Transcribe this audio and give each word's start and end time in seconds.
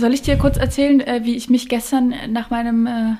Soll 0.00 0.14
ich 0.14 0.22
dir 0.22 0.38
kurz 0.38 0.56
erzählen, 0.56 1.00
äh, 1.00 1.20
wie 1.24 1.36
ich 1.36 1.50
mich 1.50 1.68
gestern 1.68 2.14
nach 2.30 2.48
meinem 2.48 2.86
äh, 2.86 3.16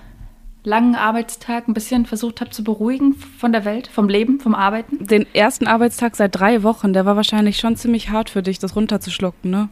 langen 0.65 0.95
Arbeitstag 0.95 1.69
ein 1.69 1.75
bisschen 1.75 2.07
versucht 2.07 2.41
habe 2.41 2.53
zu 2.53 2.65
beruhigen 2.65 3.13
von 3.13 3.53
der 3.53 3.67
Welt, 3.67 3.87
vom 3.87 4.09
Leben, 4.09 4.41
vom 4.41 4.55
Arbeiten? 4.55 5.07
Den 5.07 5.27
ersten 5.35 5.67
Arbeitstag 5.67 6.17
seit 6.17 6.35
drei 6.35 6.63
Wochen, 6.63 6.95
der 6.95 7.05
war 7.05 7.17
wahrscheinlich 7.17 7.59
schon 7.59 7.77
ziemlich 7.77 8.09
hart 8.09 8.31
für 8.31 8.43
dich, 8.43 8.59
das 8.59 8.77
runterzuschlucken, 8.77 9.51
ne? 9.51 9.69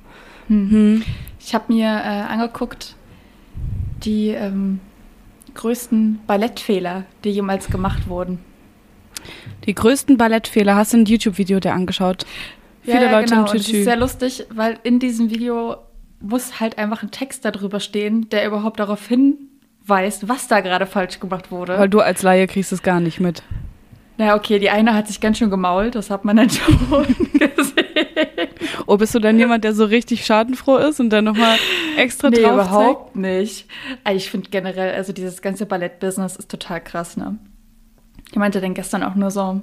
Hm. 0.49 0.71
Hm. 0.71 1.03
Ich 1.41 1.55
habe 1.55 1.73
mir 1.73 1.87
äh, 1.87 2.31
angeguckt, 2.31 2.95
die 4.05 4.29
ähm, 4.29 4.81
größten 5.55 6.21
Ballettfehler, 6.27 7.05
die 7.25 7.31
jemals 7.31 7.69
gemacht 7.69 8.07
wurden. 8.11 8.39
Die 9.65 9.75
größten 9.75 10.19
Ballettfehler, 10.19 10.77
hast 10.77 10.93
du 10.93 10.99
ein 10.99 11.07
YouTube-Video 11.07 11.59
dir 11.59 11.73
angeschaut? 11.73 12.27
Viele 12.83 13.07
ja, 13.07 13.13
Leute 13.13 13.31
genau. 13.31 13.47
im 13.47 13.47
Tütü. 13.47 13.57
Und 13.57 13.67
das 13.67 13.73
ist 13.73 13.85
sehr 13.85 13.97
lustig, 13.97 14.47
weil 14.51 14.79
in 14.83 14.99
diesem 14.99 15.31
Video 15.31 15.79
muss 16.21 16.61
halt 16.61 16.79
einfach 16.79 17.03
ein 17.03 17.11
Text 17.11 17.45
darüber 17.45 17.81
stehen, 17.81 18.29
der 18.31 18.47
überhaupt 18.47 18.81
darauf 18.81 19.07
hinweist, 19.07 20.29
was 20.29 20.49
da 20.49 20.61
gerade 20.61 20.87
falsch 20.87 21.21
gemacht 21.21 21.51
wurde. 21.51 21.79
Weil 21.79 21.89
du 21.89 22.01
als 22.01 22.23
Laie 22.23 22.47
kriegst 22.47 22.73
es 22.73 22.83
gar 22.83 23.01
nicht 23.01 23.21
mit. 23.21 23.43
Na 24.17 24.35
okay, 24.35 24.59
die 24.59 24.71
eine 24.71 24.95
hat 24.95 25.07
sich 25.07 25.21
ganz 25.21 25.39
schön 25.39 25.49
gemault, 25.49 25.95
das 25.95 26.11
hat 26.11 26.25
man 26.25 26.37
dann 26.37 26.51
schon 26.51 27.07
gesehen. 27.35 28.49
Oh, 28.87 28.97
bist 28.97 29.15
du 29.15 29.21
dann 29.21 29.39
jemand, 29.39 29.65
der 29.65 29.75
so 29.75 29.85
richtig 29.85 30.25
schadenfroh 30.25 30.79
ist 30.79 30.99
und 30.99 31.11
dann 31.11 31.25
nochmal 31.25 31.57
extra 31.97 32.31
nee, 32.31 32.41
drauf 32.41 32.55
überhaupt 32.55 33.17
nicht. 33.17 33.69
Ich 34.11 34.31
finde 34.31 34.51
generell, 34.51 34.95
also 34.95 35.13
dieses 35.13 35.41
ganze 35.41 35.67
Ballettbusiness 35.67 36.37
ist 36.37 36.51
total 36.51 36.81
krass, 36.83 37.17
ne? 37.17 37.39
Ich 38.31 38.37
meinte 38.37 38.61
dann 38.61 38.75
gestern 38.75 39.03
auch 39.03 39.15
nur 39.15 39.31
so, 39.31 39.63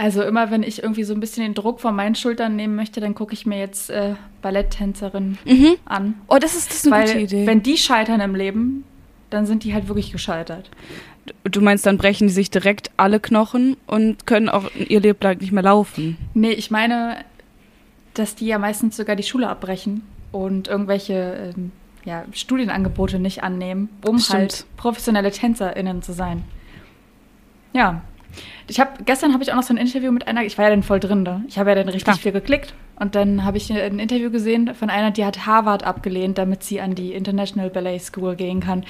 also 0.00 0.22
immer, 0.22 0.50
wenn 0.50 0.62
ich 0.62 0.82
irgendwie 0.82 1.04
so 1.04 1.12
ein 1.12 1.20
bisschen 1.20 1.42
den 1.42 1.52
Druck 1.52 1.78
von 1.78 1.94
meinen 1.94 2.14
Schultern 2.14 2.56
nehmen 2.56 2.74
möchte, 2.74 3.00
dann 3.00 3.14
gucke 3.14 3.34
ich 3.34 3.44
mir 3.44 3.58
jetzt 3.58 3.90
äh, 3.90 4.14
Balletttänzerin 4.40 5.36
mhm. 5.44 5.76
an. 5.84 6.14
Oh, 6.26 6.38
das 6.40 6.56
ist, 6.56 6.70
das 6.70 6.76
ist 6.78 6.86
eine 6.86 7.02
Weil, 7.02 7.06
gute 7.08 7.18
Idee. 7.24 7.46
Wenn 7.46 7.62
die 7.62 7.76
scheitern 7.76 8.20
im 8.20 8.34
Leben, 8.34 8.84
dann 9.28 9.44
sind 9.44 9.62
die 9.62 9.74
halt 9.74 9.88
wirklich 9.88 10.10
gescheitert. 10.10 10.70
Du 11.44 11.60
meinst, 11.60 11.84
dann 11.84 11.98
brechen 11.98 12.28
die 12.28 12.32
sich 12.32 12.50
direkt 12.50 12.90
alle 12.96 13.20
Knochen 13.20 13.76
und 13.86 14.26
können 14.26 14.48
auch 14.48 14.70
ihr 14.74 15.00
Leben 15.00 15.18
lang 15.20 15.38
nicht 15.38 15.52
mehr 15.52 15.62
laufen? 15.62 16.16
Nee, 16.32 16.52
ich 16.52 16.70
meine, 16.70 17.18
dass 18.14 18.34
die 18.34 18.46
ja 18.46 18.58
meistens 18.58 18.96
sogar 18.96 19.16
die 19.16 19.22
Schule 19.22 19.50
abbrechen 19.50 20.02
und 20.32 20.66
irgendwelche 20.66 21.52
ähm, 21.54 21.72
ja, 22.06 22.24
Studienangebote 22.32 23.18
nicht 23.18 23.42
annehmen, 23.42 23.90
um 24.06 24.18
halt 24.18 24.64
professionelle 24.78 25.30
TänzerInnen 25.30 26.00
zu 26.00 26.14
sein. 26.14 26.42
Ja, 27.74 28.00
ich 28.68 28.80
habe 28.80 29.02
gestern 29.04 29.32
habe 29.32 29.42
ich 29.42 29.52
auch 29.52 29.56
noch 29.56 29.62
so 29.62 29.74
ein 29.74 29.76
Interview 29.76 30.12
mit 30.12 30.28
einer, 30.28 30.44
ich 30.44 30.56
war 30.58 30.64
ja 30.64 30.70
dann 30.70 30.82
voll 30.82 31.00
drin 31.00 31.24
da. 31.24 31.42
Ich 31.48 31.58
habe 31.58 31.70
ja 31.70 31.76
dann 31.76 31.88
richtig 31.88 32.04
Klar. 32.04 32.16
viel 32.16 32.32
geklickt 32.32 32.74
und 32.98 33.14
dann 33.14 33.44
habe 33.44 33.56
ich 33.56 33.72
ein 33.72 33.98
Interview 33.98 34.30
gesehen 34.30 34.74
von 34.74 34.90
einer, 34.90 35.10
die 35.10 35.24
hat 35.24 35.46
Harvard 35.46 35.84
abgelehnt, 35.84 36.38
damit 36.38 36.62
sie 36.62 36.80
an 36.80 36.94
die 36.94 37.12
International 37.12 37.70
Ballet 37.70 38.00
School 38.00 38.36
gehen 38.36 38.60
kann. 38.60 38.84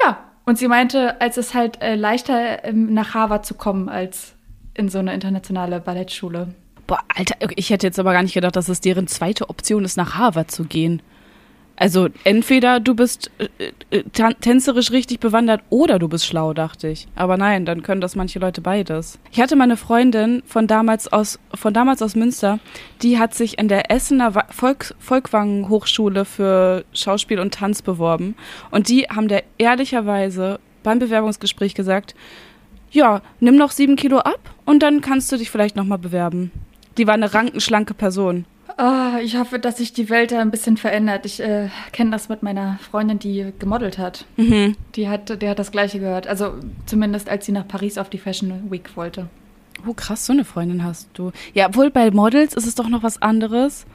Ja, 0.00 0.18
und 0.44 0.58
sie 0.58 0.68
meinte, 0.68 1.20
als 1.20 1.36
es 1.36 1.54
halt 1.54 1.82
äh, 1.82 1.94
leichter 1.94 2.64
ähm, 2.64 2.92
nach 2.92 3.14
Harvard 3.14 3.46
zu 3.46 3.54
kommen 3.54 3.88
als 3.88 4.34
in 4.74 4.88
so 4.88 4.98
eine 4.98 5.14
internationale 5.14 5.80
Ballettschule. 5.80 6.48
Boah, 6.86 7.00
Alter, 7.16 7.36
ich 7.56 7.70
hätte 7.70 7.86
jetzt 7.86 7.98
aber 7.98 8.12
gar 8.12 8.22
nicht 8.22 8.34
gedacht, 8.34 8.56
dass 8.56 8.68
es 8.68 8.80
deren 8.80 9.06
zweite 9.06 9.48
Option 9.48 9.84
ist, 9.84 9.96
nach 9.96 10.16
Harvard 10.16 10.50
zu 10.50 10.64
gehen. 10.64 11.00
Also 11.76 12.08
entweder 12.22 12.78
du 12.78 12.94
bist 12.94 13.30
äh, 13.38 13.72
äh 13.90 14.04
tänzerisch 14.40 14.92
richtig 14.92 15.18
bewandert 15.18 15.62
oder 15.70 15.98
du 15.98 16.08
bist 16.08 16.26
schlau, 16.26 16.54
dachte 16.54 16.88
ich. 16.88 17.08
Aber 17.16 17.36
nein, 17.36 17.64
dann 17.64 17.82
können 17.82 18.00
das 18.00 18.14
manche 18.14 18.38
Leute 18.38 18.60
beides. 18.60 19.18
Ich 19.32 19.40
hatte 19.40 19.56
meine 19.56 19.76
Freundin 19.76 20.42
von 20.46 20.66
damals 20.66 21.12
aus, 21.12 21.40
von 21.52 21.74
damals 21.74 22.00
aus 22.00 22.14
Münster, 22.14 22.60
die 23.02 23.18
hat 23.18 23.34
sich 23.34 23.58
in 23.58 23.68
der 23.68 23.90
Essener 23.90 24.32
Volk, 24.50 24.94
Volkwang 25.00 25.68
Hochschule 25.68 26.24
für 26.24 26.84
Schauspiel 26.92 27.40
und 27.40 27.54
Tanz 27.54 27.82
beworben. 27.82 28.36
Und 28.70 28.88
die 28.88 29.04
haben 29.04 29.28
der 29.28 29.42
ehrlicherweise 29.58 30.60
beim 30.84 31.00
Bewerbungsgespräch 31.00 31.74
gesagt, 31.74 32.14
ja, 32.92 33.22
nimm 33.40 33.56
noch 33.56 33.72
sieben 33.72 33.96
Kilo 33.96 34.18
ab 34.18 34.38
und 34.64 34.82
dann 34.84 35.00
kannst 35.00 35.32
du 35.32 35.36
dich 35.36 35.50
vielleicht 35.50 35.74
nochmal 35.74 35.98
bewerben. 35.98 36.52
Die 36.96 37.08
war 37.08 37.14
eine 37.14 37.34
rankenschlanke 37.34 37.94
Person. 37.94 38.44
Oh, 38.78 39.18
ich 39.22 39.36
hoffe, 39.36 39.58
dass 39.58 39.76
sich 39.76 39.92
die 39.92 40.08
Welt 40.10 40.32
da 40.32 40.40
ein 40.40 40.50
bisschen 40.50 40.76
verändert. 40.76 41.26
Ich 41.26 41.40
äh, 41.40 41.68
kenne 41.92 42.10
das 42.10 42.28
mit 42.28 42.42
meiner 42.42 42.78
Freundin, 42.78 43.18
die 43.18 43.52
gemodelt 43.58 43.98
hat. 43.98 44.24
Mhm. 44.36 44.76
Die 44.96 45.08
hat, 45.08 45.40
der 45.40 45.50
hat 45.50 45.58
das 45.58 45.70
Gleiche 45.70 46.00
gehört. 46.00 46.26
Also 46.26 46.54
zumindest, 46.86 47.28
als 47.28 47.46
sie 47.46 47.52
nach 47.52 47.68
Paris 47.68 47.98
auf 47.98 48.10
die 48.10 48.18
Fashion 48.18 48.70
Week 48.70 48.96
wollte. 48.96 49.28
Oh, 49.86 49.92
krass, 49.92 50.26
so 50.26 50.32
eine 50.32 50.44
Freundin 50.44 50.82
hast 50.82 51.08
du. 51.14 51.30
Ja, 51.52 51.68
obwohl 51.68 51.90
bei 51.90 52.10
Models 52.10 52.54
ist 52.54 52.66
es 52.66 52.74
doch 52.74 52.88
noch 52.88 53.02
was 53.02 53.20
anderes, 53.20 53.86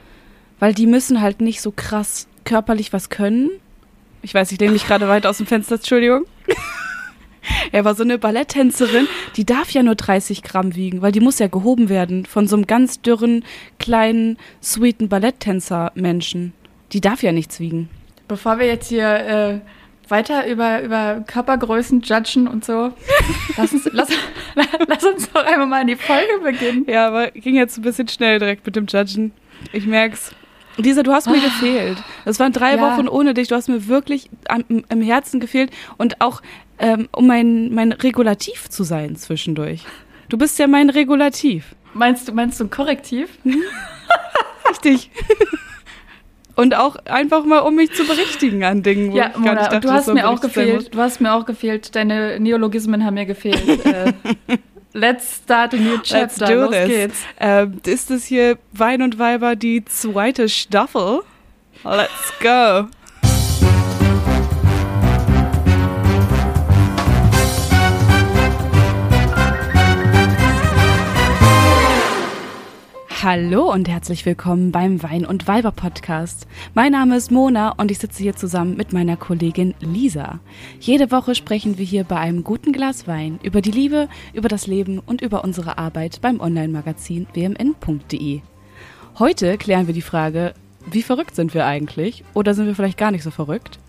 weil 0.59 0.73
die 0.73 0.85
müssen 0.85 1.21
halt 1.21 1.41
nicht 1.41 1.61
so 1.61 1.71
krass 1.71 2.27
körperlich 2.45 2.93
was 2.93 3.09
können. 3.09 3.49
Ich 4.21 4.33
weiß, 4.33 4.51
ich 4.51 4.59
lehne 4.59 4.73
mich 4.73 4.85
gerade 4.85 5.07
weit 5.07 5.25
aus 5.25 5.37
dem 5.37 5.45
Fenster, 5.45 5.75
Entschuldigung. 5.75 6.25
Er 7.71 7.85
war 7.85 7.95
so 7.95 8.03
eine 8.03 8.17
Balletttänzerin, 8.17 9.07
die 9.35 9.45
darf 9.45 9.71
ja 9.71 9.83
nur 9.83 9.95
30 9.95 10.43
Gramm 10.43 10.75
wiegen, 10.75 11.01
weil 11.01 11.11
die 11.11 11.19
muss 11.19 11.39
ja 11.39 11.47
gehoben 11.47 11.89
werden 11.89 12.25
von 12.25 12.47
so 12.47 12.55
einem 12.55 12.67
ganz 12.67 13.01
dürren, 13.01 13.45
kleinen, 13.77 14.37
sweeten 14.61 15.09
Balletttänzer-Menschen. 15.09 16.53
Die 16.93 17.01
darf 17.01 17.21
ja 17.21 17.31
nichts 17.31 17.59
wiegen. 17.59 17.89
Bevor 18.27 18.59
wir 18.59 18.65
jetzt 18.65 18.89
hier 18.89 19.07
äh, 19.07 19.59
weiter 20.09 20.47
über, 20.47 20.81
über 20.81 21.23
Körpergrößen 21.25 22.01
judgen 22.01 22.47
und 22.47 22.65
so, 22.65 22.91
lass 23.57 23.73
uns, 23.73 23.89
lass, 23.91 24.09
lass 24.87 25.03
uns 25.03 25.31
doch 25.31 25.45
einmal 25.45 25.67
mal 25.67 25.81
in 25.81 25.87
die 25.87 25.95
Folge 25.95 26.39
beginnen. 26.43 26.85
Ja, 26.87 27.07
aber 27.07 27.31
ging 27.31 27.55
jetzt 27.55 27.77
ein 27.77 27.83
bisschen 27.83 28.07
schnell 28.07 28.39
direkt 28.39 28.65
mit 28.65 28.75
dem 28.75 28.87
Judgen. 28.87 29.31
Ich 29.71 29.85
merk's. 29.85 30.33
Lisa, 30.79 31.03
du 31.03 31.11
hast 31.11 31.27
mir 31.27 31.37
ah. 31.37 31.45
gefehlt. 31.45 31.97
Das 32.25 32.39
waren 32.39 32.53
drei 32.53 32.75
ja. 32.75 32.81
Wochen 32.81 33.07
ohne 33.07 33.33
dich. 33.33 33.47
Du 33.47 33.55
hast 33.55 33.67
mir 33.67 33.87
wirklich 33.87 34.29
am, 34.47 34.63
im 34.67 35.01
Herzen 35.01 35.39
gefehlt 35.39 35.71
und 35.97 36.21
auch 36.21 36.41
ähm, 36.79 37.09
um 37.11 37.27
mein, 37.27 37.73
mein 37.73 37.91
Regulativ 37.91 38.69
zu 38.69 38.83
sein 38.83 39.15
zwischendurch. 39.15 39.85
Du 40.29 40.37
bist 40.37 40.57
ja 40.59 40.67
mein 40.67 40.89
Regulativ. 40.89 41.75
Meinst 41.93 42.27
du, 42.27 42.33
meinst 42.33 42.59
du 42.59 42.65
ein 42.65 42.69
Korrektiv? 42.69 43.29
Mhm. 43.43 43.63
Richtig. 44.69 45.11
Und 46.55 46.75
auch 46.75 46.97
einfach 47.05 47.45
mal, 47.45 47.59
um 47.59 47.75
mich 47.75 47.93
zu 47.93 48.05
berichtigen 48.05 48.65
an 48.65 48.83
Dingen, 48.83 49.13
wo 49.13 49.17
ja, 49.17 49.29
ich 49.29 49.37
Mona, 49.37 49.53
gar 49.53 49.61
nicht 49.61 49.71
dachte, 49.71 49.87
du 49.87 49.93
hast 49.93 50.13
mir 50.13 50.27
auch 50.27 50.41
gefehlt. 50.41 50.93
Du 50.93 50.99
hast 50.99 51.21
mir 51.21 51.33
auch 51.33 51.45
gefehlt. 51.45 51.95
Deine 51.95 52.37
Neologismen 52.37 53.05
haben 53.05 53.13
mir 53.13 53.25
gefehlt. 53.25 53.85
äh, 53.85 54.11
let's 54.93 55.35
start 55.35 55.73
a 55.73 55.77
new 55.77 55.97
chapter. 56.01 56.19
Let's 56.19 56.37
do 56.37 56.55
Los 56.55 56.71
this. 56.71 56.87
geht's. 56.87 57.19
Ähm, 57.39 57.81
ist 57.85 58.09
das 58.09 58.25
hier 58.25 58.57
Wein 58.71 59.01
und 59.01 59.19
Weiber 59.19 59.55
die 59.55 59.83
zweite 59.85 60.49
Staffel? 60.49 61.21
Let's 61.83 62.33
go. 62.41 62.87
Hallo 73.21 73.69
und 73.69 73.89
herzlich 73.89 74.25
willkommen 74.25 74.71
beim 74.71 75.03
Wein 75.03 75.25
und 75.25 75.45
Weiber 75.45 75.73
Podcast. 75.73 76.47
Mein 76.73 76.93
Name 76.93 77.17
ist 77.17 77.31
Mona 77.31 77.71
und 77.71 77.91
ich 77.91 77.99
sitze 77.99 78.23
hier 78.23 78.33
zusammen 78.33 78.77
mit 78.77 78.93
meiner 78.93 79.17
Kollegin 79.17 79.75
Lisa. 79.81 80.39
Jede 80.79 81.11
Woche 81.11 81.35
sprechen 81.35 81.77
wir 81.77 81.83
hier 81.83 82.05
bei 82.05 82.15
einem 82.15 82.45
guten 82.45 82.71
Glas 82.71 83.07
Wein 83.07 83.37
über 83.43 83.59
die 83.59 83.71
Liebe, 83.71 84.07
über 84.31 84.47
das 84.47 84.67
Leben 84.67 84.99
und 84.99 85.21
über 85.21 85.43
unsere 85.43 85.77
Arbeit 85.77 86.21
beim 86.21 86.39
Online-Magazin 86.39 87.27
wmn.de. 87.33 88.39
Heute 89.19 89.57
klären 89.57 89.87
wir 89.87 89.93
die 89.93 90.01
Frage, 90.01 90.53
wie 90.89 91.03
verrückt 91.03 91.35
sind 91.35 91.53
wir 91.53 91.65
eigentlich? 91.65 92.23
Oder 92.33 92.53
sind 92.53 92.67
wir 92.67 92.75
vielleicht 92.75 92.97
gar 92.97 93.11
nicht 93.11 93.23
so 93.23 93.31
verrückt? 93.31 93.79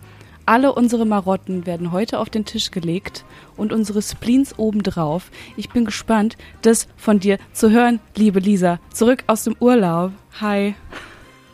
Alle 0.51 0.73
unsere 0.73 1.07
Marotten 1.07 1.65
werden 1.65 1.93
heute 1.93 2.19
auf 2.19 2.29
den 2.29 2.45
Tisch 2.45 2.73
gelegt 2.73 3.25
und 3.57 3.73
unsere 3.73 4.03
Spleens 4.03 4.59
obendrauf. 4.59 5.31
Ich 5.57 5.71
bin 5.71 5.85
gespannt, 5.85 6.37
das 6.63 6.89
von 6.97 7.21
dir 7.21 7.39
zu 7.53 7.71
hören, 7.71 8.01
liebe 8.17 8.41
Lisa. 8.41 8.81
Zurück 8.93 9.23
aus 9.29 9.45
dem 9.45 9.55
Urlaub. 9.61 10.11
Hi. 10.41 10.75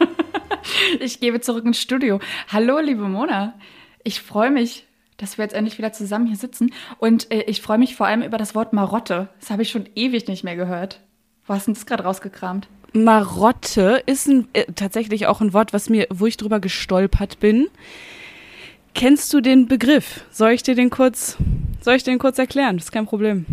ich 1.01 1.21
gebe 1.21 1.43
zurück 1.43 1.67
ins 1.67 1.79
Studio. 1.79 2.21
Hallo, 2.49 2.79
liebe 2.79 3.03
Mona. 3.03 3.53
Ich 4.03 4.23
freue 4.23 4.51
mich, 4.51 4.87
dass 5.19 5.37
wir 5.37 5.45
jetzt 5.45 5.55
endlich 5.55 5.77
wieder 5.77 5.93
zusammen 5.93 6.27
hier 6.27 6.39
sitzen. 6.39 6.73
Und 6.97 7.31
äh, 7.31 7.43
ich 7.43 7.61
freue 7.61 7.77
mich 7.77 7.97
vor 7.97 8.07
allem 8.07 8.23
über 8.23 8.39
das 8.39 8.55
Wort 8.55 8.73
Marotte. 8.73 9.29
Das 9.41 9.51
habe 9.51 9.61
ich 9.61 9.69
schon 9.69 9.91
ewig 9.95 10.27
nicht 10.27 10.43
mehr 10.43 10.57
gehört. 10.57 11.03
Wo 11.47 11.53
hast 11.53 11.69
du 11.69 11.73
das 11.75 11.85
gerade 11.85 12.05
rausgekramt? 12.05 12.67
Marotte 12.95 14.03
ist 14.07 14.27
ein, 14.27 14.49
äh, 14.55 14.65
tatsächlich 14.75 15.27
auch 15.27 15.43
ein 15.43 15.53
Wort, 15.53 15.75
was 15.75 15.91
mir, 15.91 16.07
wo 16.09 16.25
ich 16.25 16.39
drüber 16.39 16.61
gestolpert 16.61 17.41
bin. 17.41 17.69
Kennst 18.97 19.35
du 19.35 19.43
den 19.43 19.69
Begriff? 19.69 20.25
Soll 20.31 20.53
ich 20.53 20.63
dir 20.63 20.75
den 20.75 20.89
kurz, 20.89 21.37
soll 21.83 21.97
ich 21.97 22.03
den 22.03 22.19
kurz 22.19 22.39
erklären? 22.39 22.79
Das 22.79 22.87
ist 22.87 22.93
kein 22.93 23.05
Problem. 23.05 23.45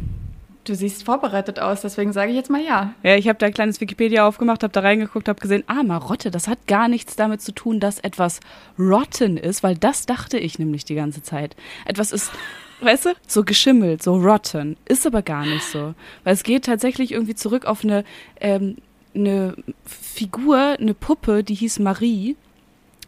Du 0.63 0.73
siehst 0.73 1.03
vorbereitet 1.03 1.59
aus, 1.59 1.81
deswegen 1.81 2.13
sage 2.13 2.31
ich 2.31 2.37
jetzt 2.37 2.49
mal 2.49 2.63
ja. 2.63 2.93
Ja, 3.03 3.17
ich 3.17 3.27
habe 3.27 3.37
da 3.37 3.47
ein 3.47 3.53
kleines 3.53 3.81
Wikipedia 3.81 4.25
aufgemacht, 4.25 4.63
habe 4.63 4.71
da 4.71 4.79
reingeguckt, 4.79 5.27
habe 5.27 5.41
gesehen, 5.41 5.65
ah, 5.67 5.83
Marotte, 5.83 6.31
das 6.31 6.47
hat 6.47 6.65
gar 6.67 6.87
nichts 6.87 7.17
damit 7.17 7.41
zu 7.41 7.51
tun, 7.51 7.81
dass 7.81 7.99
etwas 7.99 8.39
rotten 8.79 9.35
ist, 9.35 9.63
weil 9.63 9.75
das 9.75 10.05
dachte 10.05 10.37
ich 10.37 10.59
nämlich 10.59 10.85
die 10.85 10.95
ganze 10.95 11.23
Zeit. 11.23 11.57
Etwas 11.83 12.13
ist, 12.13 12.31
weißt 12.79 13.07
du, 13.07 13.09
so 13.27 13.43
geschimmelt, 13.43 14.01
so 14.01 14.15
rotten, 14.15 14.77
ist 14.85 15.05
aber 15.05 15.23
gar 15.23 15.45
nicht 15.45 15.65
so. 15.65 15.93
Weil 16.23 16.35
es 16.35 16.43
geht 16.43 16.63
tatsächlich 16.63 17.11
irgendwie 17.11 17.35
zurück 17.35 17.65
auf 17.65 17.83
eine, 17.83 18.05
ähm, 18.39 18.77
eine 19.13 19.57
Figur, 19.83 20.77
eine 20.79 20.93
Puppe, 20.93 21.43
die 21.43 21.55
hieß 21.55 21.79
Marie 21.79 22.37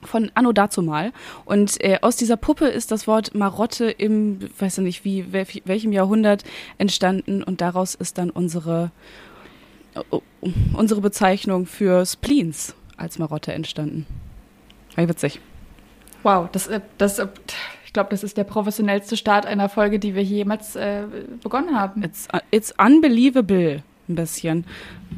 von 0.06 0.32
Anno 0.36 0.52
dazumal. 0.52 1.12
Und 1.46 1.84
äh, 1.84 2.00
aus 2.02 2.16
dieser 2.16 2.38
Puppe 2.38 2.68
ist 2.68 2.92
das 2.92 3.08
Wort 3.08 3.36
Marotte 3.36 3.90
im, 3.90 4.40
weiß 4.60 4.80
ich 4.80 4.84
nicht, 4.84 5.06
wie, 5.06 5.32
welchem 5.32 5.92
Jahrhundert 5.92 6.44
entstanden 6.78 7.44
und 7.44 7.62
daraus 7.62 7.96
ist 7.96 8.18
dann 8.18 8.30
unsere, 8.30 8.92
uh, 10.12 10.22
unsere 10.74 11.02
Bezeichnung 11.02 11.66
für 11.66 12.06
Spleens 12.06 12.76
als 12.98 13.20
Marotte 13.20 13.54
entstanden. 13.54 14.06
Wie 14.96 15.08
witzig. 15.08 15.40
Wow, 16.24 16.50
das, 16.52 16.68
äh, 16.68 16.82
das, 16.98 17.20
äh, 17.20 17.28
ich 17.86 17.94
glaube, 17.94 18.10
das 18.10 18.24
ist 18.24 18.38
der 18.38 18.46
professionellste 18.46 19.18
Start 19.18 19.46
einer 19.46 19.70
Folge, 19.70 20.00
die 20.00 20.16
wir 20.16 20.24
jemals 20.24 20.76
äh, 20.76 21.04
begonnen 21.44 21.80
haben. 21.80 22.04
It's, 22.04 22.28
uh, 22.34 22.40
it's 22.52 22.74
unbelievable, 22.78 23.84
ein 24.08 24.16
bisschen. 24.16 24.66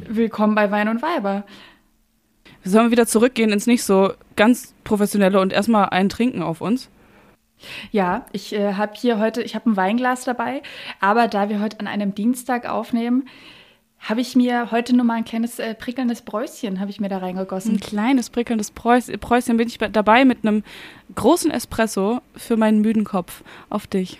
Willkommen 0.06 0.54
bei 0.54 0.70
Wein 0.70 0.88
und 0.88 1.02
Weiber. 1.02 1.44
Sollen 2.64 2.86
wir 2.86 2.90
wieder 2.90 3.06
zurückgehen 3.06 3.52
ins 3.52 3.66
nicht 3.66 3.84
so 3.84 4.12
ganz 4.36 4.74
professionelle 4.84 5.40
und 5.40 5.52
erstmal 5.52 5.90
einen 5.90 6.08
trinken 6.08 6.42
auf 6.42 6.60
uns? 6.60 6.90
Ja, 7.90 8.26
ich 8.32 8.54
äh, 8.54 8.74
habe 8.74 8.92
hier 8.94 9.18
heute, 9.18 9.42
ich 9.42 9.54
habe 9.54 9.70
ein 9.70 9.76
Weinglas 9.76 10.24
dabei, 10.24 10.62
aber 11.00 11.28
da 11.28 11.48
wir 11.48 11.60
heute 11.60 11.80
an 11.80 11.86
einem 11.86 12.14
Dienstag 12.14 12.68
aufnehmen, 12.68 13.28
habe 13.98 14.20
ich 14.20 14.36
mir 14.36 14.70
heute 14.70 14.94
nur 14.94 15.04
mal 15.04 15.14
ein 15.14 15.24
kleines 15.24 15.58
äh, 15.58 15.74
prickelndes 15.74 16.22
Bräuschen 16.22 16.78
habe 16.78 16.90
ich 16.90 17.00
mir 17.00 17.08
da 17.08 17.18
reingegossen. 17.18 17.74
Ein 17.74 17.80
kleines 17.80 18.30
prickelndes 18.30 18.70
Preußchen 18.70 19.56
bin 19.56 19.66
ich 19.66 19.78
dabei 19.78 20.24
mit 20.24 20.46
einem 20.46 20.62
großen 21.16 21.50
Espresso 21.50 22.20
für 22.36 22.56
meinen 22.56 22.80
müden 22.80 23.04
Kopf 23.04 23.42
auf 23.70 23.86
dich. 23.88 24.18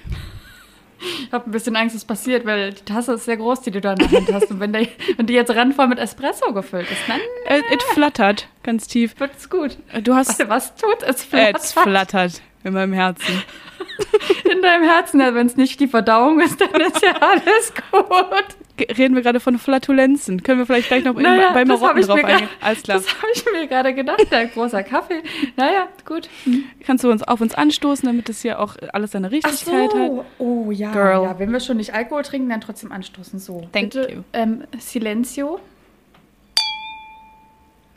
Ich 1.01 1.33
habe 1.33 1.49
ein 1.49 1.53
bisschen 1.53 1.77
Angst, 1.77 1.95
was 1.95 2.05
passiert, 2.05 2.45
weil 2.45 2.73
die 2.73 2.85
Tasse 2.85 3.15
ist 3.15 3.25
sehr 3.25 3.37
groß, 3.37 3.61
die 3.63 3.71
du 3.71 3.81
da 3.81 3.93
in 3.93 3.99
der 3.99 4.11
Hand 4.11 4.33
hast. 4.33 4.51
Und 4.51 4.61
wenn, 4.61 4.73
der, 4.73 4.87
wenn 5.17 5.27
die 5.27 5.35
jetzt 5.35 5.55
randvoll 5.55 5.89
mit 5.89 5.99
Espresso 5.99 6.53
gefüllt 6.53 6.91
ist, 6.91 7.09
dann. 7.09 7.21
Äh, 7.47 7.63
es 7.77 7.85
flattert 7.95 8.49
ganz 8.63 8.87
tief. 8.87 9.19
Wird's 9.19 9.49
gut. 9.49 9.79
Äh, 9.93 10.03
du 10.03 10.15
hast. 10.15 10.39
Warte, 10.39 10.51
was 10.51 10.75
tut 10.77 11.03
es? 11.03 11.25
Flattert. 11.25 11.63
Es 11.63 11.73
flattert 11.73 12.43
in 12.65 12.73
meinem 12.73 12.93
Herzen. 12.93 13.43
In 14.45 14.63
deinem 14.63 14.85
Herzen, 14.85 15.19
wenn 15.19 15.47
es 15.47 15.57
nicht 15.57 15.81
die 15.81 15.89
Verdauung 15.89 16.41
ist, 16.41 16.61
dann 16.61 16.81
ist 16.81 17.03
ja 17.03 17.15
alles 17.21 17.73
gut 17.91 18.68
reden 18.81 19.15
wir 19.15 19.23
gerade 19.23 19.41
von 19.41 19.59
Flatulenzen. 19.59 20.43
Können 20.43 20.59
wir 20.59 20.67
vielleicht 20.67 20.89
gleich 20.89 21.05
noch 21.05 21.15
naja, 21.15 21.53
bei 21.53 21.65
Marotten 21.65 22.03
drauf 22.03 22.23
eingehen? 22.23 22.49
Alles 22.61 22.83
klar. 22.83 22.99
Das 22.99 23.09
habe 23.09 23.29
ich 23.35 23.45
mir 23.53 23.67
gerade 23.67 23.95
gedacht, 23.95 24.33
ein 24.33 24.51
großer 24.51 24.83
Kaffee. 24.83 25.23
Naja, 25.57 25.89
gut. 26.05 26.29
Hm. 26.45 26.65
Kannst 26.85 27.05
du 27.05 27.11
uns 27.11 27.23
auf 27.23 27.41
uns 27.41 27.55
anstoßen, 27.55 28.07
damit 28.07 28.29
es 28.29 28.43
hier 28.43 28.61
auch 28.61 28.77
alles 28.93 29.13
seine 29.13 29.31
Richtigkeit 29.31 29.91
so. 29.91 30.19
hat? 30.19 30.27
Oh 30.39 30.71
ja, 30.71 30.93
Girl. 30.93 31.23
ja. 31.25 31.39
Wenn 31.39 31.53
wir 31.53 31.61
schon 31.61 31.79
nicht 31.79 31.95
Alkohol 31.95 32.23
trinken, 32.23 32.49
dann 32.49 32.61
trotzdem 32.61 32.93
anstoßen. 32.93 33.39
So. 33.39 33.69
Thank 33.73 33.93
Bitte, 33.93 34.13
you. 34.13 34.23
Ähm, 34.33 34.65
Silencio. 34.79 35.61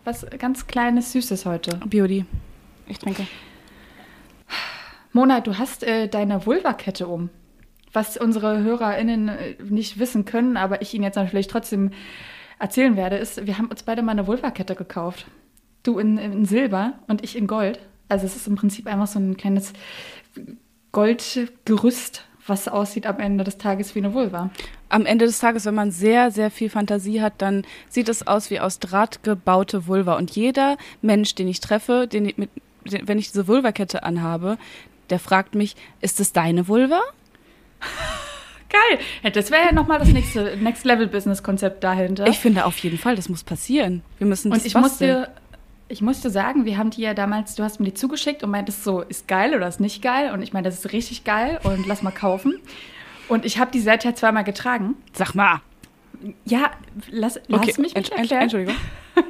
Was 0.04 0.26
ganz 0.40 0.68
kleines, 0.68 1.12
süßes 1.12 1.46
heute. 1.46 1.80
Beauty. 1.86 2.26
Ich 2.88 3.00
trinke. 3.00 3.28
Mona, 5.14 5.42
du 5.42 5.58
hast 5.58 5.84
äh, 5.84 6.08
deine 6.08 6.46
Vulva-Kette 6.46 7.08
um 7.08 7.30
was 7.94 8.18
unsere 8.18 8.64
HörerInnen 8.64 9.30
äh, 9.30 9.56
nicht 9.64 10.00
wissen 10.00 10.26
können, 10.26 10.58
aber 10.58 10.82
ich 10.82 10.94
ihnen 10.94 11.04
jetzt 11.04 11.16
natürlich 11.16 11.48
trotzdem 11.48 11.92
erzählen 12.60 12.96
werde, 12.96 13.18
ist, 13.18 13.46
wir 13.46 13.58
haben 13.58 13.68
uns 13.68 13.84
beide 13.84 14.02
mal 14.02 14.12
eine 14.12 14.28
Vulva-Kette 14.28 14.76
gekauft. 14.76 15.26
Du 15.84 15.98
in, 15.98 16.18
in 16.18 16.46
Silber 16.46 16.94
und 17.08 17.24
ich 17.24 17.36
in 17.36 17.48
Gold. 17.48 17.80
Also 18.08 18.26
es 18.26 18.36
ist 18.36 18.48
im 18.48 18.56
Prinzip 18.56 18.88
einfach 18.88 19.08
so 19.08 19.20
ein 19.20 19.36
kleines 19.36 19.74
Goldgerüst, 20.92 22.26
was 22.46 22.68
aussieht 22.68 23.08
am 23.08 23.20
Ende 23.20 23.44
des 23.44 23.58
Tages 23.58 23.96
wie 23.96 24.00
eine 24.00 24.14
Vulva. 24.14 24.50
Am 24.90 25.06
Ende 25.06 25.26
des 25.26 25.40
Tages, 25.40 25.66
wenn 25.66 25.76
man 25.76 25.92
sehr, 25.92 26.32
sehr 26.32 26.52
viel 26.52 26.70
Fantasie 26.70 27.22
hat, 27.22 27.34
dann 27.38 27.64
sieht 27.90 28.10
es 28.10 28.28
aus 28.28 28.50
wie 28.50 28.60
aus 28.60 28.80
Draht 28.80 29.24
gebaute 29.24 29.88
Vulva. 29.88 30.18
Und 30.18 30.32
jeder 30.32 30.78
Mensch, 31.02 31.34
den 31.34 31.48
ich 31.48 31.62
treffe, 31.62 32.08
den 32.08 32.32
mit, 32.36 32.50
wenn 32.84 33.18
ich 33.18 33.28
diese 33.28 33.48
Vulva-Kette 33.48 34.04
anhabe, 34.04 34.58
der 35.10 35.20
fragt 35.20 35.56
mich, 35.56 35.76
ist 36.02 36.20
es 36.20 36.34
deine 36.34 36.68
Vulva? 36.68 37.02
Geil. 38.70 39.34
das 39.34 39.52
wäre 39.52 39.66
ja 39.66 39.72
nochmal 39.74 40.00
das 40.00 40.10
nächste 40.10 40.56
Next 40.58 40.86
Level 40.86 41.08
Business 41.08 41.44
Konzept 41.44 41.84
dahinter. 41.84 42.28
Ich 42.28 42.40
finde 42.40 42.66
auf 42.66 42.78
jeden 42.78 42.98
Fall, 42.98 43.16
das 43.18 43.28
muss 43.28 43.44
passieren. 43.44 44.02
Wir 44.18 44.28
müssen 44.28 44.52
Und 44.52 44.66
ich 44.66 44.76
musste, 44.76 45.28
ich 45.90 46.02
musste 46.02 46.30
sagen, 46.30 46.64
wir 46.64 46.78
haben 46.78 46.90
die 46.90 47.02
ja 47.02 47.14
damals, 47.14 47.56
du 47.56 47.64
hast 47.64 47.80
mir 47.80 47.88
die 47.88 47.94
zugeschickt 47.94 48.44
und 48.44 48.52
meintest 48.52 48.86
so, 48.86 49.02
ist 49.02 49.28
geil 49.28 49.56
oder 49.56 49.68
ist 49.68 49.82
nicht 49.82 50.02
geil? 50.02 50.32
Und 50.32 50.42
ich 50.42 50.54
meine, 50.54 50.70
das 50.70 50.80
ist 50.80 50.94
richtig 50.94 51.26
geil 51.26 51.60
und 51.64 51.86
lass 51.86 52.02
mal 52.02 52.12
kaufen. 52.12 52.60
Und 53.28 53.44
ich 53.46 53.60
habe 53.60 53.72
die 53.72 53.82
seither 53.82 54.16
zweimal 54.16 54.46
getragen. 54.46 54.96
Sag 55.14 55.36
mal. 55.36 55.62
Ja, 56.46 56.72
lass, 57.10 57.42
lass 57.48 57.62
okay. 57.62 57.82
mich 57.82 57.94
mich 57.96 58.12
erklären. 58.12 58.44
Entschuldigung. 58.44 58.76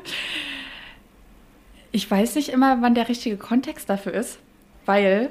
Ich 1.91 2.09
weiß 2.09 2.35
nicht 2.35 2.49
immer, 2.49 2.81
wann 2.81 2.95
der 2.95 3.09
richtige 3.09 3.37
Kontext 3.37 3.89
dafür 3.89 4.13
ist, 4.13 4.39
weil 4.85 5.29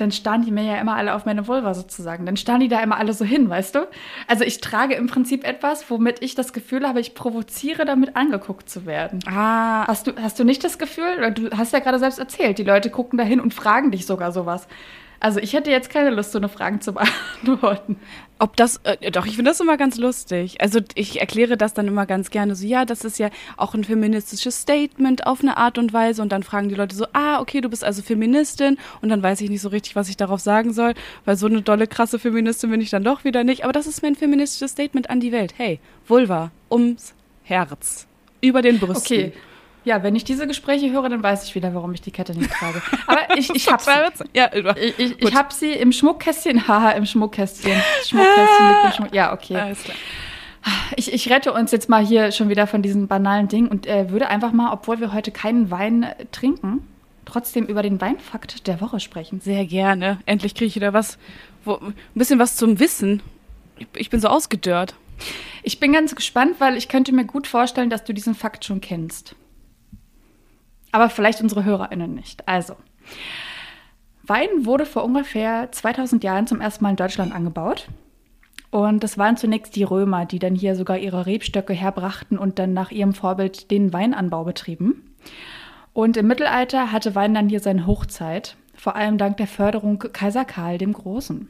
dann 0.00 0.12
starren 0.12 0.42
die 0.42 0.50
mir 0.50 0.64
ja 0.64 0.76
immer 0.76 0.96
alle 0.96 1.14
auf 1.14 1.26
meine 1.26 1.46
Vulva 1.46 1.74
sozusagen. 1.74 2.26
Dann 2.26 2.36
starren 2.36 2.60
die 2.60 2.68
da 2.68 2.80
immer 2.80 2.96
alle 2.96 3.12
so 3.12 3.24
hin, 3.24 3.48
weißt 3.48 3.74
du? 3.74 3.88
Also 4.26 4.44
ich 4.44 4.60
trage 4.60 4.94
im 4.94 5.06
Prinzip 5.06 5.46
etwas, 5.46 5.90
womit 5.90 6.22
ich 6.22 6.34
das 6.34 6.52
Gefühl 6.52 6.86
habe, 6.86 7.00
ich 7.00 7.14
provoziere 7.14 7.84
damit 7.84 8.16
angeguckt 8.16 8.68
zu 8.68 8.86
werden. 8.86 9.20
Ah. 9.26 9.86
Hast 9.86 10.06
du, 10.06 10.12
hast 10.20 10.38
du 10.38 10.44
nicht 10.44 10.64
das 10.64 10.78
Gefühl, 10.78 11.32
du 11.32 11.50
hast 11.56 11.72
ja 11.72 11.78
gerade 11.78 11.98
selbst 11.98 12.18
erzählt, 12.18 12.58
die 12.58 12.64
Leute 12.64 12.90
gucken 12.90 13.18
da 13.18 13.24
hin 13.24 13.40
und 13.40 13.54
fragen 13.54 13.90
dich 13.90 14.06
sogar 14.06 14.32
sowas. 14.32 14.66
Also 15.20 15.38
ich 15.38 15.52
hätte 15.52 15.70
jetzt 15.70 15.90
keine 15.90 16.10
Lust, 16.10 16.32
so 16.32 16.38
eine 16.38 16.48
Frage 16.48 16.80
zu 16.80 16.94
beantworten. 17.44 18.00
Ob 18.38 18.56
das, 18.56 18.80
äh, 18.84 19.10
doch, 19.10 19.26
ich 19.26 19.36
finde 19.36 19.50
das 19.50 19.60
immer 19.60 19.76
ganz 19.76 19.98
lustig. 19.98 20.62
Also 20.62 20.80
ich 20.94 21.20
erkläre 21.20 21.58
das 21.58 21.74
dann 21.74 21.86
immer 21.86 22.06
ganz 22.06 22.30
gerne 22.30 22.54
so, 22.56 22.66
ja, 22.66 22.86
das 22.86 23.04
ist 23.04 23.18
ja 23.18 23.28
auch 23.58 23.74
ein 23.74 23.84
feministisches 23.84 24.62
Statement 24.62 25.26
auf 25.26 25.42
eine 25.42 25.58
Art 25.58 25.76
und 25.76 25.92
Weise. 25.92 26.22
Und 26.22 26.32
dann 26.32 26.42
fragen 26.42 26.70
die 26.70 26.74
Leute 26.74 26.96
so, 26.96 27.06
ah, 27.12 27.38
okay, 27.40 27.60
du 27.60 27.68
bist 27.68 27.84
also 27.84 28.00
Feministin. 28.00 28.78
Und 29.02 29.10
dann 29.10 29.22
weiß 29.22 29.42
ich 29.42 29.50
nicht 29.50 29.60
so 29.60 29.68
richtig, 29.68 29.94
was 29.94 30.08
ich 30.08 30.16
darauf 30.16 30.40
sagen 30.40 30.72
soll, 30.72 30.94
weil 31.26 31.36
so 31.36 31.46
eine 31.46 31.60
dolle, 31.60 31.86
krasse 31.86 32.18
Feministin 32.18 32.70
bin 32.70 32.80
ich 32.80 32.88
dann 32.88 33.04
doch 33.04 33.22
wieder 33.22 33.44
nicht. 33.44 33.64
Aber 33.64 33.74
das 33.74 33.86
ist 33.86 34.02
mein 34.02 34.16
feministisches 34.16 34.72
Statement 34.72 35.10
an 35.10 35.20
die 35.20 35.32
Welt. 35.32 35.52
Hey, 35.58 35.80
Vulva, 36.08 36.50
ums 36.70 37.12
Herz. 37.44 38.06
Über 38.40 38.62
den 38.62 38.78
Brüsten. 38.78 39.18
Okay. 39.18 39.32
Ja, 39.84 40.02
wenn 40.02 40.14
ich 40.14 40.24
diese 40.24 40.46
Gespräche 40.46 40.90
höre, 40.90 41.08
dann 41.08 41.22
weiß 41.22 41.44
ich 41.44 41.54
wieder, 41.54 41.74
warum 41.74 41.92
ich 41.94 42.02
die 42.02 42.10
Kette 42.10 42.34
nicht 42.36 42.50
trage. 42.50 42.82
Aber 43.06 43.36
ich, 43.36 43.50
ich 43.54 43.66
habe 43.72 43.82
sie. 43.82 44.24
Ja, 44.34 44.50
ich, 44.76 44.98
ich, 44.98 45.22
ich 45.22 45.34
habe 45.34 45.52
sie 45.52 45.72
im 45.72 45.92
Schmuckkästchen. 45.92 46.68
Haha, 46.68 46.90
im 46.90 47.06
Schmuckkästchen. 47.06 47.80
Schmuckkästchen 48.04 48.68
mit 48.68 48.84
dem 48.84 48.92
Schmuck. 48.96 49.14
Ja, 49.14 49.32
okay. 49.32 49.56
Alles 49.56 49.82
klar. 49.82 49.96
Ich, 50.96 51.12
ich 51.12 51.30
rette 51.30 51.54
uns 51.54 51.70
jetzt 51.70 51.88
mal 51.88 52.04
hier 52.04 52.32
schon 52.32 52.50
wieder 52.50 52.66
von 52.66 52.82
diesen 52.82 53.08
banalen 53.08 53.48
Dingen 53.48 53.68
und 53.68 53.86
äh, 53.86 54.10
würde 54.10 54.28
einfach 54.28 54.52
mal, 54.52 54.72
obwohl 54.72 55.00
wir 55.00 55.14
heute 55.14 55.30
keinen 55.30 55.70
Wein 55.70 56.02
äh, 56.02 56.26
trinken, 56.32 56.86
trotzdem 57.24 57.64
über 57.64 57.82
den 57.82 57.98
Weinfakt 58.02 58.66
der 58.66 58.82
Woche 58.82 59.00
sprechen. 59.00 59.40
Sehr 59.40 59.64
gerne. 59.64 60.18
Endlich 60.26 60.54
kriege 60.54 60.66
ich 60.66 60.76
wieder 60.76 60.92
was, 60.92 61.16
wo, 61.64 61.76
ein 61.76 61.94
bisschen 62.14 62.38
was 62.38 62.56
zum 62.56 62.78
Wissen. 62.78 63.22
Ich, 63.78 63.86
ich 63.96 64.10
bin 64.10 64.20
so 64.20 64.28
ausgedörrt. 64.28 64.94
Ich 65.62 65.80
bin 65.80 65.94
ganz 65.94 66.14
gespannt, 66.14 66.56
weil 66.58 66.76
ich 66.76 66.88
könnte 66.88 67.12
mir 67.12 67.24
gut 67.24 67.46
vorstellen, 67.46 67.88
dass 67.88 68.04
du 68.04 68.12
diesen 68.12 68.34
Fakt 68.34 68.66
schon 68.66 68.82
kennst 68.82 69.34
aber 70.92 71.08
vielleicht 71.08 71.40
unsere 71.40 71.64
HörerInnen 71.64 72.14
nicht. 72.14 72.46
Also, 72.48 72.76
Wein 74.22 74.48
wurde 74.64 74.86
vor 74.86 75.04
ungefähr 75.04 75.72
2000 75.72 76.22
Jahren 76.22 76.46
zum 76.46 76.60
ersten 76.60 76.84
Mal 76.84 76.90
in 76.90 76.96
Deutschland 76.96 77.34
angebaut. 77.34 77.88
Und 78.70 79.02
das 79.02 79.18
waren 79.18 79.36
zunächst 79.36 79.74
die 79.74 79.82
Römer, 79.82 80.26
die 80.26 80.38
dann 80.38 80.54
hier 80.54 80.76
sogar 80.76 80.98
ihre 80.98 81.26
Rebstöcke 81.26 81.72
herbrachten 81.72 82.38
und 82.38 82.58
dann 82.60 82.72
nach 82.72 82.92
ihrem 82.92 83.12
Vorbild 83.12 83.70
den 83.70 83.92
Weinanbau 83.92 84.44
betrieben. 84.44 85.16
Und 85.92 86.16
im 86.16 86.28
Mittelalter 86.28 86.92
hatte 86.92 87.16
Wein 87.16 87.34
dann 87.34 87.48
hier 87.48 87.58
seine 87.58 87.86
Hochzeit, 87.86 88.56
vor 88.76 88.94
allem 88.94 89.18
dank 89.18 89.38
der 89.38 89.48
Förderung 89.48 89.98
Kaiser 89.98 90.44
Karl 90.44 90.78
dem 90.78 90.92
Großen. 90.92 91.48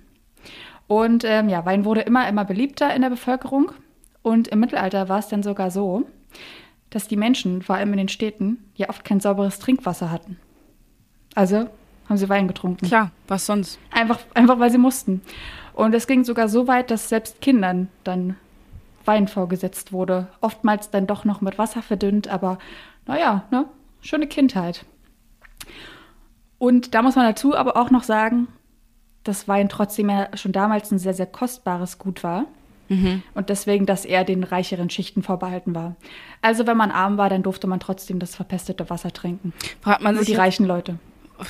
Und 0.87 1.25
ähm, 1.25 1.50
ja, 1.50 1.66
Wein 1.66 1.85
wurde 1.85 2.00
immer, 2.00 2.26
immer 2.26 2.44
beliebter 2.47 2.94
in 2.94 3.02
der 3.02 3.11
Bevölkerung. 3.11 3.73
Und 4.23 4.49
im 4.49 4.61
Mittelalter 4.61 5.09
war 5.09 5.18
es 5.18 5.28
dann 5.28 5.42
sogar 5.42 5.70
so, 5.70 6.06
dass 6.90 7.09
die 7.09 7.16
Menschen, 7.16 7.62
vor 7.62 7.76
allem 7.76 7.92
in 7.92 7.99
den 7.99 8.09
Städten, 8.09 8.59
ja 8.75 8.88
oft 8.88 9.04
kein 9.04 9.20
sauberes 9.20 9.59
Trinkwasser 9.59 10.11
hatten. 10.11 10.38
Also 11.35 11.68
haben 12.09 12.16
sie 12.16 12.28
Wein 12.28 12.49
getrunken. 12.49 12.87
Klar, 12.87 13.12
was 13.28 13.47
sonst? 13.47 13.78
Einfach, 13.92 14.18
einfach 14.35 14.59
weil 14.59 14.70
sie 14.70 14.78
mussten. 14.78 15.23
Und 15.73 15.94
es 15.94 16.09
ging 16.09 16.25
sogar 16.25 16.49
so 16.49 16.66
weit, 16.66 16.90
dass 16.90 17.09
selbst 17.09 17.40
Kindern 17.40 17.88
dann 18.02 18.37
Wein 19.04 19.28
vorgesetzt 19.28 19.92
wurde. 19.92 20.28
Oftmals 20.40 20.90
dann 20.90 21.06
doch 21.06 21.25
noch 21.25 21.40
mit 21.40 21.56
Wasser 21.56 21.82
verdünnt, 21.82 22.28
aber 22.28 22.59
naja, 23.06 23.44
ne? 23.50 23.66
Schöne 24.00 24.26
Kindheit. 24.26 24.85
Und 26.59 26.94
da 26.94 27.02
muss 27.02 27.16
man 27.16 27.26
dazu 27.26 27.56
aber 27.56 27.76
auch 27.76 27.90
noch 27.90 28.02
sagen, 28.02 28.49
dass 29.25 29.49
Wein 29.49 29.68
trotzdem 29.68 30.11
ja 30.11 30.28
schon 30.37 30.52
damals 30.52 30.90
ein 30.90 30.99
sehr, 30.99 31.14
sehr 31.14 31.26
kostbares 31.26 31.99
Gut 31.99 32.25
war. 32.25 32.47
Mhm. 32.90 33.23
Und 33.32 33.49
deswegen, 33.49 33.87
dass 33.87 34.04
er 34.04 34.25
den 34.25 34.44
reicheren 34.44 34.90
Schichten 34.90 35.23
vorbehalten 35.23 35.75
war. 35.75 35.97
Also 36.42 36.66
wenn 36.66 36.76
man 36.76 36.90
arm 36.90 37.16
war, 37.16 37.30
dann 37.30 37.42
durfte 37.42 37.66
man 37.66 37.80
trotzdem 37.80 38.18
das 38.18 38.35
verpestete 38.35 38.90
Wasser 38.90 39.12
trinken. 39.12 39.54
Fragt 39.80 40.02
man 40.02 40.16
Nur 40.16 40.25
die 40.25 40.35
reichen 40.35 40.66
Leute 40.66 40.99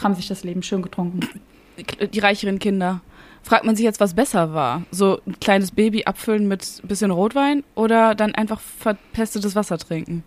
haben 0.02 0.14
sich 0.14 0.28
das 0.28 0.44
Leben 0.44 0.62
schön 0.62 0.82
getrunken. 0.82 1.20
Die 2.12 2.18
reicheren 2.18 2.58
Kinder. 2.58 3.00
Fragt 3.42 3.64
man 3.64 3.74
sich 3.74 3.84
jetzt, 3.84 4.00
was 4.00 4.14
besser 4.14 4.52
war? 4.52 4.82
So 4.90 5.20
ein 5.26 5.40
kleines 5.40 5.70
Baby 5.70 6.04
abfüllen 6.04 6.46
mit 6.46 6.80
ein 6.82 6.88
bisschen 6.88 7.10
Rotwein 7.10 7.64
oder 7.74 8.14
dann 8.14 8.34
einfach 8.34 8.60
verpestetes 8.60 9.54
Wasser 9.54 9.78
trinken? 9.78 10.24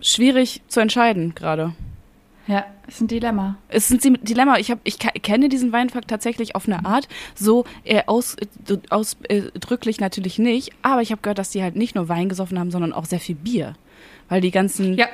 Schwierig 0.00 0.62
zu 0.66 0.80
entscheiden 0.80 1.34
gerade. 1.34 1.74
Ja, 2.50 2.64
ist 2.88 3.00
ein 3.00 3.06
Dilemma. 3.06 3.58
Es 3.68 3.92
ist 3.92 4.04
ein 4.04 4.18
Dilemma. 4.24 4.58
Ich, 4.58 4.72
hab, 4.72 4.80
ich 4.82 4.98
kenne 4.98 5.48
diesen 5.48 5.70
Weinfakt 5.70 6.08
tatsächlich 6.08 6.56
auf 6.56 6.66
eine 6.66 6.84
Art, 6.84 7.06
so 7.36 7.64
äh, 7.84 8.02
aus, 8.06 8.36
äh, 8.68 8.76
ausdrücklich 8.90 10.00
natürlich 10.00 10.40
nicht, 10.40 10.72
aber 10.82 11.00
ich 11.00 11.12
habe 11.12 11.22
gehört, 11.22 11.38
dass 11.38 11.50
die 11.50 11.62
halt 11.62 11.76
nicht 11.76 11.94
nur 11.94 12.08
Wein 12.08 12.28
gesoffen 12.28 12.58
haben, 12.58 12.72
sondern 12.72 12.92
auch 12.92 13.04
sehr 13.04 13.20
viel 13.20 13.36
Bier. 13.36 13.76
Weil 14.28 14.40
die 14.40 14.50
ganzen. 14.50 14.98
Ja. 14.98 15.06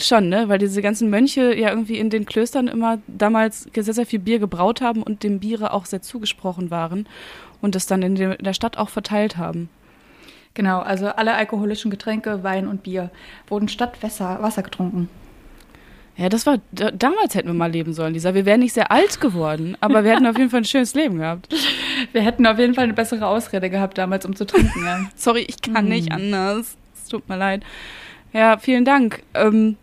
Schon, 0.00 0.28
ne? 0.28 0.48
Weil 0.48 0.58
diese 0.58 0.82
ganzen 0.82 1.08
Mönche 1.08 1.54
ja 1.54 1.70
irgendwie 1.70 1.98
in 1.98 2.10
den 2.10 2.26
Klöstern 2.26 2.66
immer 2.66 2.98
damals 3.06 3.68
sehr, 3.72 3.94
sehr 3.94 4.06
viel 4.06 4.18
Bier 4.18 4.40
gebraut 4.40 4.80
haben 4.80 5.04
und 5.04 5.22
dem 5.22 5.38
Biere 5.38 5.72
auch 5.72 5.86
sehr 5.86 6.02
zugesprochen 6.02 6.72
waren 6.72 7.06
und 7.60 7.76
das 7.76 7.86
dann 7.86 8.02
in 8.02 8.16
der 8.16 8.52
Stadt 8.54 8.76
auch 8.76 8.88
verteilt 8.88 9.36
haben. 9.36 9.68
Genau, 10.54 10.80
also 10.80 11.06
alle 11.06 11.34
alkoholischen 11.34 11.92
Getränke, 11.92 12.42
Wein 12.42 12.66
und 12.66 12.82
Bier 12.82 13.12
wurden 13.46 13.68
statt 13.68 14.02
Wasser, 14.02 14.42
Wasser 14.42 14.64
getrunken. 14.64 15.08
Ja, 16.18 16.28
das 16.28 16.46
war, 16.46 16.58
damals 16.72 17.36
hätten 17.36 17.46
wir 17.46 17.54
mal 17.54 17.70
leben 17.70 17.92
sollen, 17.92 18.12
Lisa. 18.12 18.34
Wir 18.34 18.44
wären 18.44 18.58
nicht 18.58 18.72
sehr 18.72 18.90
alt 18.90 19.20
geworden, 19.20 19.76
aber 19.80 20.02
wir 20.02 20.10
hätten 20.10 20.26
auf 20.26 20.36
jeden 20.36 20.50
Fall 20.50 20.62
ein 20.62 20.64
schönes 20.64 20.94
Leben 20.94 21.18
gehabt. 21.18 21.54
Wir 22.12 22.22
hätten 22.22 22.46
auf 22.46 22.58
jeden 22.58 22.74
Fall 22.74 22.84
eine 22.84 22.92
bessere 22.94 23.26
Ausrede 23.26 23.70
gehabt 23.70 23.98
damals, 23.98 24.24
um 24.24 24.36
zu 24.36 24.46
trinken. 24.46 24.84
Ja. 24.84 25.00
Sorry, 25.16 25.44
ich 25.48 25.60
kann 25.60 25.86
mm. 25.86 25.88
nicht 25.88 26.12
anders. 26.12 26.76
Es 26.94 27.08
tut 27.08 27.28
mir 27.28 27.36
leid. 27.36 27.64
Ja, 28.32 28.56
vielen 28.56 28.84
Dank. 28.84 29.22
Ähm, 29.34 29.76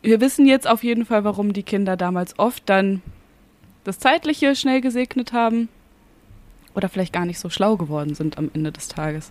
wir 0.00 0.20
wissen 0.20 0.46
jetzt 0.46 0.66
auf 0.66 0.82
jeden 0.82 1.04
Fall, 1.04 1.24
warum 1.24 1.52
die 1.52 1.62
Kinder 1.62 1.96
damals 1.96 2.38
oft 2.38 2.62
dann 2.66 3.02
das 3.84 3.98
Zeitliche 3.98 4.56
schnell 4.56 4.80
gesegnet 4.80 5.32
haben 5.32 5.68
oder 6.74 6.88
vielleicht 6.88 7.12
gar 7.12 7.26
nicht 7.26 7.38
so 7.38 7.50
schlau 7.50 7.76
geworden 7.76 8.14
sind 8.14 8.38
am 8.38 8.50
Ende 8.54 8.72
des 8.72 8.88
Tages. 8.88 9.30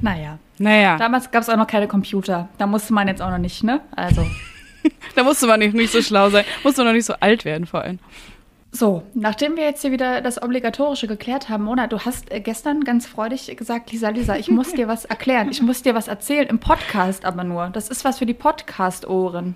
Naja. 0.00 0.38
Naja. 0.58 0.96
Damals 0.98 1.30
gab 1.30 1.42
es 1.42 1.48
auch 1.48 1.56
noch 1.56 1.66
keine 1.66 1.88
Computer. 1.88 2.48
Da 2.58 2.66
musste 2.66 2.92
man 2.92 3.08
jetzt 3.08 3.22
auch 3.22 3.30
noch 3.30 3.38
nicht, 3.38 3.64
ne? 3.64 3.80
Also. 3.96 4.26
da 5.14 5.24
musste 5.24 5.46
man 5.46 5.60
nicht, 5.60 5.74
nicht 5.74 5.92
so 5.92 6.02
schlau 6.02 6.30
sein. 6.30 6.44
Musste 6.62 6.84
noch 6.84 6.92
nicht 6.92 7.06
so 7.06 7.14
alt 7.20 7.44
werden 7.44 7.66
vor 7.66 7.82
allem. 7.82 7.98
So, 8.76 9.04
nachdem 9.14 9.56
wir 9.56 9.62
jetzt 9.62 9.82
hier 9.82 9.92
wieder 9.92 10.20
das 10.20 10.42
Obligatorische 10.42 11.06
geklärt 11.06 11.48
haben, 11.48 11.62
Mona, 11.62 11.86
du 11.86 12.00
hast 12.00 12.32
äh, 12.32 12.40
gestern 12.40 12.82
ganz 12.82 13.06
freudig 13.06 13.56
gesagt, 13.56 13.92
Lisa, 13.92 14.08
Lisa, 14.08 14.36
ich 14.36 14.48
muss 14.48 14.72
dir 14.74 14.88
was 14.88 15.04
erklären. 15.04 15.48
Ich 15.48 15.62
muss 15.62 15.82
dir 15.82 15.94
was 15.94 16.08
erzählen, 16.08 16.48
im 16.48 16.58
Podcast 16.58 17.24
aber 17.24 17.44
nur. 17.44 17.68
Das 17.68 17.88
ist 17.88 18.04
was 18.04 18.18
für 18.18 18.26
die 18.26 18.34
Podcast-Ohren. 18.34 19.54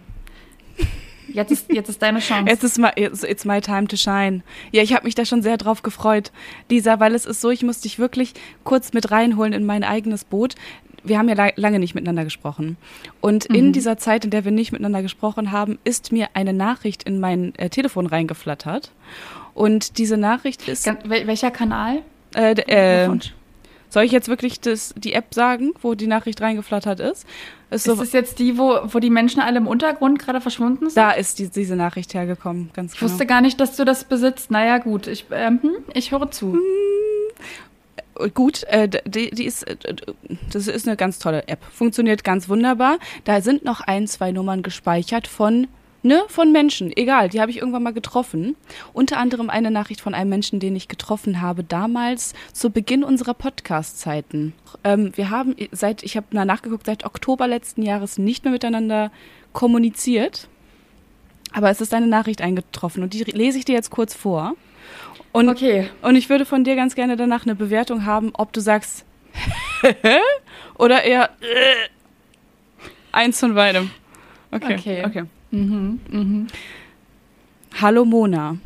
Jetzt 1.33 1.53
ist, 1.53 1.73
jetzt 1.73 1.89
ist 1.89 2.03
deine 2.03 2.21
Chance. 2.21 2.51
Jetzt 2.51 2.65
ist 2.65 2.79
my, 2.79 2.89
it's, 2.97 3.23
it's 3.23 3.45
my 3.45 3.61
time 3.61 3.87
to 3.89 3.97
shine. 3.97 4.43
Ja, 4.73 4.83
ich 4.83 4.93
habe 4.95 5.05
mich 5.05 5.15
da 5.15 5.25
schon 5.25 5.43
sehr 5.43 5.57
drauf 5.57 5.83
gefreut, 5.83 6.33
Lisa, 6.71 7.01
weil 7.01 7.15
es 7.15 7.27
ist 7.27 7.41
so, 7.41 7.51
ich 7.51 7.63
muss 7.63 7.81
dich 7.81 7.99
wirklich 7.99 8.35
kurz 8.65 8.93
mit 8.93 9.11
reinholen 9.11 9.53
in 9.53 9.67
mein 9.67 9.85
eigenes 9.85 10.25
Boot. 10.25 10.55
Wir 11.05 11.19
haben 11.19 11.29
ja 11.29 11.35
la 11.35 11.51
lange 11.57 11.79
nicht 11.79 11.95
miteinander 11.95 12.25
gesprochen. 12.25 12.77
Und 13.21 13.49
mhm. 13.49 13.55
in 13.55 13.73
dieser 13.73 13.99
Zeit, 13.99 14.25
in 14.25 14.31
der 14.31 14.45
wir 14.45 14.53
nicht 14.53 14.73
miteinander 14.73 15.03
gesprochen 15.03 15.53
haben, 15.53 15.79
ist 15.85 16.13
mir 16.13 16.29
eine 16.35 16.53
Nachricht 16.53 17.05
in 17.05 17.21
mein 17.21 17.55
äh, 17.57 17.71
Telefon 17.71 18.07
reingeflattert. 18.07 18.93
Und 19.55 19.99
diese 19.99 20.17
Nachricht 20.17 20.69
ist. 20.69 20.87
Wel 21.05 21.27
welcher 21.27 21.51
Kanal? 21.51 22.03
Äh, 22.35 22.53
äh, 22.53 23.09
soll 23.89 24.05
ich 24.05 24.13
jetzt 24.13 24.29
wirklich 24.29 24.61
das, 24.61 24.95
die 24.97 25.13
App 25.13 25.35
sagen, 25.35 25.73
wo 25.83 25.95
die 25.95 26.07
Nachricht 26.07 26.41
reingeflattert 26.41 27.01
ist? 27.01 27.27
Ist, 27.71 27.85
so, 27.85 27.93
ist 27.93 28.01
das 28.01 28.13
jetzt 28.13 28.39
die, 28.39 28.57
wo, 28.57 28.79
wo 28.85 28.99
die 28.99 29.11
Menschen 29.11 29.41
alle 29.41 29.59
im 29.59 29.67
Untergrund 29.67 30.19
gerade 30.19 30.41
verschwunden 30.41 30.87
sind? 30.87 30.97
Da 30.97 31.11
ist 31.11 31.39
die, 31.39 31.49
diese 31.49 31.77
Nachricht 31.77 32.15
hergekommen, 32.15 32.71
ganz 32.73 32.95
Ich 32.95 33.01
genau. 33.01 33.11
wusste 33.11 33.27
gar 33.27 33.41
nicht, 33.41 33.61
dass 33.61 33.77
du 33.77 33.85
das 33.85 34.05
besitzt. 34.05 34.51
Naja, 34.51 34.79
gut, 34.79 35.07
ich, 35.07 35.27
ähm, 35.31 35.61
hm, 35.63 35.77
ich 35.93 36.11
höre 36.13 36.31
zu. 36.31 36.55
Hm, 36.55 38.33
gut, 38.35 38.65
äh, 38.65 38.89
die, 38.89 39.31
die 39.31 39.45
ist, 39.45 39.65
äh, 39.65 39.77
das 40.53 40.67
ist 40.67 40.87
eine 40.87 40.97
ganz 40.97 41.19
tolle 41.19 41.47
App. 41.47 41.63
Funktioniert 41.65 42.25
ganz 42.25 42.49
wunderbar. 42.49 42.99
Da 43.25 43.41
sind 43.43 43.65
noch 43.65 43.81
ein, 43.81 44.07
zwei 44.07 44.33
Nummern 44.33 44.63
gespeichert 44.63 45.27
von 45.27 45.67
ne, 46.03 46.23
von 46.29 46.53
Menschen, 46.53 46.93
egal, 46.97 47.29
die 47.29 47.41
habe 47.41 47.51
ich 47.51 47.59
irgendwann 47.59 47.83
mal 47.83 47.93
getroffen. 47.93 48.57
Unter 48.93 49.19
anderem 49.19 49.51
eine 49.51 49.71
Nachricht 49.71 50.01
von 50.01 50.15
einem 50.15 50.31
Menschen, 50.31 50.61
den 50.61 50.77
ich 50.77 50.89
getroffen 50.89 51.41
habe, 51.41 51.65
damals 51.65 52.35
zu 52.53 52.71
Beginn 52.71 53.05
unserer 53.05 53.35
Podcast-Zeiten. 53.35 54.55
Ähm, 54.85 55.13
wir 55.17 55.31
haben 55.31 55.57
seit, 55.73 56.03
ich 56.03 56.17
habe 56.17 56.27
mal 56.33 56.45
nachgeguckt, 56.45 56.87
seit 56.87 57.05
Oktober 57.05 57.47
letzten 57.47 57.83
Jahres 57.83 58.19
nicht 58.19 58.45
mehr 58.45 58.53
miteinander 58.53 59.11
kommuniziert. 59.53 60.49
Aber 61.53 61.71
es 61.71 61.81
ist 61.81 61.95
eine 61.95 62.07
Nachricht 62.07 62.43
eingetroffen 62.43 63.03
und 63.03 63.15
die 63.15 63.25
lese 63.25 63.59
ich 63.59 63.65
dir 63.65 63.75
jetzt 63.75 63.91
kurz 63.91 64.15
vor. 64.15 64.55
Und, 65.33 65.49
okay. 65.49 65.89
Und 66.03 66.17
ich 66.17 66.29
würde 66.29 66.45
von 66.45 66.65
dir 66.65 66.77
ganz 66.77 66.95
gerne 66.95 67.17
danach 67.17 67.47
eine 67.47 67.55
Bewertung 67.55 68.05
haben, 68.05 68.31
ob 68.35 68.53
du 68.53 68.61
sagst 68.61 69.05
oder 70.79 71.03
eher 71.05 71.31
eins 73.13 73.41
von 73.41 73.55
beidem. 73.55 73.91
Okay. 74.51 74.77
Okay. 74.77 75.05
okay. 75.05 75.25
Mhm, 75.51 76.01
mhm. 76.11 76.47
Hallo 77.81 78.05
Mona. 78.05 78.59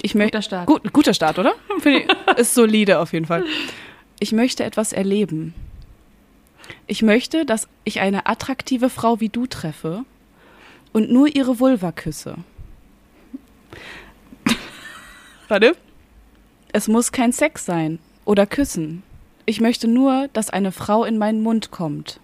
Ich 0.00 0.12
guter 0.12 0.42
Start. 0.42 0.66
Gut, 0.66 0.92
guter 0.92 1.12
Start, 1.12 1.38
oder? 1.38 1.54
ist 2.36 2.54
solide 2.54 3.00
auf 3.00 3.12
jeden 3.12 3.26
Fall. 3.26 3.44
Ich 4.20 4.32
möchte 4.32 4.64
etwas 4.64 4.92
erleben. 4.92 5.54
Ich 6.86 7.02
möchte, 7.02 7.44
dass 7.44 7.68
ich 7.84 8.00
eine 8.00 8.26
attraktive 8.26 8.90
Frau 8.90 9.20
wie 9.20 9.28
du 9.28 9.46
treffe 9.46 10.04
und 10.92 11.10
nur 11.10 11.26
ihre 11.34 11.58
Vulva 11.58 11.92
küsse. 11.92 12.36
Warte. 15.48 15.76
Es 16.72 16.86
muss 16.86 17.10
kein 17.10 17.32
Sex 17.32 17.64
sein 17.64 17.98
oder 18.24 18.46
küssen. 18.46 19.02
Ich 19.46 19.60
möchte 19.60 19.88
nur, 19.88 20.28
dass 20.32 20.50
eine 20.50 20.72
Frau 20.72 21.04
in 21.04 21.18
meinen 21.18 21.42
Mund 21.42 21.70
kommt. 21.70 22.20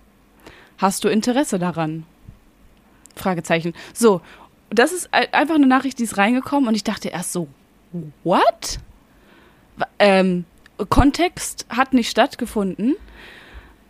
Hast 0.76 1.04
du 1.04 1.08
Interesse 1.08 1.58
daran? 1.58 2.04
Fragezeichen. 3.16 3.74
So, 3.92 4.20
das 4.70 4.92
ist 4.92 5.08
einfach 5.12 5.54
eine 5.54 5.66
Nachricht, 5.66 5.98
die 5.98 6.04
ist 6.04 6.18
reingekommen 6.18 6.68
und 6.68 6.74
ich 6.74 6.84
dachte 6.84 7.08
erst 7.08 7.32
so, 7.32 7.48
what? 8.24 8.78
Ähm, 9.98 10.44
Kontext 10.88 11.66
hat 11.68 11.92
nicht 11.92 12.10
stattgefunden. 12.10 12.96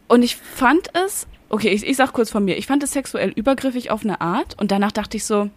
Und 0.08 0.22
ich 0.22 0.36
fand 0.36 0.88
es, 0.94 1.26
okay, 1.48 1.70
ich, 1.70 1.86
ich 1.86 1.96
sag 1.96 2.12
kurz 2.12 2.30
von 2.30 2.44
mir, 2.44 2.56
ich 2.56 2.66
fand 2.66 2.82
es 2.82 2.92
sexuell 2.92 3.30
übergriffig 3.30 3.90
auf 3.90 4.04
eine 4.04 4.20
Art 4.20 4.60
und 4.60 4.70
danach 4.70 4.92
dachte 4.92 5.16
ich 5.16 5.24
so, 5.24 5.50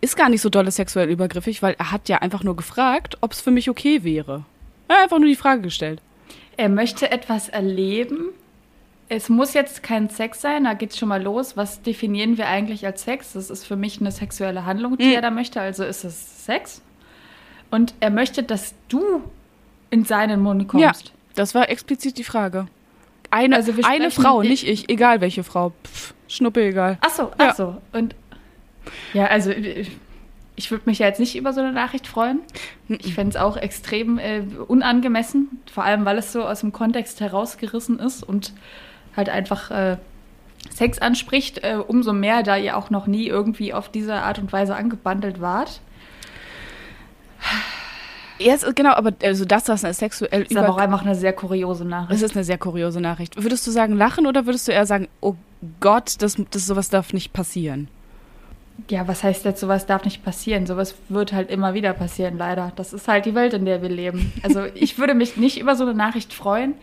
ist 0.00 0.16
gar 0.16 0.28
nicht 0.28 0.40
so 0.40 0.48
dolle 0.48 0.70
sexuell 0.70 1.10
übergriffig, 1.10 1.62
weil 1.62 1.74
er 1.78 1.90
hat 1.90 2.08
ja 2.08 2.18
einfach 2.18 2.42
nur 2.42 2.56
gefragt, 2.56 3.18
ob 3.20 3.32
es 3.32 3.40
für 3.40 3.50
mich 3.50 3.68
okay 3.68 4.02
wäre. 4.04 4.44
Er 4.88 4.96
hat 4.96 5.02
einfach 5.04 5.18
nur 5.18 5.28
die 5.28 5.36
Frage 5.36 5.62
gestellt. 5.62 6.00
Er 6.56 6.68
möchte 6.68 7.10
etwas 7.10 7.48
erleben, 7.48 8.30
es 9.10 9.28
muss 9.28 9.54
jetzt 9.54 9.82
kein 9.82 10.08
Sex 10.08 10.40
sein, 10.40 10.64
da 10.64 10.74
geht's 10.74 10.96
schon 10.96 11.08
mal 11.08 11.20
los. 11.20 11.56
Was 11.56 11.82
definieren 11.82 12.38
wir 12.38 12.46
eigentlich 12.46 12.86
als 12.86 13.02
Sex? 13.02 13.32
Das 13.32 13.50
ist 13.50 13.64
für 13.66 13.74
mich 13.74 14.00
eine 14.00 14.12
sexuelle 14.12 14.64
Handlung, 14.64 14.96
die 14.96 15.06
mhm. 15.06 15.14
er 15.14 15.20
da 15.20 15.30
möchte, 15.30 15.60
also 15.60 15.84
ist 15.84 16.04
es 16.04 16.46
Sex. 16.46 16.80
Und 17.72 17.92
er 17.98 18.10
möchte, 18.10 18.44
dass 18.44 18.74
du 18.88 19.22
in 19.90 20.04
seinen 20.04 20.40
Mund 20.40 20.68
kommst. 20.68 21.08
Ja, 21.08 21.10
das 21.34 21.56
war 21.56 21.68
explizit 21.68 22.18
die 22.18 22.24
Frage. 22.24 22.68
Eine, 23.30 23.56
also 23.56 23.72
eine 23.82 24.12
Frau, 24.12 24.42
nicht 24.42 24.66
ich, 24.66 24.88
egal 24.88 25.20
welche 25.20 25.42
Frau. 25.42 25.72
Pff, 25.84 26.14
Schnuppe 26.28 26.62
egal. 26.62 26.98
Ach 27.00 27.10
so, 27.10 27.32
ach 27.36 27.46
ja. 27.46 27.54
so. 27.54 27.76
Und 27.92 28.14
ja, 29.12 29.26
also 29.26 29.50
ich 29.50 30.70
würde 30.70 30.84
mich 30.86 31.00
ja 31.00 31.06
jetzt 31.06 31.18
nicht 31.18 31.36
über 31.36 31.52
so 31.52 31.60
eine 31.60 31.72
Nachricht 31.72 32.06
freuen. 32.06 32.40
Ich 32.88 33.14
fände 33.14 33.30
es 33.30 33.36
auch 33.36 33.56
extrem 33.56 34.18
äh, 34.18 34.42
unangemessen, 34.68 35.60
vor 35.72 35.82
allem 35.82 36.04
weil 36.04 36.18
es 36.18 36.32
so 36.32 36.44
aus 36.44 36.60
dem 36.60 36.72
Kontext 36.72 37.20
herausgerissen 37.20 37.98
ist 37.98 38.22
und 38.22 38.52
halt 39.16 39.28
einfach 39.28 39.70
äh, 39.70 39.96
Sex 40.68 40.98
anspricht, 40.98 41.58
äh, 41.64 41.76
umso 41.76 42.12
mehr, 42.12 42.42
da 42.42 42.56
ihr 42.56 42.76
auch 42.76 42.90
noch 42.90 43.06
nie 43.06 43.26
irgendwie 43.26 43.72
auf 43.72 43.88
diese 43.88 44.14
Art 44.14 44.38
und 44.38 44.52
Weise 44.52 44.74
angebandelt 44.74 45.40
wart. 45.40 45.80
Ja, 48.38 48.52
yes, 48.52 48.66
genau, 48.74 48.92
aber 48.92 49.12
also 49.22 49.44
das, 49.44 49.68
was 49.68 49.84
eine 49.84 49.94
sexuell 49.94 50.42
ist 50.42 50.56
aber 50.56 50.70
auch 50.70 50.78
einfach 50.78 51.02
eine 51.02 51.14
sehr 51.14 51.32
kuriose 51.32 51.84
Nachricht. 51.84 52.16
Es 52.16 52.22
ist 52.22 52.36
eine 52.36 52.44
sehr 52.44 52.58
kuriose 52.58 53.00
Nachricht. 53.00 53.42
Würdest 53.42 53.66
du 53.66 53.70
sagen 53.70 53.94
lachen 53.96 54.26
oder 54.26 54.46
würdest 54.46 54.68
du 54.68 54.72
eher 54.72 54.86
sagen, 54.86 55.08
oh 55.20 55.34
Gott, 55.80 56.16
das, 56.20 56.36
das 56.50 56.66
sowas 56.66 56.88
darf 56.88 57.12
nicht 57.12 57.32
passieren? 57.32 57.88
Ja, 58.88 59.06
was 59.06 59.22
heißt 59.22 59.44
jetzt, 59.44 59.60
sowas 59.60 59.84
darf 59.84 60.04
nicht 60.04 60.24
passieren? 60.24 60.66
Sowas 60.66 60.94
wird 61.10 61.32
halt 61.32 61.50
immer 61.50 61.74
wieder 61.74 61.92
passieren, 61.92 62.38
leider. 62.38 62.72
Das 62.76 62.94
ist 62.94 63.08
halt 63.08 63.26
die 63.26 63.34
Welt, 63.34 63.52
in 63.52 63.66
der 63.66 63.82
wir 63.82 63.90
leben. 63.90 64.32
Also 64.42 64.64
ich 64.74 64.98
würde 64.98 65.14
mich 65.14 65.36
nicht 65.36 65.60
über 65.60 65.76
so 65.76 65.84
eine 65.84 65.94
Nachricht 65.94 66.32
freuen. 66.32 66.74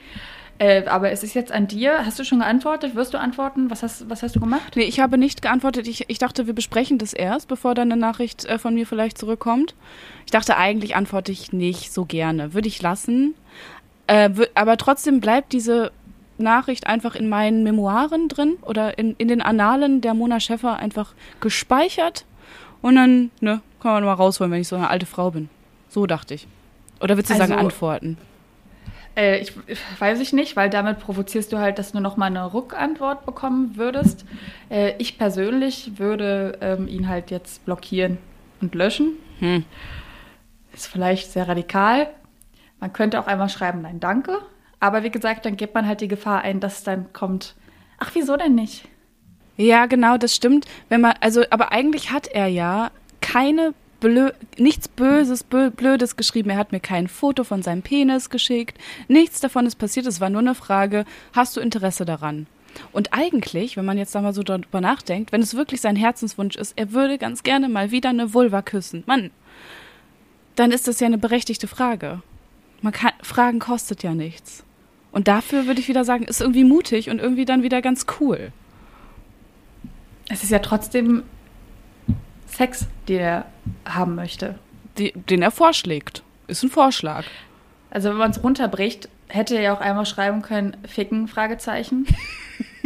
Äh, 0.59 0.85
aber 0.85 1.11
es 1.11 1.23
ist 1.23 1.35
jetzt 1.35 1.51
an 1.51 1.67
dir. 1.67 2.05
Hast 2.05 2.17
du 2.17 2.23
schon 2.23 2.39
geantwortet? 2.39 2.95
Wirst 2.95 3.13
du 3.13 3.19
antworten? 3.19 3.69
Was 3.69 3.83
hast, 3.83 4.09
was 4.09 4.23
hast 4.23 4.35
du 4.35 4.39
gemacht? 4.39 4.75
Nee, 4.75 4.83
ich 4.83 4.99
habe 4.99 5.17
nicht 5.17 5.41
geantwortet. 5.41 5.87
Ich, 5.87 6.09
ich 6.09 6.17
dachte, 6.17 6.47
wir 6.47 6.53
besprechen 6.53 6.97
das 6.97 7.13
erst, 7.13 7.47
bevor 7.47 7.75
dann 7.75 7.91
eine 7.91 7.99
Nachricht 7.99 8.45
äh, 8.45 8.57
von 8.57 8.73
mir 8.73 8.87
vielleicht 8.87 9.17
zurückkommt. 9.17 9.75
Ich 10.25 10.31
dachte, 10.31 10.57
eigentlich 10.57 10.95
antworte 10.95 11.31
ich 11.31 11.53
nicht 11.53 11.93
so 11.93 12.05
gerne. 12.05 12.53
Würde 12.53 12.67
ich 12.67 12.81
lassen. 12.81 13.35
Äh, 14.07 14.29
aber 14.55 14.77
trotzdem 14.77 15.21
bleibt 15.21 15.53
diese 15.53 15.91
Nachricht 16.39 16.87
einfach 16.87 17.15
in 17.15 17.29
meinen 17.29 17.63
Memoiren 17.63 18.27
drin 18.27 18.57
oder 18.61 18.97
in, 18.97 19.15
in 19.17 19.27
den 19.27 19.41
Annalen 19.41 20.01
der 20.01 20.13
Mona 20.13 20.39
Schäffer 20.39 20.77
einfach 20.77 21.13
gespeichert. 21.39 22.25
Und 22.81 22.95
dann, 22.95 23.31
ne, 23.41 23.61
kann 23.81 23.91
man 23.91 24.03
mal 24.03 24.13
rausholen, 24.13 24.51
wenn 24.51 24.61
ich 24.61 24.67
so 24.67 24.75
eine 24.75 24.89
alte 24.89 25.05
Frau 25.05 25.31
bin. 25.31 25.49
So 25.89 26.05
dachte 26.05 26.33
ich. 26.33 26.47
Oder 26.99 27.15
willst 27.17 27.29
du 27.29 27.35
also, 27.35 27.47
sagen, 27.47 27.59
antworten? 27.59 28.17
Äh, 29.17 29.39
ich, 29.39 29.53
weiß 29.99 30.19
ich 30.21 30.31
nicht, 30.31 30.55
weil 30.55 30.69
damit 30.69 30.99
provozierst 30.99 31.51
du 31.51 31.57
halt, 31.57 31.79
dass 31.79 31.91
du 31.91 31.99
noch 31.99 32.17
mal 32.17 32.27
eine 32.27 32.53
Rückantwort 32.53 33.25
bekommen 33.25 33.75
würdest. 33.75 34.25
Äh, 34.69 34.93
ich 34.99 35.17
persönlich 35.17 35.93
würde 35.97 36.57
ähm, 36.61 36.87
ihn 36.87 37.09
halt 37.09 37.31
jetzt 37.31 37.65
blockieren 37.65 38.19
und 38.61 38.75
löschen. 38.75 39.13
Hm. 39.39 39.65
Ist 40.71 40.87
vielleicht 40.87 41.31
sehr 41.31 41.47
radikal. 41.47 42.07
Man 42.79 42.93
könnte 42.93 43.19
auch 43.19 43.25
einmal 43.25 43.49
schreiben, 43.49 43.81
nein, 43.81 43.99
danke. 43.99 44.37
Aber 44.79 45.03
wie 45.03 45.09
gesagt, 45.09 45.45
dann 45.47 45.57
gibt 45.57 45.73
man 45.73 45.87
halt 45.87 46.01
die 46.01 46.07
Gefahr 46.07 46.41
ein, 46.41 46.59
dass 46.59 46.83
dann 46.83 47.11
kommt, 47.11 47.55
ach, 47.97 48.11
wieso 48.13 48.37
denn 48.37 48.53
nicht? 48.53 48.87
Ja, 49.55 49.87
genau, 49.87 50.17
das 50.17 50.35
stimmt. 50.35 50.67
Wenn 50.89 51.01
man, 51.01 51.15
also, 51.19 51.43
aber 51.49 51.71
eigentlich 51.71 52.11
hat 52.11 52.27
er 52.27 52.45
ja 52.45 52.91
keine 53.19 53.73
Blö 53.99 54.31
nichts 54.57 54.87
Böses, 54.87 55.43
Blödes 55.43 56.15
geschrieben. 56.15 56.49
Er 56.49 56.57
hat 56.57 56.71
mir 56.71 56.79
kein 56.79 57.07
Foto 57.07 57.43
von 57.43 57.63
seinem 57.63 57.81
Penis 57.81 58.29
geschickt. 58.29 58.77
Nichts 59.07 59.39
davon 59.39 59.65
ist 59.65 59.75
passiert. 59.75 60.05
Es 60.05 60.21
war 60.21 60.29
nur 60.29 60.41
eine 60.41 60.55
Frage, 60.55 61.05
hast 61.33 61.57
du 61.57 61.61
Interesse 61.61 62.05
daran? 62.05 62.47
Und 62.91 63.13
eigentlich, 63.13 63.75
wenn 63.77 63.85
man 63.85 63.97
jetzt 63.97 64.13
da 64.13 64.21
mal 64.21 64.33
so 64.33 64.43
drüber 64.43 64.81
nachdenkt, 64.81 65.31
wenn 65.31 65.41
es 65.41 65.55
wirklich 65.55 65.81
sein 65.81 65.95
Herzenswunsch 65.95 66.55
ist, 66.55 66.73
er 66.77 66.91
würde 66.91 67.17
ganz 67.17 67.43
gerne 67.43 67.69
mal 67.69 67.91
wieder 67.91 68.09
eine 68.09 68.33
Vulva 68.33 68.61
küssen. 68.61 69.03
Mann, 69.07 69.31
dann 70.55 70.71
ist 70.71 70.87
das 70.87 70.99
ja 70.99 71.07
eine 71.07 71.17
berechtigte 71.17 71.67
Frage. 71.67 72.21
Man 72.81 72.93
kann, 72.93 73.13
Fragen 73.21 73.59
kostet 73.59 74.03
ja 74.03 74.13
nichts. 74.13 74.63
Und 75.11 75.27
dafür 75.27 75.65
würde 75.65 75.79
ich 75.79 75.87
wieder 75.87 76.05
sagen, 76.05 76.25
ist 76.25 76.41
irgendwie 76.41 76.63
mutig 76.63 77.09
und 77.09 77.19
irgendwie 77.19 77.45
dann 77.45 77.63
wieder 77.63 77.81
ganz 77.81 78.05
cool. 78.19 78.51
Es 80.29 80.43
ist 80.43 80.51
ja 80.51 80.59
trotzdem 80.59 81.23
Sex, 82.57 82.87
den 83.07 83.19
er 83.19 83.45
haben 83.85 84.15
möchte. 84.15 84.55
Die, 84.97 85.11
den 85.11 85.43
er 85.43 85.51
vorschlägt. 85.51 86.23
Ist 86.47 86.63
ein 86.63 86.71
Vorschlag. 86.71 87.23
Also 87.91 88.09
wenn 88.09 88.17
man 88.17 88.31
es 88.31 88.43
runterbricht, 88.43 89.09
hätte 89.27 89.55
er 89.55 89.61
ja 89.61 89.73
auch 89.75 89.79
einmal 89.79 90.07
schreiben 90.07 90.41
können, 90.41 90.75
ficken, 90.87 91.27
Fragezeichen. 91.27 92.07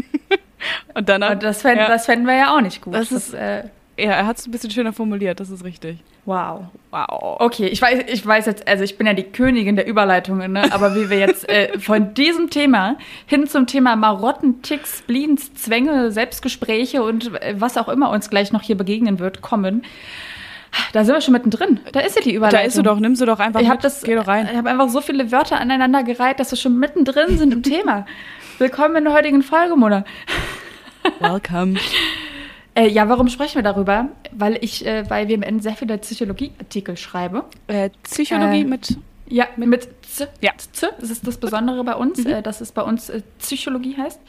und 0.94 1.08
dann 1.08 1.24
Und 1.24 1.42
das, 1.42 1.62
fänd, 1.62 1.78
ja. 1.78 1.88
das 1.88 2.06
fänden 2.06 2.28
wir 2.28 2.36
ja 2.36 2.54
auch 2.54 2.60
nicht 2.60 2.82
gut. 2.82 2.96
Das, 2.96 3.10
das 3.10 3.30
ist, 3.30 3.34
äh, 3.34 3.64
ja, 3.98 4.12
er 4.12 4.26
hat 4.26 4.38
es 4.38 4.48
ein 4.48 4.52
bisschen 4.52 4.72
schöner 4.72 4.94
formuliert, 4.94 5.40
das 5.40 5.50
ist 5.50 5.64
richtig. 5.64 6.00
Wow. 6.26 6.66
Wow. 6.92 7.38
Okay, 7.40 7.68
ich 7.68 7.82
weiß, 7.82 8.06
ich 8.08 8.26
weiß 8.26 8.46
jetzt, 8.46 8.68
also 8.68 8.84
ich 8.84 8.98
bin 8.98 9.08
ja 9.08 9.14
die 9.14 9.24
Königin 9.24 9.76
der 9.76 9.88
Überleitungen, 9.88 10.54
ne? 10.54 10.72
aber 10.72 10.96
wie 10.96 11.10
wir 11.10 11.18
jetzt 11.18 11.50
äh, 11.50 11.78
von 11.80 12.14
diesem 12.14 12.50
Thema 12.50 12.98
hin 13.26 13.48
zum 13.48 13.68
Thema 13.68 13.96
Marotten, 13.96 14.62
Ticks, 14.62 15.00
Spleens, 15.00 15.54
Zwänge, 15.56 16.12
Selbstgespräche 16.12 17.04
und 17.04 17.34
äh, 17.42 17.56
was 17.58 17.78
auch 17.78 17.90
immer 17.90 18.12
uns 18.12 18.30
gleich 18.30 18.52
noch 18.52 18.62
hier 18.62 18.78
begegnen 18.78 19.20
wird, 19.20 19.42
kommen. 19.42 19.84
Da 20.94 21.04
sind 21.04 21.16
wir 21.16 21.22
schon 21.22 21.34
mittendrin. 21.34 21.82
Da 21.92 22.00
ist 22.00 22.16
ja 22.16 22.22
die 22.22 22.34
Überleitung. 22.34 22.60
Da 22.60 22.66
ist 22.66 22.76
sie 22.76 22.84
doch, 22.84 23.00
nimm 23.00 23.16
sie 23.16 23.26
doch 23.26 23.40
einfach 23.40 23.60
ich 23.60 23.68
mit. 23.68 23.84
Das, 23.84 24.04
Geh 24.04 24.16
doch 24.16 24.28
rein. 24.28 24.48
Ich 24.50 24.58
habe 24.58 24.70
einfach 24.70 24.88
so 24.90 25.02
viele 25.02 25.32
Wörter 25.32 25.60
aneinander 25.60 26.04
gereiht, 26.04 26.40
dass 26.40 26.52
wir 26.52 26.58
schon 26.58 26.80
mittendrin 26.80 27.38
sind 27.38 27.52
im 27.54 27.64
Thema. 27.64 28.06
Willkommen 28.58 28.96
in 28.96 29.04
der 29.06 29.14
heutigen 29.14 29.42
Folge, 29.42 29.76
Mona. 29.76 30.06
Welcome. 31.20 31.78
Äh, 32.74 32.88
ja, 32.88 33.10
warum 33.10 33.28
sprechen 33.28 33.56
wir 33.56 33.64
darüber? 33.64 34.10
Weil 34.32 34.58
ich 34.62 34.86
äh, 34.86 35.04
bei 35.08 35.28
WMN 35.28 35.60
sehr 35.60 35.74
viele 35.74 35.98
Psychologieartikel 35.98 36.96
schreibe. 36.96 37.44
Äh, 37.68 37.90
Psychologie 38.04 38.62
äh, 38.62 38.66
mit 38.66 38.98
ja, 39.28 39.48
mit, 39.56 39.70
mit 39.70 39.88
Z, 40.06 40.30
ja. 40.42 40.52
Z. 40.58 40.94
Das 41.00 41.10
ist 41.10 41.26
das 41.26 41.38
Besondere 41.38 41.84
bei 41.84 41.96
uns, 41.96 42.24
mhm. 42.24 42.32
Äh, 42.32 42.42
dass 42.42 42.62
es 42.62 42.72
bei 42.72 42.82
uns 42.82 43.10
äh, 43.10 43.22
Psychologie 43.40 43.98
heißt. 43.98 44.20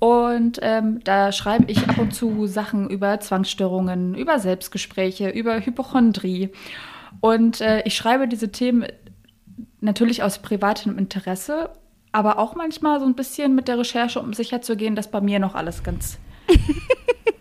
Und 0.00 0.60
ähm, 0.62 1.00
da 1.02 1.32
schreibe 1.32 1.70
ich 1.70 1.88
ab 1.88 1.98
und 1.98 2.14
zu 2.14 2.46
Sachen 2.46 2.88
über 2.88 3.18
Zwangsstörungen, 3.18 4.14
über 4.14 4.38
Selbstgespräche, 4.38 5.28
über 5.30 5.58
Hypochondrie. 5.58 6.50
Und 7.20 7.60
ich 7.84 7.96
schreibe 7.96 8.28
diese 8.28 8.52
Themen 8.52 8.86
natürlich 9.80 10.22
aus 10.22 10.38
privatem 10.38 10.98
Interesse, 10.98 11.70
aber 12.12 12.38
auch 12.38 12.54
manchmal 12.54 13.00
so 13.00 13.06
ein 13.06 13.14
bisschen 13.14 13.56
mit 13.56 13.66
der 13.66 13.78
Recherche, 13.78 14.20
um 14.20 14.34
sicherzugehen, 14.34 14.94
dass 14.94 15.10
bei 15.10 15.20
mir 15.20 15.40
noch 15.40 15.56
alles 15.56 15.82
ganz 15.82 16.18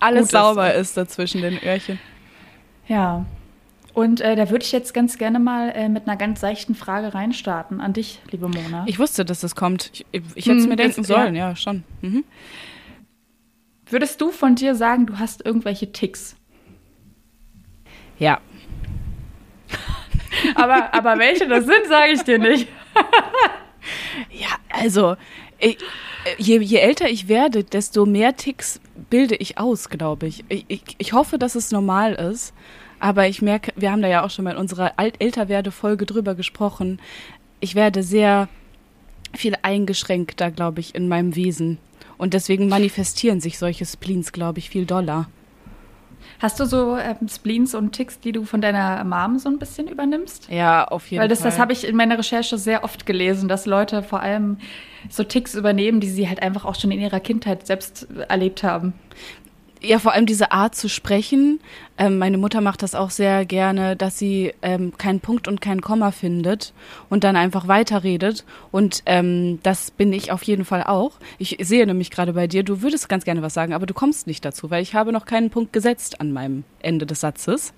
alles 0.00 0.28
sauber 0.30 0.74
ist. 0.74 0.90
ist 0.90 0.96
da 0.96 1.06
zwischen 1.06 1.42
den 1.42 1.58
Öhrchen. 1.62 1.98
Ja. 2.86 3.24
Und 3.94 4.20
äh, 4.20 4.34
da 4.34 4.50
würde 4.50 4.64
ich 4.64 4.72
jetzt 4.72 4.92
ganz 4.92 5.18
gerne 5.18 5.38
mal 5.38 5.70
äh, 5.70 5.88
mit 5.88 6.08
einer 6.08 6.16
ganz 6.16 6.40
seichten 6.40 6.74
Frage 6.74 7.14
reinstarten 7.14 7.80
an 7.80 7.92
dich, 7.92 8.20
liebe 8.30 8.48
Mona. 8.48 8.84
Ich 8.86 8.98
wusste, 8.98 9.24
dass 9.24 9.40
das 9.40 9.54
kommt. 9.54 9.90
Ich, 9.92 10.04
ich 10.34 10.46
hätte 10.46 10.56
es 10.56 10.64
hm, 10.64 10.70
mir 10.70 10.76
denken 10.76 11.04
sollen, 11.04 11.36
ja, 11.36 11.50
ja 11.50 11.56
schon. 11.56 11.84
Mhm. 12.00 12.24
Würdest 13.86 14.20
du 14.20 14.32
von 14.32 14.56
dir 14.56 14.74
sagen, 14.74 15.06
du 15.06 15.18
hast 15.20 15.46
irgendwelche 15.46 15.92
Ticks? 15.92 16.34
Ja. 18.18 18.40
aber, 20.56 20.92
aber 20.92 21.18
welche 21.18 21.46
das 21.46 21.64
sind, 21.64 21.86
sage 21.88 22.12
ich 22.12 22.22
dir 22.22 22.40
nicht. 22.40 22.68
ja, 24.30 24.48
also, 24.70 25.16
ich, 25.58 25.78
je, 26.38 26.60
je 26.60 26.78
älter 26.78 27.08
ich 27.08 27.28
werde, 27.28 27.64
desto 27.64 28.06
mehr 28.06 28.36
Ticks 28.36 28.80
bilde 29.10 29.36
ich 29.36 29.58
aus, 29.58 29.88
glaube 29.88 30.26
ich. 30.26 30.44
Ich, 30.48 30.64
ich. 30.68 30.82
ich 30.98 31.12
hoffe, 31.12 31.38
dass 31.38 31.54
es 31.54 31.70
normal 31.70 32.14
ist. 32.14 32.52
Aber 33.00 33.28
ich 33.28 33.42
merke, 33.42 33.72
wir 33.76 33.90
haben 33.90 34.02
da 34.02 34.08
ja 34.08 34.24
auch 34.24 34.30
schon 34.30 34.44
mal 34.44 34.52
in 34.52 34.56
unserer 34.56 34.92
Älterwerde-Folge 34.96 36.06
drüber 36.06 36.34
gesprochen. 36.34 37.00
Ich 37.60 37.74
werde 37.74 38.02
sehr 38.02 38.48
viel 39.34 39.56
eingeschränkter, 39.62 40.50
glaube 40.50 40.80
ich, 40.80 40.94
in 40.94 41.08
meinem 41.08 41.34
Wesen. 41.36 41.78
Und 42.16 42.34
deswegen 42.34 42.68
manifestieren 42.68 43.40
sich 43.40 43.58
solche 43.58 43.84
Spleens, 43.84 44.32
glaube 44.32 44.58
ich, 44.58 44.70
viel 44.70 44.86
doller. 44.86 45.28
Hast 46.40 46.60
du 46.60 46.64
so 46.64 46.96
ähm, 46.96 47.28
Spleens 47.28 47.74
und 47.74 47.92
Ticks, 47.92 48.20
die 48.20 48.32
du 48.32 48.44
von 48.44 48.60
deiner 48.60 49.02
Mom 49.04 49.38
so 49.38 49.48
ein 49.48 49.58
bisschen 49.58 49.88
übernimmst? 49.88 50.48
Ja, 50.50 50.84
auf 50.84 51.10
jeden 51.10 51.22
Weil 51.22 51.28
das, 51.28 51.40
Fall. 51.40 51.50
das 51.50 51.58
habe 51.58 51.72
ich 51.72 51.86
in 51.86 51.96
meiner 51.96 52.18
Recherche 52.18 52.58
sehr 52.58 52.84
oft 52.84 53.06
gelesen, 53.06 53.48
dass 53.48 53.66
Leute 53.66 54.02
vor 54.02 54.20
allem 54.20 54.58
so 55.08 55.22
Ticks 55.22 55.54
übernehmen, 55.54 56.00
die 56.00 56.08
sie 56.08 56.28
halt 56.28 56.42
einfach 56.42 56.64
auch 56.64 56.74
schon 56.74 56.90
in 56.90 57.00
ihrer 57.00 57.20
Kindheit 57.20 57.66
selbst 57.66 58.08
erlebt 58.28 58.62
haben 58.62 58.94
ja, 59.84 59.98
vor 59.98 60.12
allem 60.12 60.26
diese 60.26 60.52
Art 60.52 60.74
zu 60.74 60.88
sprechen. 60.88 61.60
Ähm, 61.96 62.18
meine 62.18 62.38
Mutter 62.38 62.60
macht 62.60 62.82
das 62.82 62.94
auch 62.94 63.10
sehr 63.10 63.44
gerne, 63.44 63.96
dass 63.96 64.18
sie 64.18 64.52
ähm, 64.62 64.96
keinen 64.98 65.20
Punkt 65.20 65.46
und 65.46 65.60
keinen 65.60 65.80
Komma 65.80 66.10
findet 66.10 66.72
und 67.08 67.24
dann 67.24 67.36
einfach 67.36 67.68
weiterredet. 67.68 68.44
Und 68.72 69.02
ähm, 69.06 69.60
das 69.62 69.90
bin 69.90 70.12
ich 70.12 70.32
auf 70.32 70.42
jeden 70.42 70.64
Fall 70.64 70.82
auch. 70.82 71.12
Ich 71.38 71.58
sehe 71.60 71.86
nämlich 71.86 72.10
gerade 72.10 72.32
bei 72.32 72.46
dir, 72.46 72.62
du 72.62 72.82
würdest 72.82 73.08
ganz 73.08 73.24
gerne 73.24 73.42
was 73.42 73.54
sagen, 73.54 73.72
aber 73.72 73.86
du 73.86 73.94
kommst 73.94 74.26
nicht 74.26 74.44
dazu, 74.44 74.70
weil 74.70 74.82
ich 74.82 74.94
habe 74.94 75.12
noch 75.12 75.26
keinen 75.26 75.50
Punkt 75.50 75.72
gesetzt 75.72 76.20
an 76.20 76.32
meinem 76.32 76.64
Ende 76.80 77.06
des 77.06 77.20
Satzes. 77.20 77.72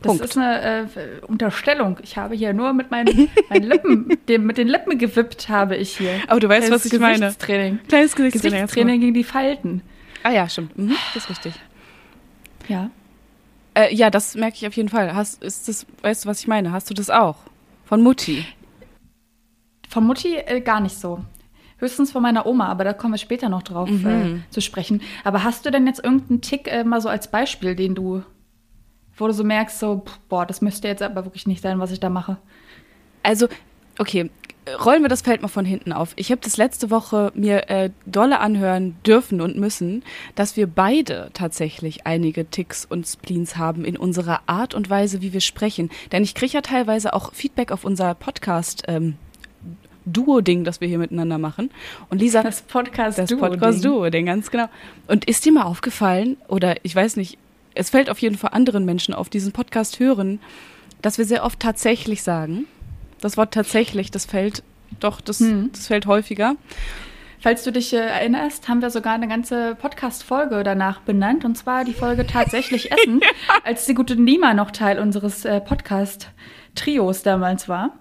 Das 0.00 0.08
Punkt. 0.08 0.24
ist 0.24 0.36
eine 0.36 0.88
äh, 0.94 1.26
Unterstellung. 1.26 1.98
Ich 2.02 2.16
habe 2.16 2.34
hier 2.34 2.52
nur 2.52 2.72
mit 2.72 2.90
meinen, 2.90 3.28
meinen 3.50 3.64
Lippen, 3.64 4.18
dem, 4.28 4.46
mit 4.46 4.58
den 4.58 4.68
Lippen 4.68 4.98
gewippt 4.98 5.48
habe 5.48 5.76
ich 5.76 5.96
hier. 5.96 6.20
Aber 6.28 6.40
du 6.40 6.48
weißt, 6.48 6.70
was 6.70 6.84
ich 6.84 6.98
meine. 6.98 7.18
Gesichtstraining. 7.18 7.78
Kleines 7.88 8.14
Gesichtstraining. 8.14 8.60
Gesichtstraining 8.62 9.00
gegen 9.00 9.14
die 9.14 9.24
Falten. 9.24 9.82
Ah 10.26 10.32
ja, 10.32 10.48
stimmt. 10.48 10.76
Mhm, 10.76 10.96
das 11.14 11.22
ist 11.22 11.30
richtig. 11.30 11.54
Ja. 12.66 12.90
Äh, 13.74 13.94
ja, 13.94 14.10
das 14.10 14.34
merke 14.34 14.56
ich 14.56 14.66
auf 14.66 14.76
jeden 14.76 14.88
Fall. 14.88 15.14
Hast, 15.14 15.40
ist 15.44 15.68
das, 15.68 15.86
weißt 16.02 16.24
du, 16.24 16.28
was 16.28 16.40
ich 16.40 16.48
meine? 16.48 16.72
Hast 16.72 16.90
du 16.90 16.94
das 16.94 17.10
auch? 17.10 17.36
Von 17.84 18.02
Mutti? 18.02 18.44
Von 19.88 20.04
Mutti 20.04 20.34
äh, 20.34 20.60
gar 20.62 20.80
nicht 20.80 20.98
so. 20.98 21.20
Höchstens 21.78 22.10
von 22.10 22.22
meiner 22.22 22.44
Oma, 22.44 22.66
aber 22.66 22.82
da 22.82 22.92
kommen 22.92 23.14
wir 23.14 23.18
später 23.18 23.48
noch 23.48 23.62
drauf 23.62 23.88
mhm. 23.88 24.42
äh, 24.48 24.50
zu 24.50 24.60
sprechen. 24.60 25.00
Aber 25.22 25.44
hast 25.44 25.64
du 25.64 25.70
denn 25.70 25.86
jetzt 25.86 26.02
irgendeinen 26.02 26.40
Tick 26.40 26.66
äh, 26.66 26.82
mal 26.82 27.00
so 27.00 27.08
als 27.08 27.30
Beispiel, 27.30 27.76
den 27.76 27.94
du, 27.94 28.24
wo 29.16 29.28
du 29.28 29.32
so 29.32 29.44
merkst, 29.44 29.78
so, 29.78 30.04
boah, 30.28 30.44
das 30.44 30.60
müsste 30.60 30.88
jetzt 30.88 31.04
aber 31.04 31.24
wirklich 31.24 31.46
nicht 31.46 31.62
sein, 31.62 31.78
was 31.78 31.92
ich 31.92 32.00
da 32.00 32.08
mache? 32.10 32.36
Also, 33.22 33.46
okay, 34.00 34.28
rollen 34.84 35.02
wir 35.02 35.08
das 35.08 35.22
Feld 35.22 35.42
mal 35.42 35.48
von 35.48 35.64
hinten 35.64 35.92
auf. 35.92 36.12
Ich 36.16 36.30
habe 36.30 36.40
das 36.42 36.56
letzte 36.56 36.90
Woche 36.90 37.32
mir 37.34 37.70
äh, 37.70 37.90
dolle 38.04 38.40
anhören 38.40 38.96
dürfen 39.06 39.40
und 39.40 39.56
müssen, 39.56 40.02
dass 40.34 40.56
wir 40.56 40.66
beide 40.66 41.30
tatsächlich 41.34 42.06
einige 42.06 42.46
Ticks 42.46 42.84
und 42.84 43.06
Spleens 43.06 43.56
haben 43.56 43.84
in 43.84 43.96
unserer 43.96 44.40
Art 44.46 44.74
und 44.74 44.90
Weise, 44.90 45.22
wie 45.22 45.32
wir 45.32 45.40
sprechen. 45.40 45.90
Denn 46.12 46.22
ich 46.22 46.34
kriege 46.34 46.54
ja 46.54 46.60
teilweise 46.62 47.12
auch 47.12 47.32
Feedback 47.32 47.70
auf 47.70 47.84
unser 47.84 48.14
Podcast. 48.14 48.84
Ähm, 48.88 49.14
Duo-Ding, 50.08 50.62
das 50.62 50.80
wir 50.80 50.86
hier 50.86 50.98
miteinander 50.98 51.36
machen. 51.36 51.70
Und 52.10 52.20
Lisa. 52.20 52.42
Das 52.42 52.62
Podcast 52.62 53.18
Das 53.18 53.34
Podcast 53.34 53.84
Duo-Ding, 53.84 54.26
ganz 54.26 54.52
genau. 54.52 54.68
Und 55.08 55.24
ist 55.24 55.44
dir 55.44 55.50
mal 55.50 55.64
aufgefallen, 55.64 56.36
oder 56.46 56.76
ich 56.84 56.94
weiß 56.94 57.16
nicht, 57.16 57.38
es 57.74 57.90
fällt 57.90 58.08
auf 58.08 58.20
jeden 58.20 58.38
Fall 58.38 58.50
anderen 58.52 58.84
Menschen 58.84 59.14
auf, 59.14 59.28
diesen 59.28 59.50
Podcast 59.50 59.98
hören, 59.98 60.40
dass 61.02 61.18
wir 61.18 61.24
sehr 61.24 61.44
oft 61.44 61.58
tatsächlich 61.58 62.22
sagen, 62.22 62.66
das 63.20 63.36
Wort 63.36 63.52
tatsächlich, 63.52 64.10
das 64.10 64.26
fällt 64.26 64.62
doch, 65.00 65.20
das, 65.20 65.40
hm. 65.40 65.70
das 65.72 65.88
fällt 65.88 66.06
häufiger. 66.06 66.56
Falls 67.40 67.62
du 67.64 67.70
dich 67.70 67.92
äh, 67.92 67.98
erinnerst, 67.98 68.68
haben 68.68 68.82
wir 68.82 68.90
sogar 68.90 69.14
eine 69.14 69.28
ganze 69.28 69.76
Podcast-Folge 69.76 70.64
danach 70.64 71.00
benannt. 71.00 71.44
Und 71.44 71.56
zwar 71.56 71.84
die 71.84 71.92
Folge 71.92 72.26
Tatsächlich 72.26 72.90
Essen, 72.98 73.20
als 73.62 73.86
die 73.86 73.94
gute 73.94 74.16
Nima 74.16 74.54
noch 74.54 74.70
Teil 74.70 74.98
unseres 74.98 75.44
äh, 75.44 75.60
Podcast-Trios 75.60 77.22
damals 77.22 77.68
war. 77.68 77.92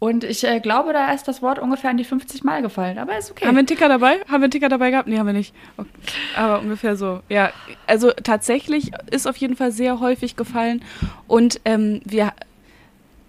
Und 0.00 0.22
ich 0.22 0.44
äh, 0.44 0.60
glaube, 0.60 0.92
da 0.92 1.12
ist 1.12 1.26
das 1.26 1.42
Wort 1.42 1.58
ungefähr 1.58 1.90
an 1.90 1.96
die 1.96 2.04
50 2.04 2.44
Mal 2.44 2.62
gefallen. 2.62 2.98
Aber 2.98 3.18
ist 3.18 3.32
okay. 3.32 3.46
Haben 3.46 3.56
wir 3.56 3.58
einen 3.58 3.66
Ticker 3.66 3.88
dabei? 3.88 4.20
Haben 4.28 4.40
wir 4.40 4.44
einen 4.44 4.50
Ticker 4.52 4.68
dabei 4.68 4.92
gehabt? 4.92 5.08
Nee, 5.08 5.18
haben 5.18 5.26
wir 5.26 5.32
nicht. 5.32 5.52
Okay. 5.76 5.88
Aber 6.36 6.60
ungefähr 6.60 6.96
so. 6.96 7.20
Ja, 7.28 7.50
also 7.88 8.12
tatsächlich 8.12 8.92
ist 9.10 9.26
auf 9.26 9.36
jeden 9.38 9.56
Fall 9.56 9.72
sehr 9.72 9.98
häufig 9.98 10.36
gefallen. 10.36 10.84
Und 11.26 11.60
ähm, 11.64 12.00
wir 12.04 12.32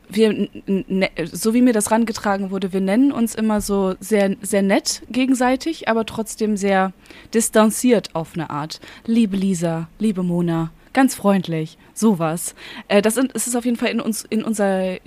wir, 0.10 0.50
ne, 0.66 1.10
so 1.32 1.54
wie 1.54 1.62
mir 1.62 1.74
das 1.74 1.92
rangetragen 1.92 2.52
wurde, 2.52 2.74
wir 2.74 2.82
nennen 2.82 3.12
uns 3.12 3.36
immer 3.36 3.62
so 3.62 3.96
sehr, 4.00 4.36
sehr 4.42 4.62
nett 4.62 5.04
gegenseitig, 5.10 5.88
aber 5.88 6.06
trotzdem 6.06 6.58
sehr 6.58 6.94
distanziert 7.34 8.16
auf 8.16 8.34
eine 8.34 8.50
Art. 8.50 8.80
Liebe 9.06 9.38
Lisa, 9.38 9.88
liebe 10.00 10.24
Mona, 10.24 10.72
ganz 10.94 11.16
freundlich, 11.16 11.78
sowas. 11.94 12.56
Äh, 12.88 13.02
das 13.02 13.18
ist 13.18 13.56
auf 13.56 13.66
jeden 13.66 13.78
Fall 13.78 13.90
in 13.90 14.02
uns, 14.02 14.26
in 14.30 14.44
unser 14.44 14.98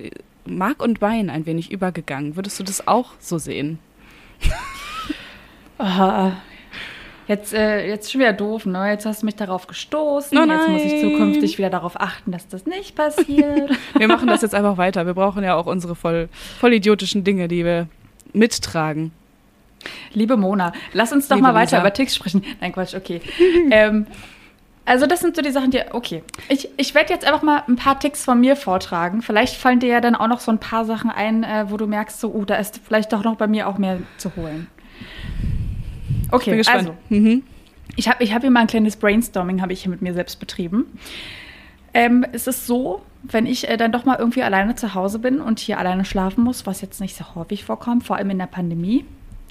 Mark 0.44 0.82
und 0.82 1.00
Bein 1.00 1.30
ein 1.30 1.46
wenig 1.46 1.70
übergegangen. 1.70 2.36
Würdest 2.36 2.58
du 2.58 2.64
das 2.64 2.86
auch 2.86 3.10
so 3.18 3.38
sehen? 3.38 3.78
Aha. 5.78 6.36
Jetzt, 7.32 7.54
äh, 7.54 7.88
jetzt 7.88 8.12
schon 8.12 8.20
wieder 8.20 8.34
doof, 8.34 8.66
ne? 8.66 8.90
Jetzt 8.90 9.06
hast 9.06 9.22
du 9.22 9.26
mich 9.26 9.36
darauf 9.36 9.66
gestoßen. 9.66 10.36
Oh 10.36 10.44
jetzt 10.44 10.68
muss 10.68 10.82
ich 10.82 11.00
zukünftig 11.00 11.56
wieder 11.56 11.70
darauf 11.70 11.98
achten, 11.98 12.30
dass 12.30 12.46
das 12.46 12.66
nicht 12.66 12.94
passiert. 12.94 13.70
wir 13.96 14.06
machen 14.06 14.28
das 14.28 14.42
jetzt 14.42 14.54
einfach 14.54 14.76
weiter. 14.76 15.06
Wir 15.06 15.14
brauchen 15.14 15.42
ja 15.42 15.54
auch 15.54 15.64
unsere 15.64 15.94
voll, 15.94 16.28
voll 16.60 16.74
idiotischen 16.74 17.24
Dinge, 17.24 17.48
die 17.48 17.64
wir 17.64 17.88
mittragen. 18.34 19.12
Liebe 20.12 20.36
Mona, 20.36 20.74
lass 20.92 21.10
uns 21.10 21.26
doch 21.26 21.36
Liebe 21.36 21.48
mal 21.48 21.54
weiter 21.54 21.78
Lisa. 21.78 21.80
über 21.80 21.94
Ticks 21.94 22.14
sprechen. 22.14 22.44
Nein, 22.60 22.74
Quatsch, 22.74 22.94
okay. 22.94 23.22
ähm, 23.70 24.06
also 24.84 25.06
das 25.06 25.20
sind 25.20 25.34
so 25.34 25.40
die 25.40 25.52
Sachen, 25.52 25.70
die, 25.70 25.80
okay. 25.90 26.22
Ich, 26.50 26.68
ich 26.76 26.94
werde 26.94 27.14
jetzt 27.14 27.24
einfach 27.24 27.42
mal 27.42 27.62
ein 27.66 27.76
paar 27.76 27.98
Ticks 27.98 28.26
von 28.26 28.40
mir 28.40 28.56
vortragen. 28.56 29.22
Vielleicht 29.22 29.56
fallen 29.56 29.80
dir 29.80 29.88
ja 29.88 30.00
dann 30.02 30.16
auch 30.16 30.28
noch 30.28 30.40
so 30.40 30.50
ein 30.50 30.58
paar 30.58 30.84
Sachen 30.84 31.08
ein, 31.08 31.44
äh, 31.44 31.64
wo 31.70 31.78
du 31.78 31.86
merkst, 31.86 32.20
so, 32.20 32.30
uh, 32.30 32.44
da 32.44 32.56
ist 32.56 32.78
vielleicht 32.84 33.10
doch 33.14 33.24
noch 33.24 33.36
bei 33.36 33.46
mir 33.46 33.68
auch 33.68 33.78
mehr 33.78 34.00
zu 34.18 34.36
holen. 34.36 34.66
Okay, 36.32 36.62
also. 36.66 36.94
Mhm. 37.08 37.42
Ich 37.96 38.08
habe 38.08 38.24
ich 38.24 38.32
hab 38.32 38.42
hier 38.42 38.50
mal 38.50 38.60
ein 38.60 38.66
kleines 38.66 38.96
Brainstorming, 38.96 39.60
habe 39.60 39.72
ich 39.72 39.82
hier 39.82 39.90
mit 39.90 40.02
mir 40.02 40.14
selbst 40.14 40.40
betrieben. 40.40 40.86
Ähm, 41.94 42.24
es 42.32 42.46
ist 42.46 42.66
so, 42.66 43.02
wenn 43.22 43.44
ich 43.46 43.68
äh, 43.68 43.76
dann 43.76 43.92
doch 43.92 44.04
mal 44.04 44.18
irgendwie 44.18 44.42
alleine 44.42 44.74
zu 44.74 44.94
Hause 44.94 45.18
bin 45.18 45.40
und 45.40 45.58
hier 45.58 45.78
alleine 45.78 46.04
schlafen 46.04 46.42
muss, 46.42 46.66
was 46.66 46.80
jetzt 46.80 47.00
nicht 47.00 47.14
so 47.16 47.34
häufig 47.34 47.64
vorkommt, 47.64 48.04
vor 48.04 48.16
allem 48.16 48.30
in 48.30 48.38
der 48.38 48.46
Pandemie, 48.46 49.04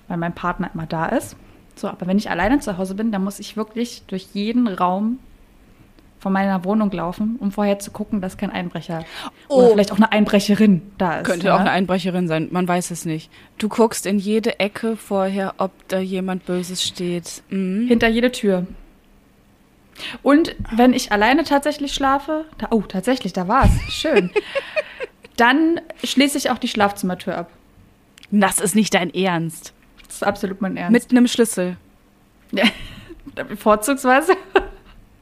weil 0.07 0.17
mein 0.17 0.33
Partner 0.33 0.71
immer 0.73 0.87
da 0.87 1.05
ist, 1.05 1.35
so, 1.75 1.87
aber 1.87 2.07
wenn 2.07 2.17
ich 2.17 2.29
alleine 2.29 2.59
zu 2.59 2.77
Hause 2.77 2.95
bin, 2.95 3.11
dann 3.11 3.23
muss 3.23 3.39
ich 3.39 3.57
wirklich 3.57 4.03
durch 4.07 4.27
jeden 4.33 4.67
Raum 4.67 5.19
von 6.21 6.31
meiner 6.31 6.63
Wohnung 6.63 6.91
laufen, 6.91 7.35
um 7.39 7.51
vorher 7.51 7.79
zu 7.79 7.89
gucken, 7.89 8.21
dass 8.21 8.37
kein 8.37 8.51
Einbrecher 8.51 9.03
oh. 9.49 9.55
oder 9.55 9.69
vielleicht 9.71 9.91
auch 9.91 9.97
eine 9.97 10.11
Einbrecherin 10.11 10.83
da 10.99 11.19
ist. 11.19 11.25
Könnte 11.25 11.47
ja? 11.47 11.55
auch 11.55 11.59
eine 11.59 11.71
Einbrecherin 11.71 12.27
sein, 12.27 12.47
man 12.51 12.67
weiß 12.67 12.91
es 12.91 13.05
nicht. 13.05 13.31
Du 13.57 13.67
guckst 13.69 14.05
in 14.05 14.19
jede 14.19 14.59
Ecke 14.59 14.95
vorher, 14.95 15.55
ob 15.57 15.71
da 15.87 15.99
jemand 15.99 16.45
Böses 16.45 16.83
steht. 16.83 17.41
Mhm. 17.49 17.87
Hinter 17.87 18.07
jede 18.07 18.31
Tür. 18.31 18.67
Und 20.21 20.55
wenn 20.71 20.93
ich 20.93 21.11
alleine 21.11 21.43
tatsächlich 21.43 21.93
schlafe, 21.93 22.45
da, 22.59 22.67
oh, 22.69 22.81
tatsächlich, 22.81 23.33
da 23.33 23.47
war 23.47 23.65
es, 23.65 23.91
schön, 23.91 24.29
dann 25.37 25.81
schließe 26.03 26.37
ich 26.37 26.51
auch 26.51 26.59
die 26.59 26.67
Schlafzimmertür 26.67 27.35
ab. 27.35 27.49
Das 28.29 28.59
ist 28.59 28.75
nicht 28.75 28.93
dein 28.93 29.11
Ernst. 29.11 29.73
Das 30.05 30.17
ist 30.17 30.23
absolut 30.23 30.61
mein 30.61 30.77
Ernst. 30.77 30.91
Mit 30.91 31.11
einem 31.11 31.27
Schlüssel. 31.27 31.77
Ja, 32.51 32.65
vorzugsweise. 33.57 34.33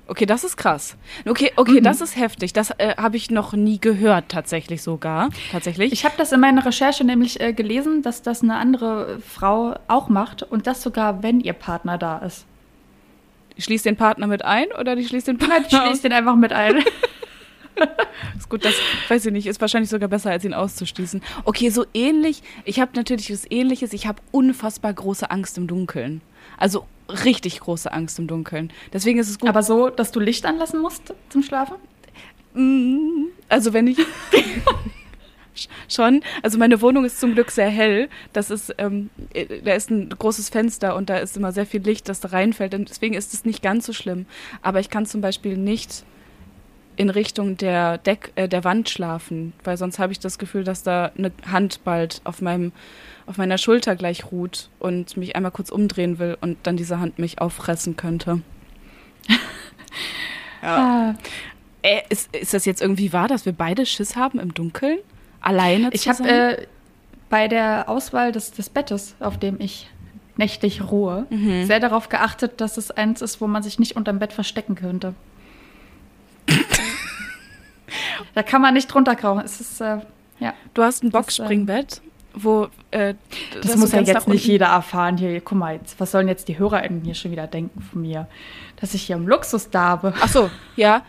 Okay, 0.09 0.25
das 0.25 0.43
ist 0.43 0.57
krass. 0.57 0.97
Okay, 1.27 1.51
okay, 1.55 1.79
mhm. 1.79 1.83
das 1.83 2.01
ist 2.01 2.17
heftig. 2.17 2.51
Das 2.51 2.71
äh, 2.71 2.95
habe 2.97 3.15
ich 3.15 3.29
noch 3.29 3.53
nie 3.53 3.79
gehört, 3.79 4.29
tatsächlich 4.29 4.81
sogar. 4.81 5.29
Tatsächlich. 5.51 5.93
Ich 5.93 6.03
habe 6.03 6.15
das 6.17 6.31
in 6.31 6.39
meiner 6.39 6.65
Recherche 6.65 7.03
nämlich 7.03 7.39
äh, 7.39 7.53
gelesen, 7.53 8.01
dass 8.01 8.23
das 8.23 8.41
eine 8.41 8.55
andere 8.55 9.19
Frau 9.19 9.75
auch 9.87 10.09
macht 10.09 10.41
und 10.41 10.65
das 10.65 10.81
sogar, 10.81 11.21
wenn 11.21 11.39
ihr 11.39 11.53
Partner 11.53 11.99
da 11.99 12.17
ist. 12.17 12.45
Die 13.55 13.61
schließt 13.61 13.85
den 13.85 13.97
Partner 13.97 14.25
mit 14.25 14.43
ein 14.43 14.67
oder 14.79 14.95
die 14.95 15.05
schließt 15.05 15.27
den 15.27 15.37
Partner? 15.37 15.67
Die 15.69 15.75
schließt 15.75 16.03
den 16.03 16.13
einfach 16.13 16.35
mit 16.35 16.53
ein. 16.53 16.83
ist 18.37 18.49
gut, 18.49 18.65
das 18.65 18.73
weiß 19.07 19.25
ich 19.25 19.31
nicht, 19.31 19.47
ist 19.47 19.61
wahrscheinlich 19.61 19.89
sogar 19.89 20.09
besser, 20.09 20.31
als 20.31 20.43
ihn 20.43 20.53
auszuschließen. 20.53 21.21
Okay, 21.45 21.69
so 21.69 21.85
ähnlich. 21.93 22.41
Ich 22.65 22.79
habe 22.79 22.91
natürlich 22.95 23.31
was 23.31 23.49
Ähnliches. 23.49 23.93
Ich 23.93 24.07
habe 24.07 24.21
unfassbar 24.31 24.93
große 24.93 25.29
Angst 25.29 25.57
im 25.57 25.67
Dunkeln. 25.67 26.21
Also 26.59 26.85
richtig 27.09 27.59
große 27.59 27.91
Angst 27.91 28.19
im 28.19 28.27
Dunkeln. 28.27 28.71
Deswegen 28.93 29.19
ist 29.19 29.29
es 29.29 29.39
gut. 29.39 29.49
Aber 29.49 29.63
so, 29.63 29.89
dass 29.89 30.11
du 30.11 30.19
Licht 30.19 30.45
anlassen 30.45 30.81
musst 30.81 31.13
zum 31.29 31.41
Schlafen? 31.41 31.75
Mm, 32.53 33.27
also 33.47 33.73
wenn 33.73 33.87
ich 33.87 33.97
schon. 35.87 36.21
Also 36.43 36.57
meine 36.57 36.81
Wohnung 36.81 37.05
ist 37.05 37.19
zum 37.19 37.33
Glück 37.33 37.51
sehr 37.51 37.69
hell. 37.69 38.09
Das 38.33 38.51
ist, 38.51 38.73
ähm, 38.77 39.09
äh, 39.33 39.61
da 39.63 39.73
ist 39.73 39.89
ein 39.89 40.09
großes 40.09 40.49
Fenster 40.49 40.95
und 40.95 41.09
da 41.09 41.17
ist 41.17 41.37
immer 41.37 41.51
sehr 41.51 41.65
viel 41.65 41.81
Licht, 41.81 42.09
das 42.09 42.19
da 42.19 42.29
reinfällt. 42.29 42.73
Und 42.73 42.89
deswegen 42.89 43.15
ist 43.15 43.33
es 43.33 43.45
nicht 43.45 43.61
ganz 43.61 43.85
so 43.85 43.93
schlimm. 43.93 44.25
Aber 44.61 44.79
ich 44.79 44.89
kann 44.89 45.05
zum 45.05 45.21
Beispiel 45.21 45.57
nicht 45.57 46.03
in 46.95 47.09
Richtung 47.09 47.55
der 47.55 47.97
Deck, 47.97 48.33
äh, 48.35 48.49
der 48.49 48.65
Wand 48.65 48.89
schlafen, 48.89 49.53
weil 49.63 49.77
sonst 49.77 49.99
habe 49.99 50.11
ich 50.11 50.19
das 50.19 50.37
Gefühl, 50.37 50.65
dass 50.65 50.83
da 50.83 51.11
eine 51.17 51.31
Hand 51.49 51.83
bald 51.85 52.21
auf 52.25 52.41
meinem 52.41 52.73
auf 53.29 53.37
meiner 53.37 53.59
Schulter 53.59 53.95
gleich 53.95 54.31
ruht 54.31 54.69
und 54.79 55.15
mich 55.15 55.35
einmal 55.35 55.51
kurz 55.51 55.69
umdrehen 55.69 56.17
will 56.17 56.35
und 56.41 56.57
dann 56.63 56.77
diese 56.77 56.99
Hand 56.99 57.19
mich 57.19 57.39
auffressen 57.39 57.95
könnte. 57.95 58.41
ja. 60.63 61.13
Ah. 61.13 61.15
Äh, 61.83 62.01
ist, 62.09 62.35
ist 62.35 62.55
das 62.55 62.65
jetzt 62.65 62.81
irgendwie 62.81 63.13
wahr, 63.13 63.27
dass 63.27 63.45
wir 63.45 63.53
beide 63.53 63.85
Schiss 63.85 64.15
haben 64.15 64.39
im 64.39 64.53
Dunkeln? 64.53 64.97
Alleine 65.41 65.89
Ich 65.93 66.09
habe 66.09 66.27
äh, 66.27 66.65
bei 67.29 67.47
der 67.47 67.87
Auswahl 67.87 68.31
des, 68.31 68.51
des 68.51 68.69
Bettes, 68.69 69.15
auf 69.19 69.37
dem 69.37 69.61
ich 69.61 69.87
nächtlich 70.35 70.89
ruhe, 70.89 71.27
mhm. 71.29 71.65
sehr 71.65 71.79
darauf 71.79 72.09
geachtet, 72.09 72.59
dass 72.59 72.77
es 72.77 72.89
eins 72.89 73.21
ist, 73.21 73.41
wo 73.41 73.47
man 73.47 73.61
sich 73.61 73.77
nicht 73.77 73.95
unterm 73.95 74.17
Bett 74.17 74.33
verstecken 74.33 74.73
könnte. 74.73 75.13
da 78.33 78.41
kann 78.41 78.61
man 78.61 78.73
nicht 78.73 78.87
drunter 78.87 79.15
krauchen. 79.15 79.43
Es 79.45 79.61
ist, 79.61 79.79
äh, 79.81 79.99
ja. 80.39 80.55
Du 80.73 80.81
hast 80.81 81.03
ein 81.03 81.11
Boxspringbett? 81.11 82.01
Wo 82.33 82.67
äh, 82.91 83.15
das, 83.53 83.71
das 83.71 83.75
muss 83.77 83.91
ja 83.91 84.01
jetzt 84.01 84.27
nicht 84.27 84.45
jeder 84.45 84.67
erfahren 84.67 85.17
hier. 85.17 85.41
Guck 85.41 85.57
mal, 85.57 85.75
jetzt, 85.75 85.99
was 85.99 86.11
sollen 86.11 86.27
jetzt 86.27 86.47
die 86.47 86.57
HörerInnen 86.57 87.03
hier 87.03 87.15
schon 87.15 87.31
wieder 87.31 87.47
denken 87.47 87.81
von 87.81 88.01
mir? 88.01 88.27
Dass 88.79 88.93
ich 88.93 89.03
hier 89.03 89.15
im 89.15 89.27
Luxus 89.27 89.69
darbe. 89.69 90.13
Ach 90.19 90.29
so, 90.29 90.49
ja. 90.75 91.03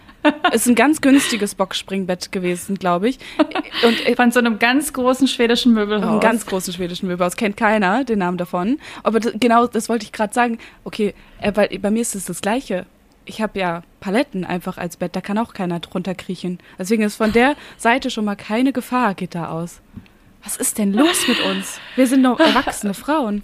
ist 0.52 0.66
ein 0.66 0.74
ganz 0.74 1.00
günstiges 1.00 1.54
Boxspringbett 1.54 2.30
gewesen, 2.30 2.76
glaube 2.76 3.08
ich. 3.08 3.18
Und 3.84 4.06
äh, 4.06 4.14
von 4.16 4.30
so 4.32 4.38
einem 4.38 4.58
ganz 4.58 4.92
großen 4.92 5.28
schwedischen 5.28 5.72
Möbelhaus. 5.72 6.10
Einem 6.10 6.20
ganz 6.20 6.46
großen 6.46 6.74
schwedischen 6.74 7.08
Möbelhaus. 7.08 7.36
Kennt 7.36 7.56
keiner 7.56 8.04
den 8.04 8.18
Namen 8.18 8.36
davon. 8.36 8.78
Aber 9.02 9.20
genau, 9.20 9.66
das 9.66 9.88
wollte 9.88 10.04
ich 10.04 10.12
gerade 10.12 10.34
sagen. 10.34 10.58
Okay, 10.84 11.14
äh, 11.40 11.52
weil 11.54 11.78
bei 11.78 11.90
mir 11.90 12.02
ist 12.02 12.14
es 12.14 12.26
das 12.26 12.40
Gleiche. 12.40 12.86
Ich 13.24 13.40
habe 13.40 13.58
ja 13.58 13.82
Paletten 14.00 14.44
einfach 14.44 14.76
als 14.76 14.96
Bett, 14.96 15.14
da 15.14 15.20
kann 15.20 15.38
auch 15.38 15.52
keiner 15.52 15.78
drunter 15.80 16.14
kriechen. 16.14 16.58
Deswegen 16.78 17.02
ist 17.02 17.16
von 17.16 17.32
der 17.32 17.54
Seite 17.76 18.10
schon 18.10 18.24
mal 18.24 18.34
keine 18.34 18.72
Gefahr, 18.72 19.14
geht 19.14 19.34
da 19.34 19.48
aus. 19.48 19.80
Was 20.42 20.56
ist 20.56 20.78
denn 20.78 20.92
los 20.92 21.28
mit 21.28 21.40
uns? 21.44 21.80
Wir 21.96 22.06
sind 22.06 22.22
doch 22.22 22.40
erwachsene 22.40 22.94
Frauen. 22.94 23.42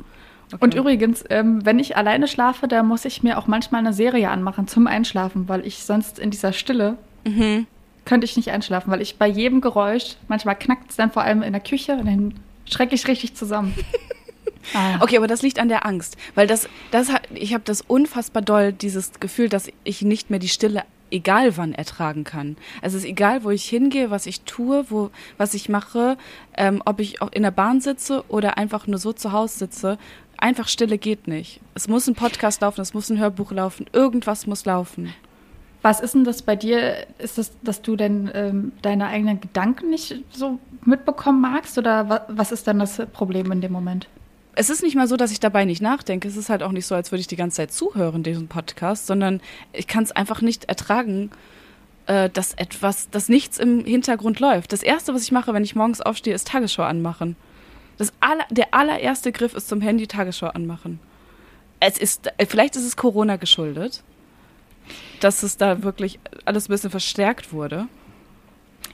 Okay. 0.53 0.59
Und 0.61 0.75
übrigens, 0.75 1.25
ähm, 1.29 1.65
wenn 1.65 1.79
ich 1.79 1.97
alleine 1.97 2.29
schlafe, 2.29 2.69
da 2.69 2.83
muss 2.83 3.05
ich 3.05 3.23
mir 3.23 3.39
auch 3.39 3.47
manchmal 3.47 3.81
eine 3.81 3.93
Serie 3.93 4.31
anmachen 4.31 4.69
zum 4.69 4.87
Einschlafen, 4.87 5.49
weil 5.49 5.67
ich 5.67 5.83
sonst 5.83 6.19
in 6.19 6.31
dieser 6.31 6.53
Stille 6.53 6.97
mhm. 7.25 7.67
könnte 8.05 8.25
ich 8.25 8.37
nicht 8.37 8.51
einschlafen, 8.51 8.91
weil 8.93 9.03
ich 9.03 9.19
bei 9.19 9.27
jedem 9.27 9.61
Geräusch, 9.61 10.17
manchmal 10.29 10.57
knackt 10.57 10.91
es 10.91 10.97
dann 10.97 11.11
vor 11.11 11.23
allem 11.23 11.43
in 11.43 11.53
der 11.53 11.63
Küche 11.63 11.95
und 11.95 12.07
dann 12.07 12.35
schrecke 12.65 12.95
ich 12.95 13.09
richtig 13.09 13.35
zusammen. 13.35 13.75
ah. 14.75 14.99
Okay, 15.01 15.17
aber 15.17 15.27
das 15.27 15.43
liegt 15.43 15.59
an 15.59 15.69
der 15.69 15.85
Angst, 15.85 16.17
weil 16.37 16.47
das, 16.47 16.69
das, 16.93 17.09
ich 17.35 17.53
habe 17.53 17.65
das 17.65 17.81
unfassbar 17.81 18.43
doll, 18.43 18.73
dieses 18.73 19.19
Gefühl, 19.19 19.49
dass 19.49 19.69
ich 19.83 20.03
nicht 20.03 20.31
mehr 20.31 20.39
die 20.39 20.49
Stille 20.49 20.85
egal 21.11 21.57
wann 21.57 21.73
ertragen 21.73 22.25
kann. 22.25 22.57
Es 22.83 22.95
ist 22.95 23.05
egal, 23.05 23.45
wo 23.45 23.51
ich 23.51 23.65
hingehe, 23.69 24.11
was 24.11 24.27
ich 24.27 24.43
tue, 24.43 24.87
wo, 24.91 25.11
was 25.39 25.55
ich 25.55 25.69
mache, 25.69 26.17
ähm, 26.57 26.83
ob 26.85 27.01
ich 27.01 27.21
in 27.33 27.43
der 27.43 27.51
Bahn 27.51 27.81
sitze 27.81 28.25
oder 28.29 28.59
einfach 28.59 28.87
nur 28.87 28.99
so 28.99 29.13
zu 29.13 29.33
Hause 29.33 29.59
sitze. 29.59 29.99
Einfach 30.39 30.69
Stille 30.69 30.99
geht 30.99 31.29
nicht. 31.29 31.61
Es 31.75 31.89
muss 31.89 32.07
ein 32.07 32.15
Podcast 32.15 32.61
laufen, 32.61 32.81
es 32.81 32.95
muss 32.95 33.09
ein 33.11 33.19
Hörbuch 33.19 33.53
laufen, 33.53 33.87
irgendwas 33.93 34.47
muss 34.47 34.65
laufen. 34.65 35.15
Was 35.83 36.01
ist 36.01 36.15
denn 36.15 36.25
das 36.25 36.43
bei 36.43 36.57
dir? 36.57 37.07
Ist 37.19 37.39
das, 37.39 37.53
dass 37.63 37.81
du 37.81 37.97
denn 37.97 38.31
ähm, 38.35 38.73
deine 38.83 39.07
eigenen 39.07 39.41
Gedanken 39.41 39.91
nicht 39.91 40.17
so 40.33 40.59
mitbekommen 40.85 41.41
magst? 41.41 41.79
Oder 41.79 42.09
wa 42.09 42.23
was 42.29 42.51
ist 42.51 42.67
dann 42.67 42.81
das 42.81 43.01
Problem 43.13 43.53
in 43.53 43.61
dem 43.61 43.73
Moment? 43.73 44.09
Es 44.57 44.71
ist 44.71 44.83
nicht 44.83 44.97
mal 44.97 45.07
so, 45.07 45.17
dass 45.17 45.31
ich 45.31 45.39
dabei 45.39 45.67
nicht 45.67 45.83
nachdenke. 45.83 46.27
Es 46.27 46.37
ist 46.37 46.49
halt 46.49 46.63
auch 46.63 46.73
nicht 46.73 46.87
so, 46.87 46.95
als 46.95 47.13
würde 47.13 47.21
ich 47.21 47.27
die 47.27 47.37
ganze 47.37 47.59
Zeit 47.59 47.73
zuhören, 47.73 48.23
diesem 48.23 48.49
Podcast, 48.49 49.07
sondern 49.07 49.41
ich 49.73 49.87
kann 49.87 50.03
es 50.03 50.13
einfach 50.13 50.41
nicht 50.41 50.65
ertragen, 50.65 51.31
äh, 52.07 52.31
dass 52.31 52.55
etwas, 52.55 53.11
dass 53.11 53.29
nichts 53.29 53.59
im 53.59 53.85
Hintergrund 53.85 54.41
läuft. 54.41 54.73
Das 54.73 54.83
erste, 54.83 55.15
was 55.15 55.23
ich 55.23 55.31
mache, 55.31 55.53
wenn 55.53 55.63
ich 55.63 55.77
morgens 55.77 56.01
aufstehe, 56.01 56.35
ist 56.35 56.49
Tagesschau 56.49 56.85
anmachen. 56.85 57.37
Das 57.99 58.15
aller, 58.21 58.47
der 58.51 58.73
allererste 58.73 59.31
Griff 59.31 59.55
ist 59.55 59.69
zum 59.69 59.83
Handy 59.83 60.07
Tagesschau 60.07 60.49
anmachen. 60.49 61.01
Es 61.79 61.99
ist, 61.99 62.33
äh, 62.39 62.47
vielleicht 62.47 62.77
ist 62.77 62.85
es 62.85 62.97
Corona 62.97 63.37
geschuldet, 63.37 64.03
dass 65.21 65.43
es 65.43 65.59
da 65.59 65.83
wirklich 65.83 66.19
alles 66.47 66.69
ein 66.69 66.73
bisschen 66.73 66.91
verstärkt 66.91 67.53
wurde. 67.53 67.89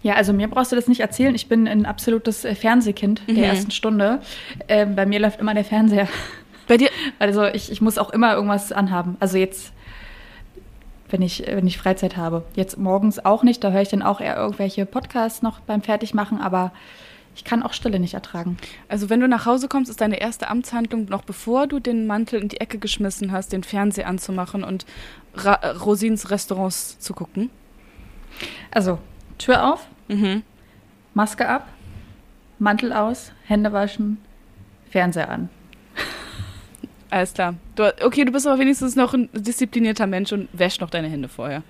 Ja, 0.03 0.15
also 0.15 0.33
mir 0.33 0.49
brauchst 0.49 0.73
du 0.73 0.77
das 0.77 0.89
nicht 0.89 1.01
erzählen. 1.01 1.35
Ich 1.35 1.49
bin 1.49 1.69
ein 1.69 1.87
absolutes 1.87 2.45
äh, 2.45 2.55
Fernsehkind 2.55 3.27
mhm. 3.27 3.35
der 3.37 3.47
ersten 3.47 3.71
Stunde. 3.71 4.21
Äh, 4.67 4.87
bei 4.87 5.07
mir 5.07 5.21
läuft 5.21 5.41
immer 5.41 5.55
der 5.55 5.65
Fernseher. 5.65 6.09
Bei 6.67 6.77
dir? 6.77 6.89
Also 7.19 7.45
ich, 7.45 7.71
ich 7.71 7.81
muss 7.81 7.99
auch 7.99 8.11
immer 8.11 8.35
irgendwas 8.35 8.73
anhaben. 8.73 9.17
Also 9.21 9.39
jetzt 9.39 9.73
wenn 11.13 11.23
ich, 11.23 11.45
wenn 11.47 11.67
ich 11.67 11.79
Freizeit 11.79 12.17
habe. 12.17 12.43
Jetzt 12.55 12.79
morgens 12.79 13.25
auch 13.25 13.43
nicht, 13.43 13.63
da 13.63 13.71
höre 13.71 13.83
ich 13.83 13.91
dann 13.91 14.03
auch 14.03 14.21
eher 14.21 14.37
irgendwelche 14.37 14.87
Podcasts 14.87 15.43
noch 15.43 15.61
beim 15.61 15.83
Fertigmachen, 15.83 16.41
aber 16.41 16.73
ich 17.35 17.45
kann 17.45 17.63
auch 17.63 17.73
Stille 17.73 17.99
nicht 17.99 18.15
ertragen. 18.15 18.57
Also 18.89 19.09
wenn 19.11 19.21
du 19.21 19.29
nach 19.29 19.47
Hause 19.47 19.69
kommst, 19.69 19.91
ist 19.91 20.01
deine 20.01 20.21
erste 20.21 20.49
Amtshandlung, 20.49 21.07
noch 21.07 21.23
bevor 21.23 21.67
du 21.67 21.81
den 21.81 22.07
Mantel 22.07 22.41
in 22.41 22.49
die 22.49 22.61
Ecke 22.61 22.79
geschmissen 22.79 23.33
hast, 23.33 23.53
den 23.53 23.63
Fernseher 23.63 24.07
anzumachen 24.07 24.65
und 24.65 24.85
Ra 25.35 25.55
Rosins 25.85 26.31
Restaurants 26.31 26.99
zu 26.99 27.15
gucken? 27.15 27.51
Also, 28.71 28.99
Tür 29.39 29.73
auf, 29.73 29.87
mhm. 30.13 30.43
Maske 31.15 31.49
ab, 31.49 31.69
Mantel 32.59 32.93
aus, 32.93 33.33
Hände 33.45 33.73
waschen, 33.73 34.19
Fernseher 34.91 35.31
an. 35.31 35.49
Alles 37.11 37.35
klar. 37.35 37.55
Du, 37.75 37.93
okay, 38.05 38.25
du 38.25 38.33
bist 38.33 38.47
aber 38.47 38.59
wenigstens 38.59 38.97
noch 38.97 39.13
ein 39.13 39.29
disziplinierter 39.35 40.07
Mensch 40.07 40.33
und 40.33 40.49
wäsch 40.53 40.81
noch 40.81 40.89
deine 40.89 41.09
Hände 41.09 41.29
vorher. 41.29 41.63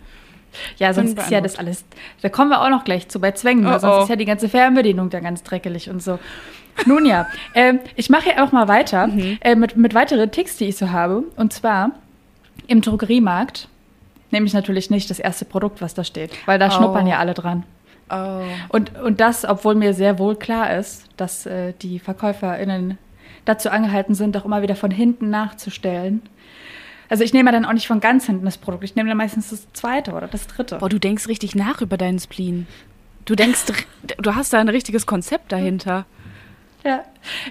Ja, 0.79 0.93
sonst 0.93 1.19
ist 1.19 1.31
ja 1.31 1.41
das 1.41 1.59
alles. 1.59 1.85
Da 2.21 2.29
kommen 2.29 2.51
wir 2.51 2.63
auch 2.63 2.69
noch 2.69 2.85
gleich 2.85 3.09
zu 3.09 3.21
bei 3.21 3.33
Zwängen, 3.33 3.67
oh, 3.67 3.79
sonst 3.79 3.85
oh. 3.85 4.03
ist 4.03 4.09
ja 4.09 4.17
die 4.17 4.25
ganze 4.25 4.49
Fernbedienung 4.49 5.11
da 5.11 5.21
ganz 5.21 5.43
dreckelig 5.43 5.91
und 5.91 6.03
so. 6.03 6.19
Nun 6.87 7.07
ja, 7.07 7.27
äh, 7.55 7.75
ich 7.97 8.11
mache 8.11 8.25
hier 8.25 8.45
auch 8.45 8.53
mal 8.53 8.69
weiter 8.69 9.09
mhm. 9.09 9.39
äh, 9.41 9.57
mit, 9.57 9.77
mit 9.77 9.95
weiteren 9.95 10.31
Ticks, 10.31 10.57
die 10.57 10.67
ich 10.67 10.77
so 10.77 10.91
habe. 10.91 11.25
Und 11.37 11.53
zwar 11.53 11.91
im 12.67 12.81
Drogeriemarkt 12.81 13.69
nehme 14.31 14.47
ich 14.47 14.53
natürlich 14.53 14.91
nicht 14.91 15.11
das 15.11 15.19
erste 15.19 15.45
Produkt, 15.45 15.81
was 15.81 15.95
da 15.95 16.05
steht, 16.05 16.31
weil 16.47 16.59
da 16.59 16.69
oh. 16.69 16.71
schnuppern 16.71 17.07
ja 17.07 17.19
alle 17.19 17.35
dran. 17.35 17.65
Oh. 18.12 18.42
Und, 18.68 18.98
und 19.01 19.20
das, 19.20 19.44
obwohl 19.44 19.75
mir 19.75 19.94
sehr 19.94 20.18
wohl 20.18 20.37
klar 20.37 20.77
ist, 20.77 21.07
dass 21.16 21.46
äh, 21.46 21.72
die 21.81 21.98
VerkäuferInnen 21.98 22.98
dazu 23.46 23.70
angehalten 23.70 24.14
sind, 24.14 24.37
auch 24.37 24.44
immer 24.44 24.61
wieder 24.61 24.77
von 24.77 24.90
hinten 24.90 25.31
nachzustellen. 25.31 26.20
Also 27.09 27.25
ich 27.25 27.33
nehme 27.33 27.51
dann 27.53 27.64
auch 27.64 27.72
nicht 27.72 27.87
von 27.87 28.01
ganz 28.01 28.27
hinten 28.27 28.44
das 28.44 28.59
Produkt, 28.59 28.85
ich 28.85 28.94
nehme 28.96 29.09
dann 29.09 29.18
meistens 29.18 29.51
das 29.51 29.66
zweite 29.72 30.12
oder 30.12 30.29
das 30.29 30.46
dritte. 30.46 30.79
Boah, 30.79 30.88
du 30.88 30.98
denkst 30.98 31.27
richtig 31.27 31.55
nach 31.55 31.81
über 31.81 31.96
deinen 31.96 32.18
Spleen. 32.18 32.66
Du 33.25 33.35
denkst, 33.35 33.64
du 34.18 34.35
hast 34.35 34.53
da 34.53 34.61
ein 34.61 34.68
richtiges 34.68 35.07
Konzept 35.07 35.53
dahinter. 35.53 36.05
Ja. 36.85 37.05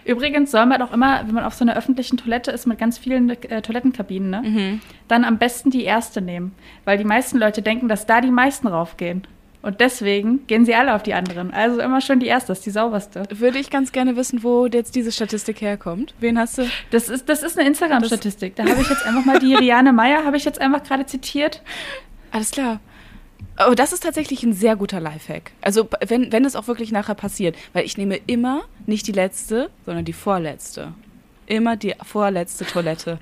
Übrigens 0.04 0.52
soll 0.52 0.66
man 0.66 0.82
auch 0.82 0.92
immer, 0.92 1.26
wenn 1.26 1.34
man 1.34 1.46
auf 1.46 1.54
so 1.54 1.64
einer 1.64 1.78
öffentlichen 1.78 2.18
Toilette 2.18 2.52
ist 2.52 2.68
mit 2.68 2.78
ganz 2.78 2.98
vielen 2.98 3.30
äh, 3.30 3.62
Toilettenkabinen, 3.62 4.30
ne, 4.30 4.42
mhm. 4.42 4.82
dann 5.08 5.24
am 5.24 5.38
besten 5.38 5.72
die 5.72 5.84
erste 5.86 6.22
nehmen. 6.22 6.54
Weil 6.84 6.98
die 6.98 7.06
meisten 7.06 7.38
Leute 7.38 7.62
denken, 7.62 7.88
dass 7.88 8.06
da 8.06 8.20
die 8.20 8.32
meisten 8.32 8.68
raufgehen. 8.68 9.26
Und 9.62 9.80
deswegen 9.80 10.48
gehen 10.48 10.66
sie 10.66 10.74
alle 10.74 10.96
auf 10.96 11.04
die 11.04 11.14
anderen. 11.14 11.54
Also 11.54 11.80
immer 11.82 12.02
schon 12.02 12.20
die 12.20 12.26
erste, 12.26 12.52
ist 12.52 12.66
die 12.66 12.72
sauberste. 12.72 13.24
Würde 13.30 13.60
ich 13.60 13.70
ganz 13.70 13.92
gerne 13.92 14.16
wissen, 14.16 14.44
wo 14.44 14.66
jetzt 14.66 14.96
diese 14.96 15.12
Statistik 15.12 15.62
herkommt. 15.62 16.16
Wen 16.20 16.40
hast 16.40 16.58
du? 16.58 16.68
Das 16.90 17.10
ist, 17.10 17.30
das 17.30 17.44
ist 17.44 17.60
eine 17.60 17.68
Instagram-Statistik. 17.68 18.56
Da 18.56 18.64
habe 18.64 18.82
ich 18.82 18.90
jetzt 18.90 19.06
einfach 19.06 19.24
mal 19.24 19.40
die 19.40 19.54
Riane 19.60 19.94
Meyer, 19.94 20.26
habe 20.26 20.38
ich 20.38 20.46
jetzt 20.46 20.60
einfach 20.60 20.84
gerade 20.84 21.06
zitiert. 21.06 21.62
Alles 22.32 22.52
klar. 22.52 22.80
Oh, 23.68 23.74
das 23.76 23.94
ist 23.94 24.02
tatsächlich 24.02 24.42
ein 24.44 24.54
sehr 24.54 24.76
guter 24.76 25.00
Lifehack. 25.00 25.52
Also, 25.62 25.88
wenn, 26.08 26.32
wenn 26.32 26.46
es 26.46 26.56
auch 26.56 26.68
wirklich 26.68 26.92
nachher 26.92 27.16
passiert. 27.16 27.56
Weil 27.74 27.86
ich 27.86 27.98
nehme 27.98 28.20
immer 28.26 28.64
nicht 28.88 29.06
die 29.06 29.12
letzte, 29.12 29.70
sondern 29.86 30.06
die 30.06 30.14
vorletzte. 30.14 30.94
Immer 31.46 31.76
die 31.76 31.94
vorletzte 32.04 32.66
Toilette 32.66 33.20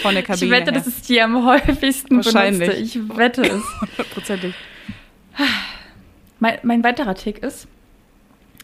von 0.00 0.14
der 0.14 0.22
Kabine. 0.22 0.46
Ich 0.46 0.50
wette, 0.50 0.70
her. 0.70 0.80
das 0.80 0.86
ist 0.86 1.08
die 1.08 1.20
am 1.20 1.44
häufigsten 1.44 2.16
Wahrscheinlich. 2.16 2.70
Benutzte. 2.70 2.98
Ich 2.98 3.16
wette 3.16 3.42
es. 3.42 3.62
Hundertprozentig. 3.80 4.54
Mein, 6.40 6.58
mein 6.62 6.84
weiterer 6.84 7.14
Tick 7.14 7.38
ist, 7.38 7.68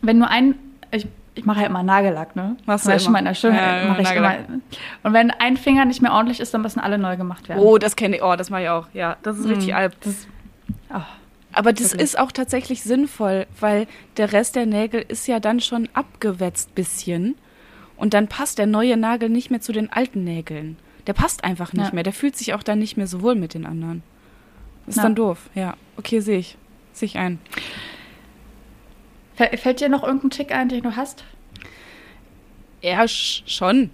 wenn 0.03 0.19
nur 0.19 0.29
ein, 0.29 0.55
ich, 0.91 1.07
ich 1.35 1.45
mache 1.45 1.61
ja 1.61 1.67
immer 1.67 1.83
Nagellack, 1.83 2.37
ne? 2.37 2.57
Machst 2.67 2.87
du 2.87 2.93
immer? 2.93 3.11
Meiner 3.11 3.35
Schönheit, 3.35 3.85
ja, 3.85 3.89
mache 3.89 4.03
ich 4.03 4.11
immer. 4.13 4.35
Und 5.03 5.13
wenn 5.13 5.31
ein 5.31 5.57
Finger 5.57 5.85
nicht 5.85 6.03
mehr 6.03 6.13
ordentlich 6.13 6.41
ist, 6.41 6.53
dann 6.53 6.63
müssen 6.63 6.81
alle 6.81 6.99
neu 6.99 7.17
gemacht 7.17 7.49
werden. 7.49 7.61
Oh, 7.61 7.79
das 7.79 7.97
kenne 7.97 8.17
ich. 8.17 8.23
Oh, 8.23 8.35
das 8.37 8.51
mache 8.51 8.63
ich 8.63 8.69
auch. 8.69 8.89
Ja, 8.93 9.17
das 9.23 9.39
ist 9.39 9.47
mhm. 9.47 9.53
richtig 9.53 9.75
alb. 9.75 9.99
Das, 10.01 10.27
oh, 10.93 11.01
Aber 11.53 11.73
das 11.73 11.93
wirklich. 11.93 12.03
ist 12.03 12.19
auch 12.19 12.33
tatsächlich 12.33 12.83
sinnvoll, 12.83 13.47
weil 13.59 13.87
der 14.17 14.33
Rest 14.33 14.57
der 14.57 14.67
Nägel 14.67 15.05
ist 15.07 15.27
ja 15.27 15.41
dann 15.41 15.61
schon 15.61 15.89
abgewetzt 15.95 16.75
bisschen. 16.75 17.37
Und 17.97 18.15
dann 18.15 18.29
passt 18.29 18.59
der 18.59 18.67
neue 18.67 18.97
Nagel 18.97 19.29
nicht 19.29 19.51
mehr 19.51 19.61
zu 19.61 19.73
den 19.73 19.93
alten 19.93 20.25
Nägeln. 20.25 20.77
Der 21.07 21.13
passt 21.13 21.45
einfach 21.45 21.73
nicht 21.73 21.89
ja. 21.89 21.95
mehr. 21.95 22.03
Der 22.03 22.13
fühlt 22.13 22.37
sich 22.37 22.55
auch 22.55 22.63
dann 22.63 22.79
nicht 22.79 22.97
mehr 22.97 23.07
so 23.07 23.23
wohl 23.23 23.35
mit 23.35 23.55
den 23.55 23.67
anderen. 23.67 24.03
Ist 24.87 24.97
ja. 24.97 25.05
dann 25.05 25.15
doof. 25.15 25.51
Ja, 25.55 25.75
okay, 25.97 26.21
sehe 26.21 26.39
ich 26.39 26.57
sich 26.93 27.19
ein. 27.19 27.39
Fällt 29.35 29.81
dir 29.81 29.89
noch 29.89 30.03
irgendein 30.03 30.31
Tick 30.31 30.53
ein, 30.53 30.69
den 30.69 30.83
du 30.83 30.97
hast? 30.97 31.25
Ja, 32.83 33.07
schon. 33.09 33.91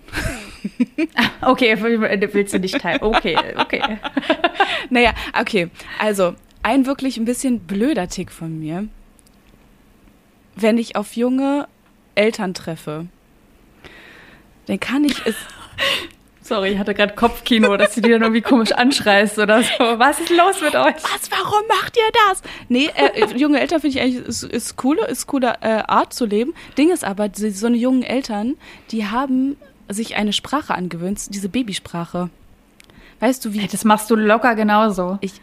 okay, 1.42 1.76
willst 1.80 2.54
du 2.54 2.59
nicht 2.59 2.80
teilen? 2.80 3.02
Okay, 3.02 3.37
okay. 3.56 3.98
naja, 4.90 5.12
okay. 5.38 5.70
Also, 5.98 6.35
ein 6.62 6.87
wirklich 6.87 7.16
ein 7.16 7.24
bisschen 7.24 7.61
blöder 7.61 8.09
Tick 8.09 8.32
von 8.32 8.59
mir. 8.59 8.88
Wenn 10.54 10.78
ich 10.78 10.96
auf 10.96 11.16
junge 11.16 11.68
Eltern 12.14 12.54
treffe, 12.54 13.06
dann 14.66 14.80
kann 14.80 15.04
ich 15.04 15.24
es 15.26 15.37
Sorry, 16.46 16.68
ich 16.70 16.78
hatte 16.78 16.94
gerade 16.94 17.14
Kopfkino, 17.14 17.76
dass 17.76 17.96
du 17.96 18.00
die 18.00 18.11
dann 18.11 18.22
irgendwie 18.22 18.40
komisch 18.40 18.70
anschreist 18.70 19.37
oder 19.38 19.64
so. 19.64 19.68
Was 19.78 20.20
ist 20.20 20.30
los 20.30 20.61
mit 20.61 20.76
euch? 20.76 20.94
Was, 20.94 21.28
warum 21.30 21.66
macht 21.66 21.96
ihr 21.96 22.12
das? 22.28 22.42
Nee, 22.68 22.88
äh, 22.94 23.20
äh 23.20 23.37
junge 23.37 23.59
Eltern 23.59 23.80
finde 23.80 23.98
ich 23.98 24.02
eigentlich, 24.02 24.24
ist, 24.24 24.44
ist 24.44 24.76
coole, 24.76 25.04
ist 25.09 25.26
coole 25.26 25.54
äh, 25.61 25.82
Art 25.88 26.12
zu 26.12 26.24
leben. 26.24 26.54
Ding 26.78 26.92
ist 26.92 27.04
aber, 27.04 27.30
so 27.35 27.66
eine 27.66 27.76
jungen 27.76 28.04
Eltern, 28.04 28.54
die 28.92 29.06
haben 29.06 29.56
sich 29.88 30.14
eine 30.14 30.32
Sprache 30.32 30.72
angewöhnt, 30.72 31.35
diese 31.35 31.48
Babysprache. 31.48 32.30
Weißt 33.18 33.44
du 33.44 33.52
wie? 33.52 33.59
Hey, 33.59 33.68
das 33.70 33.85
machst 33.85 34.09
du 34.09 34.14
locker 34.14 34.54
genauso. 34.54 35.18
Ich 35.22 35.40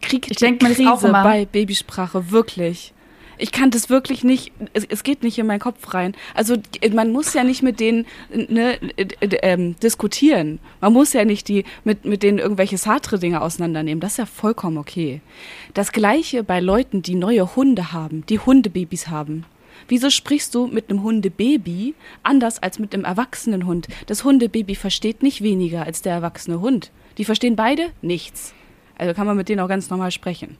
krieg 0.00 0.30
ich 0.30 0.38
denk, 0.38 0.60
Krise 0.60 0.90
auch 0.90 1.02
immer. 1.02 1.22
bei 1.22 1.44
Babysprache, 1.44 2.30
wirklich 2.30 2.94
ich 3.38 3.52
kann 3.52 3.70
das 3.70 3.90
wirklich 3.90 4.24
nicht, 4.24 4.52
es, 4.72 4.84
es, 4.84 5.02
geht 5.02 5.22
nicht 5.22 5.38
in 5.38 5.46
meinen 5.46 5.60
Kopf 5.60 5.94
rein. 5.94 6.14
Also 6.34 6.56
man 6.92 7.12
muss 7.12 7.34
ja 7.34 7.44
nicht 7.44 7.62
mit 7.62 7.80
denen 7.80 8.06
ne, 8.30 8.78
äh, 8.96 9.06
ähm, 9.42 9.76
diskutieren. 9.80 10.58
Man 10.80 10.92
muss 10.92 11.12
ja 11.12 11.24
nicht 11.24 11.48
die 11.48 11.64
mit, 11.84 12.04
mit 12.04 12.22
denen 12.22 12.38
irgendwelche 12.38 12.78
Sartre-Dinge 12.78 13.40
auseinandernehmen. 13.40 14.00
Das 14.00 14.12
ist 14.12 14.18
ja 14.18 14.26
vollkommen 14.26 14.78
okay. 14.78 15.20
Das 15.74 15.92
gleiche 15.92 16.42
bei 16.42 16.60
Leuten, 16.60 17.02
die 17.02 17.14
neue 17.14 17.56
Hunde 17.56 17.92
haben, 17.92 18.24
die 18.26 18.38
Hundebabys 18.38 19.08
haben. 19.08 19.44
Wieso 19.88 20.10
sprichst 20.10 20.54
du 20.54 20.66
mit 20.66 20.90
einem 20.90 21.02
Hundebaby 21.02 21.94
anders 22.22 22.62
als 22.62 22.78
mit 22.78 22.94
einem 22.94 23.04
erwachsenen 23.04 23.66
Hund? 23.66 23.86
Das 24.06 24.24
Hundebaby 24.24 24.74
versteht 24.74 25.22
nicht 25.22 25.42
weniger 25.42 25.84
als 25.84 26.02
der 26.02 26.14
erwachsene 26.14 26.60
Hund. 26.60 26.90
Die 27.18 27.24
verstehen 27.24 27.56
beide 27.56 27.90
nichts. 28.02 28.52
Also 28.98 29.14
kann 29.14 29.26
man 29.26 29.36
mit 29.36 29.48
denen 29.48 29.60
auch 29.60 29.68
ganz 29.68 29.90
normal 29.90 30.10
sprechen. 30.10 30.56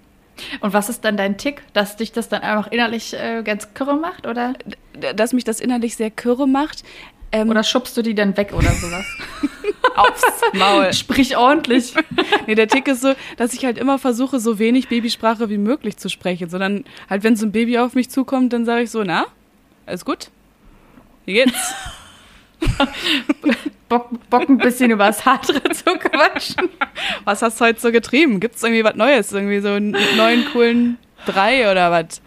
Und 0.61 0.72
was 0.72 0.88
ist 0.88 1.05
dann 1.05 1.16
dein 1.16 1.38
Tick, 1.38 1.62
dass 1.72 1.96
dich 1.96 2.12
das 2.12 2.29
dann 2.29 2.42
einfach 2.42 2.70
innerlich 2.70 3.14
äh, 3.14 3.42
ganz 3.42 3.75
kürre 3.75 3.96
macht, 3.96 4.27
oder? 4.27 4.55
Dass 5.14 5.33
mich 5.33 5.44
das 5.44 5.61
innerlich 5.61 5.96
sehr 5.96 6.11
kürre 6.11 6.46
macht. 6.46 6.85
Ähm, 7.33 7.51
oder 7.51 7.64
schubst 7.64 7.96
du 7.96 8.03
die 8.03 8.14
dann 8.14 8.37
weg 8.37 8.53
oder 8.53 8.70
sowas? 8.72 9.05
Aufs 9.96 10.22
Maul. 10.53 10.92
Sprich 10.92 11.37
ordentlich. 11.37 11.94
nee, 12.46 12.55
der 12.55 12.68
Tick 12.68 12.87
ist 12.87 13.01
so, 13.01 13.14
dass 13.37 13.55
ich 13.55 13.64
halt 13.64 13.79
immer 13.79 13.99
versuche, 13.99 14.40
so 14.40 14.59
wenig 14.59 14.88
Babysprache 14.88 15.49
wie 15.49 15.59
möglich 15.59 15.96
zu 15.96 16.09
sprechen. 16.09 16.49
Sondern 16.49 16.85
halt, 17.09 17.25
wenn 17.25 17.37
so 17.37 17.46
ein 17.46 17.53
Baby 17.53 17.79
auf 17.79 17.94
mich 17.94 18.11
zukommt, 18.11 18.53
dann 18.53 18.64
sage 18.64 18.83
ich 18.83 18.90
so, 18.90 19.03
na, 19.03 19.27
alles 19.87 20.05
gut? 20.05 20.31
Wie 21.25 21.35
geht's? 21.35 21.75
Bock, 23.88 24.10
Bock 24.30 24.48
ein 24.48 24.58
bisschen 24.58 24.90
über 24.90 25.06
das 25.06 25.24
Hartre 25.24 25.62
zu 25.70 25.84
quatschen. 25.84 26.68
Was 27.24 27.42
hast 27.42 27.60
du 27.60 27.66
heute 27.66 27.80
so 27.80 27.92
getrieben? 27.92 28.40
Gibt 28.40 28.56
es 28.56 28.62
irgendwie 28.62 28.84
was 28.84 28.96
Neues? 28.96 29.32
Irgendwie 29.32 29.60
so 29.60 29.68
einen 29.68 29.96
neuen, 30.16 30.44
coolen 30.52 30.98
Drei 31.24 31.70
oder 31.70 31.90
was? 31.90 32.20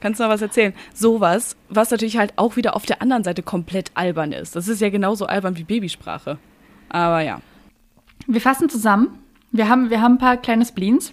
Kannst 0.00 0.18
du 0.18 0.24
noch 0.24 0.30
was 0.30 0.42
erzählen? 0.42 0.72
Sowas, 0.94 1.56
was 1.68 1.90
natürlich 1.90 2.16
halt 2.16 2.32
auch 2.36 2.56
wieder 2.56 2.74
auf 2.74 2.86
der 2.86 3.02
anderen 3.02 3.24
Seite 3.24 3.42
komplett 3.42 3.90
albern 3.94 4.32
ist. 4.32 4.56
Das 4.56 4.66
ist 4.68 4.80
ja 4.80 4.88
genauso 4.88 5.26
albern 5.26 5.56
wie 5.58 5.64
Babysprache. 5.64 6.38
Aber 6.88 7.20
ja. 7.20 7.40
Wir 8.26 8.40
fassen 8.40 8.68
zusammen. 8.68 9.18
Wir 9.52 9.68
haben, 9.68 9.90
wir 9.90 10.00
haben 10.00 10.14
ein 10.14 10.18
paar 10.18 10.36
kleine 10.36 10.64
Spleens. 10.64 11.12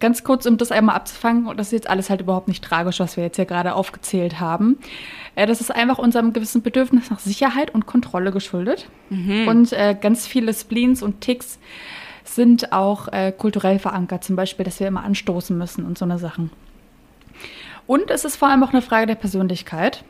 Ganz 0.00 0.22
kurz, 0.22 0.44
um 0.44 0.58
das 0.58 0.70
einmal 0.70 0.96
abzufangen, 0.96 1.46
und 1.46 1.58
das 1.58 1.68
ist 1.68 1.72
jetzt 1.72 1.90
alles 1.90 2.10
halt 2.10 2.20
überhaupt 2.20 2.48
nicht 2.48 2.62
tragisch, 2.62 3.00
was 3.00 3.16
wir 3.16 3.24
jetzt 3.24 3.36
hier 3.36 3.46
gerade 3.46 3.74
aufgezählt 3.74 4.38
haben. 4.38 4.78
Äh, 5.34 5.46
das 5.46 5.60
ist 5.62 5.74
einfach 5.74 5.98
unserem 5.98 6.34
gewissen 6.34 6.62
Bedürfnis 6.62 7.10
nach 7.10 7.20
Sicherheit 7.20 7.74
und 7.74 7.86
Kontrolle 7.86 8.30
geschuldet. 8.30 8.88
Mhm. 9.08 9.48
Und 9.48 9.72
äh, 9.72 9.96
ganz 9.98 10.26
viele 10.26 10.52
Spleens 10.52 11.02
und 11.02 11.22
Ticks 11.22 11.58
sind 12.24 12.72
auch 12.72 13.08
äh, 13.08 13.32
kulturell 13.32 13.78
verankert, 13.78 14.24
zum 14.24 14.36
Beispiel, 14.36 14.64
dass 14.64 14.78
wir 14.78 14.86
immer 14.86 15.04
anstoßen 15.04 15.56
müssen 15.56 15.86
und 15.86 15.96
so 15.96 16.04
eine 16.04 16.18
Sachen. 16.18 16.50
Und 17.86 18.10
es 18.10 18.26
ist 18.26 18.36
vor 18.36 18.48
allem 18.48 18.62
auch 18.62 18.72
eine 18.74 18.82
Frage 18.82 19.06
der 19.06 19.14
Persönlichkeit. 19.14 20.04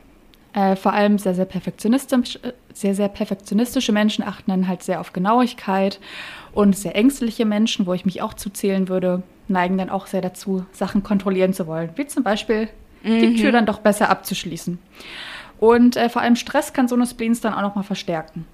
Äh, 0.53 0.75
vor 0.75 0.93
allem 0.93 1.19
sehr, 1.19 1.35
sehr 1.35 1.45
perfektionistisch, 1.45 2.37
äh, 2.37 2.51
sehr, 2.73 2.95
sehr 2.95 3.07
perfektionistische 3.07 3.93
Menschen 3.93 4.25
achten 4.25 4.51
dann 4.51 4.67
halt 4.67 4.83
sehr 4.83 4.99
auf 4.99 5.13
Genauigkeit 5.13 5.99
und 6.51 6.75
sehr 6.75 6.95
ängstliche 6.95 7.45
Menschen, 7.45 7.85
wo 7.85 7.93
ich 7.93 8.03
mich 8.03 8.21
auch 8.21 8.33
zuzählen 8.33 8.89
würde, 8.89 9.23
neigen 9.49 9.77
dann 9.77 9.89
auch 9.89 10.07
sehr 10.07 10.21
dazu, 10.21 10.65
Sachen 10.71 11.03
kontrollieren 11.03 11.53
zu 11.53 11.67
wollen. 11.67 11.89
Wie 11.95 12.07
zum 12.07 12.23
Beispiel 12.23 12.69
mhm. 13.03 13.19
die 13.19 13.35
Tür 13.35 13.51
dann 13.51 13.65
doch 13.65 13.79
besser 13.79 14.09
abzuschließen. 14.09 14.79
Und 15.59 15.97
äh, 15.97 16.09
vor 16.09 16.21
allem 16.21 16.35
Stress 16.35 16.73
kann 16.73 16.87
so 16.87 16.95
eine 16.95 17.05
Spleens 17.05 17.41
dann 17.41 17.53
auch 17.53 17.61
nochmal 17.61 17.83
verstärken. 17.83 18.45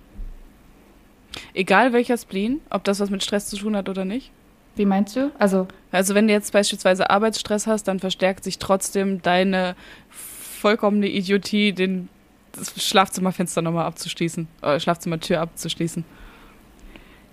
Egal 1.53 1.93
welcher 1.93 2.17
Spleen, 2.17 2.62
ob 2.69 2.84
das 2.84 2.99
was 2.99 3.10
mit 3.10 3.23
Stress 3.23 3.47
zu 3.47 3.58
tun 3.58 3.75
hat 3.75 3.89
oder 3.89 4.05
nicht? 4.05 4.31
Wie 4.75 4.86
meinst 4.86 5.15
du? 5.15 5.31
Also, 5.39 5.67
also 5.91 6.15
wenn 6.15 6.27
du 6.27 6.34
jetzt 6.34 6.51
beispielsweise 6.51 7.10
Arbeitsstress 7.10 7.67
hast, 7.67 7.84
dann 7.84 7.99
verstärkt 7.99 8.43
sich 8.43 8.60
trotzdem 8.60 9.21
deine 9.21 9.75
vollkommene 10.10 11.08
Idiotie, 11.08 11.71
den 11.73 12.10
das 12.51 12.73
Schlafzimmerfenster 12.84 13.62
nochmal 13.62 13.86
abzuschließen, 13.86 14.47
oder 14.62 14.79
Schlafzimmertür 14.79 15.41
abzuschließen. 15.41 16.03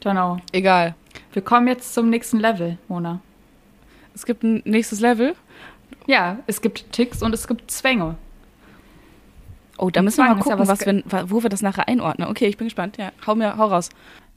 Genau. 0.01 0.39
Egal. 0.53 0.95
Wir 1.33 1.43
kommen 1.43 1.69
jetzt 1.69 1.95
zum 1.95 2.11
nächsten 2.11 2.39
Level, 2.39 2.79
Mona. 2.89 3.21
Es 4.15 4.27
gibt 4.27 4.43
ein 4.43 4.63
nächstes 4.65 5.01
Level. 5.01 5.35
Ja, 6.07 6.39
es 6.47 6.61
gibt 6.61 6.93
Ticks 6.93 7.23
und 7.23 7.33
es 7.33 7.47
gibt 7.47 7.71
Zwänge. 7.71 8.17
Oh, 9.79 9.91
da 9.91 10.03
müssen 10.03 10.19
wir 10.19 10.35
mal 10.35 10.41
gucken, 10.41 10.69
was 10.69 10.87
wir, 10.87 11.31
wo 11.31 11.43
wir 11.43 11.51
das 11.51 11.63
nachher 11.63 11.89
einordnen. 11.89 12.29
Okay, 12.29 12.47
ich 12.47 12.57
bin 12.57 12.67
gespannt. 12.67 12.99
Ja, 12.99 13.13
hau 13.27 13.35
mir, 13.35 13.57
hau 13.57 13.67
raus. 13.67 13.89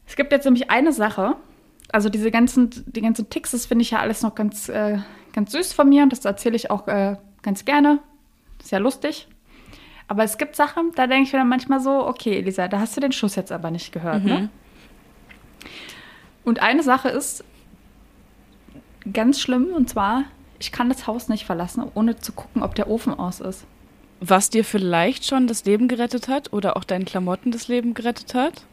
Es 0.08 0.16
gibt 0.16 0.32
jetzt 0.32 0.46
nämlich 0.46 0.70
eine 0.70 0.92
Sache. 0.92 1.36
Also 1.92 2.10
diese 2.10 2.32
ganzen, 2.32 2.72
die 2.88 3.02
ganzen 3.02 3.30
Ticks, 3.30 3.52
das 3.52 3.66
finde 3.66 3.84
ich 3.84 3.92
ja 3.92 4.00
alles 4.00 4.22
noch 4.22 4.34
ganz, 4.34 4.70
äh, 4.70 4.98
ganz 5.34 5.52
süß 5.52 5.74
von 5.74 5.88
mir 5.88 6.04
und 6.04 6.12
das 6.12 6.26
erzähle 6.26 6.56
ich 6.56 6.72
auch 6.72 6.88
äh, 6.88 7.18
ganz 7.44 7.66
gerne. 7.66 8.00
Ist 8.60 8.72
ja 8.72 8.80
lustig. 8.80 9.28
Aber 10.08 10.24
es 10.24 10.38
gibt 10.38 10.56
Sachen, 10.56 10.92
da 10.96 11.08
denke 11.08 11.24
ich 11.24 11.34
mir 11.34 11.40
dann 11.40 11.50
manchmal 11.50 11.80
so, 11.80 12.08
okay, 12.08 12.38
Elisa, 12.38 12.68
da 12.68 12.80
hast 12.80 12.96
du 12.96 13.02
den 13.02 13.12
Schuss 13.12 13.36
jetzt 13.36 13.52
aber 13.52 13.72
nicht 13.72 13.92
gehört, 13.92 14.24
ne? 14.24 14.34
mhm. 14.34 14.42
ne? 14.42 14.50
Und 16.44 16.62
eine 16.62 16.84
Sache 16.84 17.10
ist 17.10 17.44
ganz 19.12 19.40
schlimm, 19.40 19.68
und 19.76 19.90
zwar, 19.90 20.24
ich 20.60 20.72
kann 20.72 20.90
das 20.90 21.08
Haus 21.08 21.28
nicht 21.30 21.46
verlassen, 21.46 21.84
ohne 21.94 22.18
zu 22.18 22.32
gucken, 22.32 22.64
ob 22.64 22.76
der 22.76 22.90
Ofen 22.90 23.14
aus 23.18 23.40
ist. 23.40 23.66
Was 24.20 24.50
dir 24.50 24.64
vielleicht 24.64 25.26
schon 25.26 25.48
das 25.48 25.66
Leben 25.66 25.88
gerettet 25.88 26.28
hat 26.28 26.54
oder 26.54 26.78
auch 26.78 26.84
deinen 26.84 27.06
Klamotten 27.06 27.52
das 27.52 27.68
Leben 27.68 27.94
gerettet 27.94 28.34
hat? 28.34 28.64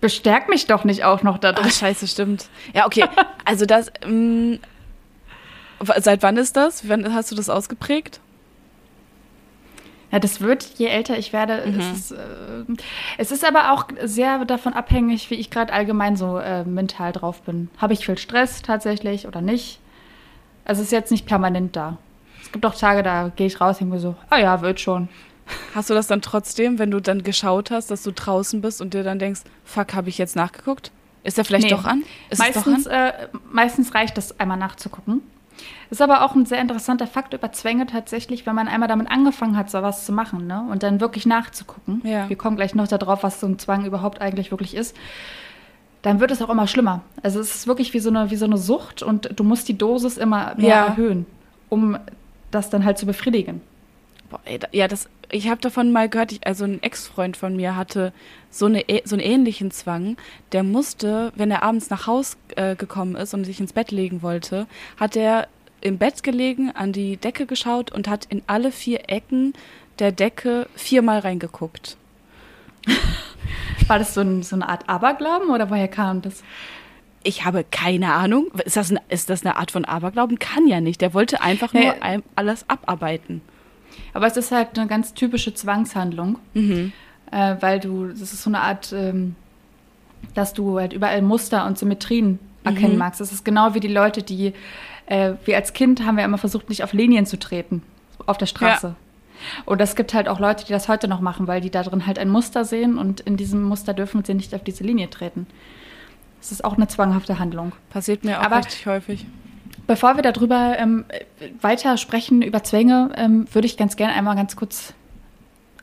Bestärk 0.00 0.48
mich 0.48 0.66
doch 0.66 0.84
nicht 0.84 1.04
auch 1.04 1.22
noch 1.22 1.38
da 1.38 1.52
drin. 1.52 1.66
Ach, 1.68 1.72
scheiße, 1.72 2.06
stimmt. 2.08 2.48
Ja, 2.74 2.86
okay. 2.86 3.04
Also 3.44 3.66
das, 3.66 3.92
ähm, 4.02 4.58
seit 5.96 6.22
wann 6.22 6.36
ist 6.36 6.56
das? 6.56 6.88
Wann 6.88 7.14
hast 7.14 7.30
du 7.30 7.34
das 7.34 7.48
ausgeprägt? 7.48 8.20
Ja, 10.14 10.20
das 10.20 10.40
wird, 10.40 10.62
je 10.78 10.86
älter 10.86 11.18
ich 11.18 11.32
werde. 11.32 11.64
Mhm. 11.66 11.80
Es, 11.80 11.90
ist, 11.90 12.12
äh, 12.12 12.16
es 13.18 13.32
ist 13.32 13.44
aber 13.44 13.72
auch 13.72 13.88
sehr 14.04 14.44
davon 14.44 14.72
abhängig, 14.72 15.28
wie 15.30 15.34
ich 15.34 15.50
gerade 15.50 15.72
allgemein 15.72 16.16
so 16.16 16.38
äh, 16.38 16.62
mental 16.62 17.10
drauf 17.10 17.42
bin. 17.42 17.68
Habe 17.78 17.94
ich 17.94 18.06
viel 18.06 18.16
Stress 18.16 18.62
tatsächlich 18.62 19.26
oder 19.26 19.40
nicht? 19.40 19.80
Also 20.64 20.82
es 20.82 20.86
ist 20.86 20.92
jetzt 20.92 21.10
nicht 21.10 21.26
permanent 21.26 21.74
da. 21.74 21.98
Es 22.40 22.52
gibt 22.52 22.64
auch 22.64 22.76
Tage, 22.76 23.02
da 23.02 23.32
gehe 23.34 23.48
ich 23.48 23.60
raus 23.60 23.80
und 23.80 23.88
mir 23.88 23.98
so, 23.98 24.14
ah 24.30 24.38
ja, 24.38 24.60
wird 24.60 24.78
schon. 24.78 25.08
Hast 25.74 25.90
du 25.90 25.94
das 25.94 26.06
dann 26.06 26.22
trotzdem, 26.22 26.78
wenn 26.78 26.92
du 26.92 27.00
dann 27.00 27.24
geschaut 27.24 27.72
hast, 27.72 27.90
dass 27.90 28.04
du 28.04 28.12
draußen 28.12 28.60
bist 28.60 28.80
und 28.80 28.94
dir 28.94 29.02
dann 29.02 29.18
denkst, 29.18 29.40
fuck, 29.64 29.94
habe 29.94 30.10
ich 30.10 30.18
jetzt 30.18 30.36
nachgeguckt? 30.36 30.92
Ist 31.24 31.38
er 31.38 31.44
vielleicht 31.44 31.64
nee. 31.64 31.70
doch 31.70 31.86
an? 31.86 32.04
Ist 32.30 32.38
meistens, 32.38 32.84
doch 32.84 32.92
an? 32.92 33.08
Äh, 33.08 33.28
meistens 33.50 33.96
reicht 33.96 34.16
es, 34.16 34.38
einmal 34.38 34.58
nachzugucken. 34.58 35.22
Ist 35.90 36.02
aber 36.02 36.22
auch 36.22 36.34
ein 36.34 36.46
sehr 36.46 36.60
interessanter 36.60 37.06
Fakt 37.06 37.34
über 37.34 37.52
Zwänge 37.52 37.86
tatsächlich, 37.86 38.46
wenn 38.46 38.54
man 38.54 38.68
einmal 38.68 38.88
damit 38.88 39.10
angefangen 39.10 39.56
hat, 39.56 39.70
so 39.70 39.82
was 39.82 40.04
zu 40.04 40.12
machen 40.12 40.46
ne? 40.46 40.66
und 40.70 40.82
dann 40.82 41.00
wirklich 41.00 41.26
nachzugucken. 41.26 42.02
Ja. 42.04 42.28
Wir 42.28 42.36
kommen 42.36 42.56
gleich 42.56 42.74
noch 42.74 42.88
darauf, 42.88 43.22
was 43.22 43.40
so 43.40 43.46
ein 43.46 43.58
Zwang 43.58 43.84
überhaupt 43.84 44.20
eigentlich 44.20 44.50
wirklich 44.50 44.74
ist. 44.74 44.96
Dann 46.02 46.20
wird 46.20 46.30
es 46.30 46.42
auch 46.42 46.50
immer 46.50 46.66
schlimmer. 46.66 47.00
Also 47.22 47.40
es 47.40 47.54
ist 47.54 47.66
wirklich 47.66 47.94
wie 47.94 48.00
so 48.00 48.10
eine, 48.10 48.30
wie 48.30 48.36
so 48.36 48.44
eine 48.44 48.58
Sucht 48.58 49.02
und 49.02 49.30
du 49.38 49.44
musst 49.44 49.68
die 49.68 49.78
Dosis 49.78 50.18
immer 50.18 50.54
mehr 50.56 50.68
ja. 50.68 50.86
erhöhen, 50.86 51.26
um 51.70 51.98
das 52.50 52.70
dann 52.70 52.84
halt 52.84 52.98
zu 52.98 53.06
befriedigen. 53.06 53.62
Boah, 54.34 54.40
ey, 54.46 54.58
ja, 54.72 54.88
das, 54.88 55.08
ich 55.30 55.48
habe 55.48 55.60
davon 55.60 55.92
mal 55.92 56.08
gehört, 56.08 56.32
ich, 56.32 56.44
also 56.44 56.64
ein 56.64 56.82
Ex-Freund 56.82 57.36
von 57.36 57.54
mir 57.54 57.76
hatte 57.76 58.12
so, 58.50 58.66
eine, 58.66 58.84
so 59.04 59.14
einen 59.14 59.24
ähnlichen 59.24 59.70
Zwang. 59.70 60.16
Der 60.50 60.64
musste, 60.64 61.32
wenn 61.36 61.52
er 61.52 61.62
abends 61.62 61.88
nach 61.88 62.08
Haus 62.08 62.36
äh, 62.56 62.74
gekommen 62.74 63.14
ist 63.14 63.32
und 63.32 63.44
sich 63.44 63.60
ins 63.60 63.72
Bett 63.72 63.92
legen 63.92 64.22
wollte, 64.22 64.66
hat 64.98 65.14
er 65.14 65.46
im 65.80 65.98
Bett 65.98 66.24
gelegen, 66.24 66.72
an 66.72 66.92
die 66.92 67.16
Decke 67.16 67.46
geschaut 67.46 67.92
und 67.92 68.08
hat 68.08 68.24
in 68.24 68.42
alle 68.48 68.72
vier 68.72 69.08
Ecken 69.08 69.52
der 70.00 70.10
Decke 70.10 70.66
viermal 70.74 71.20
reingeguckt. 71.20 71.96
War 73.86 74.00
das 74.00 74.14
so, 74.14 74.22
ein, 74.22 74.42
so 74.42 74.56
eine 74.56 74.68
Art 74.68 74.88
Aberglauben 74.88 75.50
oder 75.50 75.70
woher 75.70 75.88
kam 75.88 76.22
das? 76.22 76.42
Ich 77.22 77.44
habe 77.44 77.64
keine 77.70 78.12
Ahnung. 78.14 78.48
Ist 78.64 78.76
das, 78.76 78.90
ein, 78.90 78.98
ist 79.10 79.30
das 79.30 79.46
eine 79.46 79.56
Art 79.58 79.70
von 79.70 79.84
Aberglauben? 79.84 80.40
Kann 80.40 80.66
ja 80.66 80.80
nicht. 80.80 81.02
Der 81.02 81.14
wollte 81.14 81.40
einfach 81.40 81.72
nur 81.72 81.84
ja. 81.84 81.94
alles 82.34 82.68
abarbeiten. 82.68 83.40
Aber 84.12 84.26
es 84.26 84.36
ist 84.36 84.52
halt 84.52 84.78
eine 84.78 84.86
ganz 84.86 85.14
typische 85.14 85.54
Zwangshandlung, 85.54 86.38
mhm. 86.54 86.92
äh, 87.30 87.56
weil 87.60 87.80
du, 87.80 88.08
das 88.08 88.32
ist 88.32 88.42
so 88.42 88.50
eine 88.50 88.60
Art, 88.60 88.92
ähm, 88.92 89.34
dass 90.34 90.52
du 90.52 90.78
halt 90.78 90.92
überall 90.92 91.22
Muster 91.22 91.66
und 91.66 91.78
Symmetrien 91.78 92.38
erkennen 92.64 92.92
mhm. 92.92 92.98
magst. 92.98 93.20
Das 93.20 93.32
ist 93.32 93.44
genau 93.44 93.74
wie 93.74 93.80
die 93.80 93.88
Leute, 93.88 94.22
die 94.22 94.52
äh, 95.06 95.34
wir 95.44 95.56
als 95.56 95.72
Kind 95.72 96.04
haben 96.04 96.16
wir 96.16 96.24
immer 96.24 96.38
versucht, 96.38 96.68
nicht 96.68 96.82
auf 96.82 96.92
Linien 96.92 97.26
zu 97.26 97.38
treten, 97.38 97.82
auf 98.26 98.38
der 98.38 98.46
Straße. 98.46 98.88
Ja. 98.88 98.96
Und 99.64 99.80
es 99.80 99.96
gibt 99.96 100.14
halt 100.14 100.28
auch 100.28 100.38
Leute, 100.38 100.64
die 100.64 100.72
das 100.72 100.88
heute 100.88 101.08
noch 101.08 101.20
machen, 101.20 101.46
weil 101.46 101.60
die 101.60 101.70
da 101.70 101.82
drin 101.82 102.06
halt 102.06 102.18
ein 102.18 102.28
Muster 102.28 102.64
sehen 102.64 102.96
und 102.96 103.20
in 103.20 103.36
diesem 103.36 103.62
Muster 103.62 103.92
dürfen 103.92 104.24
sie 104.24 104.34
nicht 104.34 104.54
auf 104.54 104.62
diese 104.62 104.84
Linie 104.84 105.10
treten. 105.10 105.46
Das 106.40 106.52
ist 106.52 106.64
auch 106.64 106.76
eine 106.76 106.88
zwanghafte 106.88 107.38
Handlung. 107.38 107.72
Passiert 107.90 108.24
mir 108.24 108.40
auch 108.40 108.44
Aber 108.44 108.58
richtig 108.58 108.86
häufig. 108.86 109.26
Bevor 109.86 110.16
wir 110.16 110.22
darüber 110.22 110.78
ähm, 110.78 111.04
weiter 111.60 111.96
sprechen, 111.96 112.42
über 112.42 112.62
Zwänge, 112.62 113.10
ähm, 113.16 113.46
würde 113.52 113.66
ich 113.66 113.76
ganz 113.76 113.96
gerne 113.96 114.14
einmal 114.14 114.36
ganz 114.36 114.56
kurz 114.56 114.94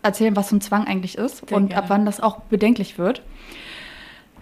erzählen, 0.02 0.36
was 0.36 0.50
so 0.50 0.56
ein 0.56 0.62
Zwang 0.62 0.88
eigentlich 0.88 1.18
ist 1.18 1.48
Sehr 1.48 1.58
und 1.58 1.70
gerne. 1.70 1.84
ab 1.84 1.90
wann 1.90 2.06
das 2.06 2.20
auch 2.20 2.42
bedenklich 2.42 2.98
wird. 2.98 3.22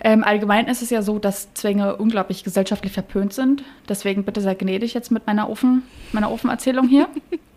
Ähm, 0.01 0.23
allgemein 0.23 0.67
ist 0.67 0.81
es 0.81 0.89
ja 0.89 1.01
so, 1.01 1.19
dass 1.19 1.53
Zwänge 1.53 1.97
unglaublich 1.97 2.45
gesellschaftlich 2.45 2.93
verpönt 2.93 3.33
sind. 3.33 3.63
Deswegen 3.89 4.23
bitte 4.23 4.39
sehr 4.39 4.55
gnädig 4.55 4.93
jetzt 4.93 5.11
mit 5.11 5.27
meiner 5.27 5.49
Ofen, 5.49 5.83
meiner 6.13 6.31
Ofenerzählung 6.31 6.87
hier. 6.87 7.09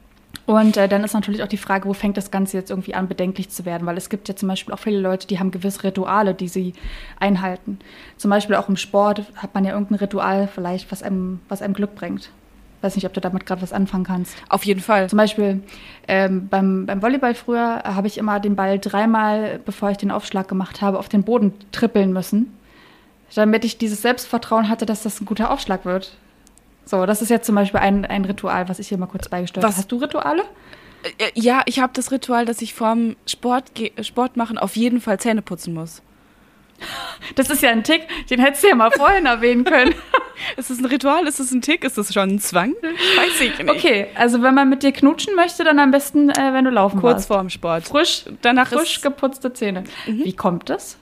Und 0.46 0.76
äh, 0.76 0.88
dann 0.88 1.04
ist 1.04 1.14
natürlich 1.14 1.42
auch 1.42 1.48
die 1.48 1.56
Frage, 1.56 1.88
wo 1.88 1.92
fängt 1.92 2.16
das 2.16 2.30
Ganze 2.30 2.56
jetzt 2.56 2.70
irgendwie 2.70 2.94
an, 2.94 3.08
bedenklich 3.08 3.50
zu 3.50 3.64
werden? 3.64 3.86
Weil 3.86 3.96
es 3.96 4.10
gibt 4.10 4.28
ja 4.28 4.34
zum 4.34 4.48
Beispiel 4.48 4.74
auch 4.74 4.78
viele 4.78 4.98
Leute, 4.98 5.26
die 5.26 5.38
haben 5.38 5.50
gewisse 5.50 5.84
Rituale, 5.84 6.34
die 6.34 6.48
sie 6.48 6.72
einhalten. 7.18 7.78
Zum 8.16 8.30
Beispiel 8.30 8.56
auch 8.56 8.68
im 8.68 8.76
Sport 8.76 9.22
hat 9.36 9.54
man 9.54 9.64
ja 9.64 9.72
irgendein 9.72 9.98
Ritual 9.98 10.48
vielleicht, 10.48 10.90
was 10.90 11.02
einem, 11.02 11.40
was 11.48 11.62
einem 11.62 11.74
Glück 11.74 11.94
bringt. 11.94 12.30
Weiß 12.80 12.96
nicht, 12.96 13.06
ob 13.06 13.12
du 13.12 13.20
damit 13.20 13.46
gerade 13.46 13.62
was 13.62 13.72
anfangen 13.72 14.02
kannst. 14.02 14.36
Auf 14.48 14.64
jeden 14.64 14.80
Fall. 14.80 15.08
Zum 15.08 15.16
Beispiel 15.16 15.62
ähm, 16.08 16.48
beim, 16.48 16.86
beim 16.86 17.00
Volleyball 17.00 17.34
früher 17.34 17.84
habe 17.84 18.08
ich 18.08 18.18
immer 18.18 18.40
den 18.40 18.56
Ball 18.56 18.80
dreimal, 18.80 19.60
bevor 19.64 19.90
ich 19.90 19.98
den 19.98 20.10
Aufschlag 20.10 20.48
gemacht 20.48 20.82
habe, 20.82 20.98
auf 20.98 21.08
den 21.08 21.22
Boden 21.22 21.52
trippeln 21.70 22.12
müssen, 22.12 22.52
damit 23.32 23.64
ich 23.64 23.78
dieses 23.78 24.02
Selbstvertrauen 24.02 24.68
hatte, 24.68 24.84
dass 24.84 25.04
das 25.04 25.20
ein 25.20 25.26
guter 25.26 25.52
Aufschlag 25.52 25.84
wird. 25.84 26.16
So, 26.84 27.06
das 27.06 27.22
ist 27.22 27.28
jetzt 27.28 27.46
zum 27.46 27.54
Beispiel 27.54 27.80
ein, 27.80 28.04
ein 28.04 28.24
Ritual, 28.24 28.68
was 28.68 28.78
ich 28.78 28.88
hier 28.88 28.98
mal 28.98 29.06
kurz 29.06 29.28
beigesteuert 29.28 29.64
habe. 29.64 29.76
Hast 29.76 29.90
du 29.90 29.96
Rituale? 29.96 30.42
Äh, 31.18 31.30
ja, 31.34 31.62
ich 31.66 31.78
habe 31.78 31.92
das 31.94 32.10
Ritual, 32.10 32.44
dass 32.44 32.62
ich 32.62 32.74
vorm 32.74 33.16
Sport, 33.26 33.72
Sport 34.02 34.36
machen 34.36 34.58
auf 34.58 34.76
jeden 34.76 35.00
Fall 35.00 35.18
Zähne 35.20 35.42
putzen 35.42 35.74
muss. 35.74 36.02
Das 37.36 37.48
ist 37.50 37.62
ja 37.62 37.70
ein 37.70 37.84
Tick, 37.84 38.08
den 38.28 38.40
hättest 38.40 38.64
du 38.64 38.68
ja 38.68 38.74
mal 38.74 38.90
vorhin 38.90 39.26
erwähnen 39.26 39.62
können. 39.64 39.94
Ist 40.56 40.70
es 40.70 40.80
ein 40.80 40.86
Ritual? 40.86 41.26
Ist 41.28 41.38
es 41.38 41.52
ein 41.52 41.62
Tick? 41.62 41.84
Ist 41.84 41.96
es 41.96 42.12
schon 42.12 42.30
ein 42.30 42.38
Zwang? 42.40 42.74
Weiß 42.82 43.40
ich 43.40 43.56
nicht. 43.56 43.70
Okay, 43.70 44.08
also 44.16 44.42
wenn 44.42 44.54
man 44.54 44.68
mit 44.68 44.82
dir 44.82 44.90
knutschen 44.90 45.36
möchte, 45.36 45.62
dann 45.62 45.78
am 45.78 45.92
besten, 45.92 46.30
äh, 46.30 46.52
wenn 46.52 46.64
du 46.64 46.70
laufen 46.70 47.00
Kurz 47.00 47.14
warst. 47.14 47.28
vorm 47.28 47.48
Sport. 47.50 47.84
Frisch, 47.84 48.24
danach 48.42 48.68
frisch 48.68 49.00
geputzte 49.00 49.52
Zähne. 49.52 49.84
Mhm. 50.06 50.24
Wie 50.24 50.32
kommt 50.34 50.68
das? 50.68 50.98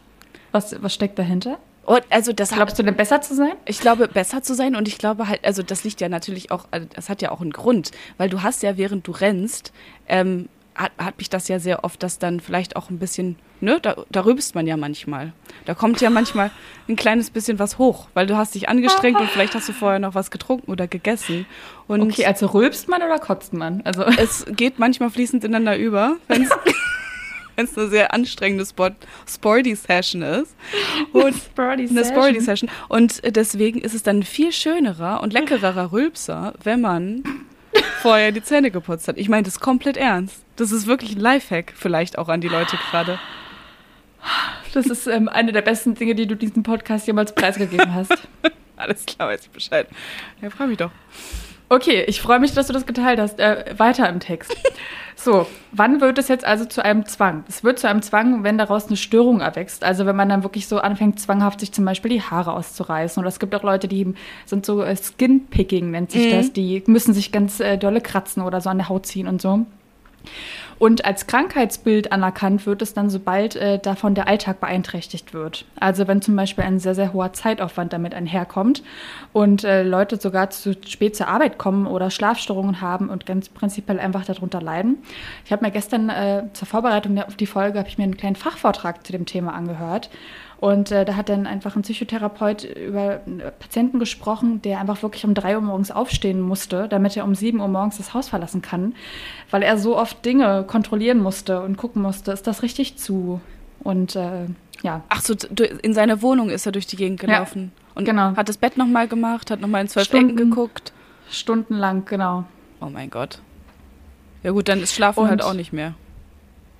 Was, 0.53 0.83
was 0.83 0.93
steckt 0.93 1.19
dahinter? 1.19 1.59
Und 1.85 2.03
also 2.11 2.33
das 2.33 2.51
Glaubst 2.51 2.79
du 2.79 2.83
denn 2.83 2.97
besser 2.97 3.21
zu 3.21 3.35
sein? 3.35 3.53
Ich 3.65 3.81
glaube, 3.81 4.07
besser 4.09 4.43
zu 4.43 4.55
sein 4.55 4.77
und 4.77 4.87
ich 4.87 4.99
glaube 4.99 5.29
halt, 5.29 5.45
also 5.45 5.63
das 5.63 5.85
liegt 5.85 6.01
ja 6.01 6.09
natürlich 6.09 6.51
auch, 6.51 6.67
also 6.71 6.87
das 6.95 7.09
hat 7.09 7.23
ja 7.23 7.31
auch 7.31 7.41
einen 7.41 7.53
Grund, 7.53 7.91
weil 8.19 8.29
du 8.29 8.43
hast 8.43 8.63
ja, 8.63 8.77
während 8.77 9.07
du 9.07 9.13
rennst, 9.13 9.73
ähm, 10.07 10.49
hat, 10.75 10.93
hat 10.99 11.19
mich 11.19 11.31
das 11.31 11.49
ja 11.49 11.59
sehr 11.59 11.85
oft, 11.85 12.03
dass 12.03 12.19
dann 12.19 12.41
vielleicht 12.41 12.77
auch 12.77 12.91
ein 12.91 12.99
bisschen, 12.99 13.37
ne, 13.61 13.79
da, 13.81 13.97
da 14.11 14.25
rübst 14.25 14.55
man 14.55 14.67
ja 14.67 14.77
manchmal. 14.77 15.33
Da 15.65 15.75
kommt 15.75 16.01
ja 16.01 16.11
manchmal 16.11 16.51
ein 16.89 16.97
kleines 16.97 17.31
bisschen 17.31 17.59
was 17.59 17.79
hoch, 17.79 18.09
weil 18.15 18.27
du 18.27 18.37
hast 18.37 18.55
dich 18.55 18.69
angestrengt 18.69 19.21
und 19.21 19.29
vielleicht 19.29 19.55
hast 19.55 19.69
du 19.69 19.73
vorher 19.73 19.99
noch 19.99 20.15
was 20.15 20.31
getrunken 20.31 20.71
oder 20.71 20.87
gegessen. 20.87 21.47
Und 21.87 22.03
okay, 22.03 22.27
also 22.27 22.47
rülpst 22.47 22.89
man 22.89 23.03
oder 23.03 23.19
kotzt 23.19 23.53
man? 23.53 23.83
Also 23.85 24.05
es 24.05 24.47
geht 24.51 24.79
manchmal 24.79 25.11
fließend 25.11 25.45
ineinander 25.45 25.77
über, 25.77 26.17
wenn 26.29 26.49
es 27.65 27.77
eine 27.77 27.89
sehr 27.89 28.13
anstrengende 28.15 28.65
Sport, 28.67 28.95
Sporty 29.29 29.75
Session 29.75 30.23
ist. 30.23 30.55
Und 31.13 31.35
Sporty 31.35 31.89
eine 31.89 32.05
Sporty 32.05 32.41
Session. 32.41 32.71
Und 32.89 33.23
deswegen 33.37 33.81
ist 33.81 33.95
es 33.95 34.03
dann 34.03 34.23
viel 34.23 34.53
schönerer 34.53 35.23
und 35.23 35.33
leckerer 35.33 35.93
Rülpser, 35.93 36.55
wenn 36.63 36.81
man 36.81 37.23
vorher 38.03 38.33
die 38.33 38.43
Zähne 38.43 38.71
geputzt 38.71 39.09
hat. 39.09 39.19
Ich 39.19 39.29
meine 39.29 39.43
das 39.43 39.61
komplett 39.61 39.97
ernst. 39.97 40.45
Das 40.57 40.73
ist 40.73 40.87
wirklich 40.87 41.17
ein 41.17 41.21
Lifehack, 41.21 41.73
vielleicht 41.77 42.19
auch 42.19 42.29
an 42.29 42.41
die 42.41 42.49
Leute 42.49 42.77
gerade. 42.91 43.19
Das 44.73 44.87
ist 44.87 45.07
ähm, 45.07 45.29
eine 45.29 45.53
der 45.53 45.63
besten 45.63 45.95
Dinge, 45.95 46.15
die 46.15 46.27
du 46.27 46.37
diesem 46.37 46.63
Podcast 46.63 47.07
jemals 47.07 47.35
preisgegeben 47.35 47.95
hast. 47.95 48.17
Alles 48.77 49.05
klar, 49.05 49.29
weiß 49.29 49.43
ich 49.43 49.51
Bescheid. 49.51 49.89
Ja, 50.41 50.51
freu 50.51 50.67
mich 50.67 50.79
doch. 50.79 50.91
Okay, 51.73 52.03
ich 52.09 52.21
freue 52.21 52.41
mich, 52.41 52.53
dass 52.53 52.67
du 52.67 52.73
das 52.73 52.85
geteilt 52.85 53.21
hast. 53.21 53.39
Äh, 53.39 53.75
weiter 53.79 54.09
im 54.09 54.21
Text. 54.21 54.55
So, 55.23 55.47
wann 55.73 56.01
wird 56.01 56.17
es 56.17 56.29
jetzt 56.29 56.47
also 56.47 56.65
zu 56.65 56.83
einem 56.83 57.05
Zwang? 57.05 57.45
Es 57.47 57.63
wird 57.63 57.79
zu 57.79 57.87
einem 57.91 58.01
Zwang, 58.01 58.43
wenn 58.43 58.57
daraus 58.57 58.87
eine 58.87 58.97
Störung 58.97 59.43
erwächst. 59.43 59.85
Also 59.85 60.07
wenn 60.07 60.17
man 60.17 60.31
dann 60.31 60.43
wirklich 60.43 60.67
so 60.67 60.79
anfängt, 60.79 61.21
zwanghaft 61.21 61.61
sich 61.61 61.73
zum 61.73 61.85
Beispiel 61.85 62.11
die 62.11 62.23
Haare 62.23 62.55
auszureißen. 62.55 63.21
Oder 63.21 63.29
es 63.29 63.39
gibt 63.39 63.55
auch 63.55 63.63
Leute, 63.63 63.87
die 63.87 64.15
sind 64.47 64.65
so 64.65 64.83
äh, 64.83 64.97
Skin-Picking, 64.97 65.91
nennt 65.91 66.11
sich 66.11 66.33
mhm. 66.33 66.37
das. 66.39 66.53
Die 66.55 66.83
müssen 66.87 67.13
sich 67.13 67.33
ganz 67.33 67.61
äh, 67.61 67.77
dolle 67.77 68.01
kratzen 68.01 68.43
oder 68.43 68.63
so 68.63 68.71
an 68.71 68.79
der 68.79 68.89
Haut 68.89 69.05
ziehen 69.05 69.29
und 69.29 69.43
so. 69.43 69.67
Und 70.81 71.05
als 71.05 71.27
Krankheitsbild 71.27 72.11
anerkannt 72.11 72.65
wird 72.65 72.81
es 72.81 72.95
dann, 72.95 73.11
sobald 73.11 73.55
äh, 73.55 73.79
davon 73.79 74.15
der 74.15 74.29
Alltag 74.29 74.61
beeinträchtigt 74.61 75.35
wird. 75.35 75.67
Also 75.79 76.09
wenn 76.09 76.23
zum 76.23 76.35
Beispiel 76.35 76.65
ein 76.65 76.79
sehr, 76.79 76.95
sehr 76.95 77.13
hoher 77.13 77.35
Zeitaufwand 77.35 77.93
damit 77.93 78.15
einherkommt 78.15 78.83
und 79.35 79.63
äh, 79.63 79.83
Leute 79.83 80.19
sogar 80.19 80.49
zu 80.49 80.75
spät 80.87 81.15
zur 81.17 81.29
Arbeit 81.29 81.59
kommen 81.59 81.87
oder 81.87 82.11
Schlafstörungen 82.11 82.81
haben 82.81 83.11
und 83.11 83.27
ganz 83.27 83.51
prinzipiell 83.51 84.01
einfach 84.01 84.25
darunter 84.25 84.63
leiden. 84.63 84.97
Ich 85.45 85.53
habe 85.53 85.67
mir 85.67 85.71
gestern 85.71 86.09
äh, 86.09 86.45
zur 86.55 86.67
Vorbereitung 86.67 87.21
auf 87.21 87.37
die 87.37 87.45
Folge, 87.45 87.79
habe 87.79 87.91
ich 87.91 87.99
mir 87.99 88.05
einen 88.05 88.17
kleinen 88.17 88.37
Fachvortrag 88.37 89.07
zu 89.07 89.13
dem 89.13 89.27
Thema 89.27 89.53
angehört. 89.53 90.09
Und 90.61 90.93
äh, 90.93 91.07
da 91.07 91.17
hat 91.17 91.31
dann 91.31 91.47
einfach 91.47 91.75
ein 91.75 91.83
Psychotherapeut 91.83 92.65
über 92.65 93.21
einen 93.27 93.43
Patienten 93.59 93.99
gesprochen, 93.99 94.61
der 94.61 94.79
einfach 94.79 95.03
wirklich 95.03 95.25
um 95.25 95.33
drei 95.33 95.57
Uhr 95.57 95.63
morgens 95.63 95.91
aufstehen 95.91 96.43
musste, 96.43 96.87
damit 96.87 97.17
er 97.17 97.25
um 97.25 97.35
sieben 97.35 97.61
Uhr 97.61 97.69
morgens 97.69 97.97
das 97.97 98.13
Haus 98.13 98.29
verlassen 98.29 98.61
kann, 98.61 98.95
weil 99.51 99.63
er 99.63 99.79
so 99.79 99.97
oft 99.97 100.23
Dinge 100.23 100.65
kontrollieren 100.67 101.23
musste 101.23 101.63
und 101.63 101.79
gucken 101.79 102.03
musste, 102.03 102.33
ist 102.33 102.47
das 102.47 102.63
richtig 102.63 102.99
zu? 102.99 103.41
Und 103.83 104.17
äh, 104.17 104.49
ja. 104.83 105.03
Ach 105.09 105.23
so, 105.23 105.35
in 105.83 105.95
seine 105.95 106.21
Wohnung 106.21 106.51
ist 106.51 106.67
er 106.67 106.73
durch 106.73 106.87
die 106.87 106.97
Gegend 106.97 107.21
gelaufen. 107.21 107.73
Ja, 107.75 107.93
und 107.95 108.05
genau. 108.05 108.37
hat 108.37 108.51
das 108.51 108.59
Bett 108.59 108.77
nochmal 108.77 109.09
gemacht, 109.09 109.51
hat 109.51 109.61
nochmal 109.63 109.81
in 109.81 109.89
zwölf 109.89 110.09
Stunden, 110.09 110.37
Ecken 110.37 110.51
geguckt. 110.51 110.93
Stundenlang, 111.31 112.05
genau. 112.05 112.45
Oh 112.83 112.91
mein 112.91 113.09
Gott. 113.09 113.41
Ja 114.43 114.51
gut, 114.51 114.69
dann 114.69 114.83
ist 114.83 114.95
Schlafen 114.95 115.21
und, 115.21 115.31
halt 115.31 115.43
auch 115.43 115.55
nicht 115.55 115.73
mehr. 115.73 115.95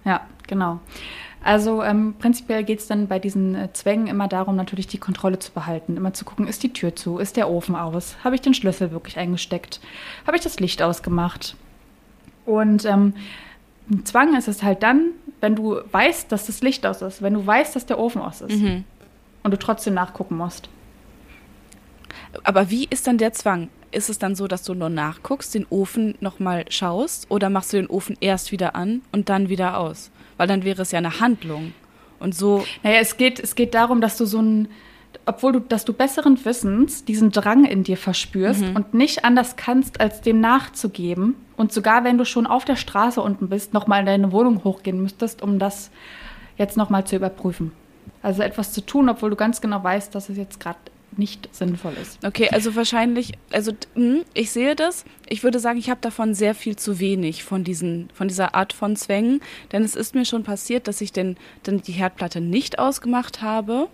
Ja, 0.05 0.27
genau. 0.47 0.81
Also 1.43 1.83
ähm, 1.83 2.15
prinzipiell 2.19 2.65
geht 2.65 2.81
es 2.81 2.87
dann 2.87 3.09
bei 3.09 3.19
diesen 3.19 3.55
äh, 3.55 3.73
Zwängen 3.73 4.09
immer 4.09 4.29
darum, 4.29 4.57
natürlich 4.57 4.87
die 4.87 4.99
Kontrolle 4.99 5.39
zu 5.39 5.53
behalten. 5.53 5.97
Immer 5.97 6.13
zu 6.13 6.25
gucken, 6.25 6.47
ist 6.47 6.63
die 6.63 6.73
Tür 6.73 6.95
zu, 6.95 7.19
ist 7.19 7.37
der 7.37 7.49
Ofen 7.49 7.77
aus, 7.77 8.17
habe 8.23 8.35
ich 8.35 8.43
den 8.43 8.53
Schlüssel 8.53 8.91
wirklich 8.91 9.19
eingesteckt, 9.19 9.81
habe 10.27 10.37
ich 10.37 10.43
das 10.43 10.61
Licht 10.61 10.83
ausgemacht. 10.83 11.57
Und 12.45 12.85
ähm, 12.85 13.15
ein 13.91 14.05
Zwang 14.05 14.37
ist 14.37 14.49
es 14.49 14.63
halt 14.63 14.83
dann, 14.83 15.13
wenn 15.41 15.57
du 15.57 15.81
weißt, 15.91 16.31
dass 16.31 16.47
das 16.47 16.61
Licht 16.61 16.85
aus 16.85 17.01
ist, 17.01 17.23
wenn 17.23 17.35
du 17.35 17.47
weißt, 17.47 17.75
dass 17.75 17.87
der 17.87 17.99
Ofen 17.99 18.21
aus 18.21 18.43
ist 18.43 18.61
mhm. 18.61 18.85
und 19.43 19.51
du 19.51 19.59
trotzdem 19.59 19.95
nachgucken 19.95 20.37
musst. 20.37 20.69
Aber 22.45 22.71
wie 22.71 22.87
ist 22.91 23.07
dann 23.07 23.19
der 23.19 23.33
Zwang? 23.33 23.69
Ist 23.93 24.11
es 24.11 24.19
dann 24.19 24.37
so, 24.37 24.47
dass 24.47 24.63
du 24.63 24.75
nur 24.75 24.91
nachguckst, 24.91 25.55
den 25.55 25.67
Ofen 25.71 26.15
nochmal 26.21 26.65
schaust 26.69 27.31
oder 27.31 27.51
machst 27.51 27.73
du 27.73 27.79
den 27.79 27.89
Ofen 27.89 28.17
erst 28.21 28.53
wieder 28.53 28.77
an 28.77 29.03
und 29.11 29.29
dann 29.29 29.49
wieder 29.49 29.79
aus? 29.79 30.11
Weil 30.41 30.47
dann 30.47 30.65
wäre 30.65 30.81
es 30.81 30.91
ja 30.91 30.97
eine 30.97 31.21
Handlung. 31.21 31.75
Und 32.19 32.35
so. 32.35 32.65
Naja, 32.83 33.01
es 33.01 33.19
geht, 33.19 33.39
es 33.39 33.55
geht 33.55 33.75
darum, 33.75 34.01
dass 34.01 34.17
du 34.17 34.25
so 34.25 34.41
ein, 34.41 34.69
obwohl 35.27 35.53
du, 35.53 35.61
dass 35.61 35.85
du 35.85 35.93
besseren 35.93 36.43
Wissens 36.47 37.05
diesen 37.05 37.31
Drang 37.31 37.67
in 37.67 37.85
dir 37.85 37.99
verspürst 37.99 38.63
mhm. 38.63 38.75
und 38.75 38.95
nicht 38.95 39.27
anders 39.27 39.57
kannst, 39.57 40.01
als 40.01 40.23
dem 40.23 40.41
nachzugeben. 40.41 41.35
Und 41.59 41.75
sogar 41.75 42.05
wenn 42.05 42.17
du 42.17 42.25
schon 42.25 42.47
auf 42.47 42.65
der 42.65 42.77
Straße 42.77 43.21
unten 43.21 43.51
bist, 43.51 43.75
nochmal 43.75 44.01
in 44.01 44.07
deine 44.07 44.33
Wohnung 44.33 44.65
hochgehen 44.65 45.03
müsstest, 45.03 45.43
um 45.43 45.59
das 45.59 45.91
jetzt 46.57 46.79
nochmal 46.79 47.05
zu 47.05 47.17
überprüfen. 47.17 47.73
Also 48.23 48.41
etwas 48.41 48.73
zu 48.73 48.81
tun, 48.81 49.11
obwohl 49.11 49.29
du 49.29 49.37
ganz 49.37 49.61
genau 49.61 49.85
weißt, 49.85 50.15
dass 50.15 50.31
es 50.31 50.39
jetzt 50.39 50.59
gerade 50.59 50.79
nicht 51.17 51.49
sinnvoll 51.55 51.95
ist. 52.01 52.25
Okay, 52.25 52.49
also 52.51 52.75
wahrscheinlich, 52.77 53.33
also 53.53 53.73
hm, 53.95 54.23
ich 54.35 54.51
sehe 54.51 54.77
das. 54.77 55.05
Ich 55.29 55.43
würde 55.43 55.59
sagen, 55.59 55.79
ich 55.79 55.91
habe 55.91 56.01
davon 56.01 56.35
sehr 56.35 56.55
viel 56.55 56.77
zu 56.77 57.01
wenig 57.01 57.45
von 57.45 57.65
diesen, 57.65 58.09
von 58.15 58.29
dieser 58.29 58.55
Art 58.55 58.73
von 58.73 58.97
Zwängen, 58.97 59.41
denn 59.73 59.83
es 59.83 59.95
ist 59.95 60.15
mir 60.15 60.25
schon 60.25 60.43
passiert, 60.43 60.89
dass 60.89 61.01
ich 61.01 61.13
denn, 61.13 61.37
denn 61.67 61.81
die 61.81 61.93
Herdplatte 61.93 62.41
nicht 62.41 62.79
ausgemacht 62.79 63.43
habe 63.43 63.89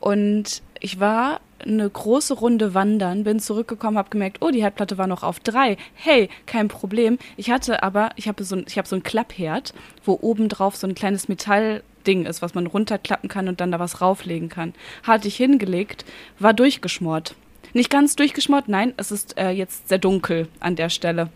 und 0.00 0.62
ich 0.80 0.98
war 0.98 1.40
eine 1.62 1.88
große 1.88 2.34
Runde 2.34 2.72
wandern, 2.72 3.24
bin 3.24 3.38
zurückgekommen, 3.38 3.98
habe 3.98 4.08
gemerkt, 4.08 4.38
oh, 4.40 4.50
die 4.50 4.62
Herdplatte 4.62 4.96
war 4.96 5.06
noch 5.06 5.22
auf 5.22 5.40
drei. 5.40 5.76
Hey, 5.94 6.30
kein 6.46 6.68
Problem. 6.68 7.18
Ich 7.36 7.50
hatte 7.50 7.82
aber, 7.82 8.10
ich 8.16 8.28
habe 8.28 8.42
so, 8.44 8.56
ein, 8.56 8.64
ich 8.66 8.78
habe 8.78 8.88
so 8.88 8.96
ein 8.96 9.02
Klappherd, 9.02 9.74
wo 10.04 10.18
oben 10.20 10.48
drauf 10.48 10.76
so 10.76 10.86
ein 10.86 10.94
kleines 10.94 11.28
Metall 11.28 11.82
Ding 12.06 12.26
ist, 12.26 12.42
was 12.42 12.54
man 12.54 12.66
runterklappen 12.66 13.28
kann 13.28 13.48
und 13.48 13.60
dann 13.60 13.72
da 13.72 13.78
was 13.78 14.00
rauflegen 14.00 14.48
kann. 14.48 14.74
Hatte 15.02 15.28
ich 15.28 15.36
hingelegt, 15.36 16.04
war 16.38 16.52
durchgeschmort. 16.52 17.34
Nicht 17.72 17.90
ganz 17.90 18.16
durchgeschmort, 18.16 18.68
nein, 18.68 18.94
es 18.96 19.12
ist 19.12 19.38
äh, 19.38 19.50
jetzt 19.50 19.88
sehr 19.88 19.98
dunkel 19.98 20.48
an 20.58 20.76
der 20.76 20.88
Stelle. 20.88 21.28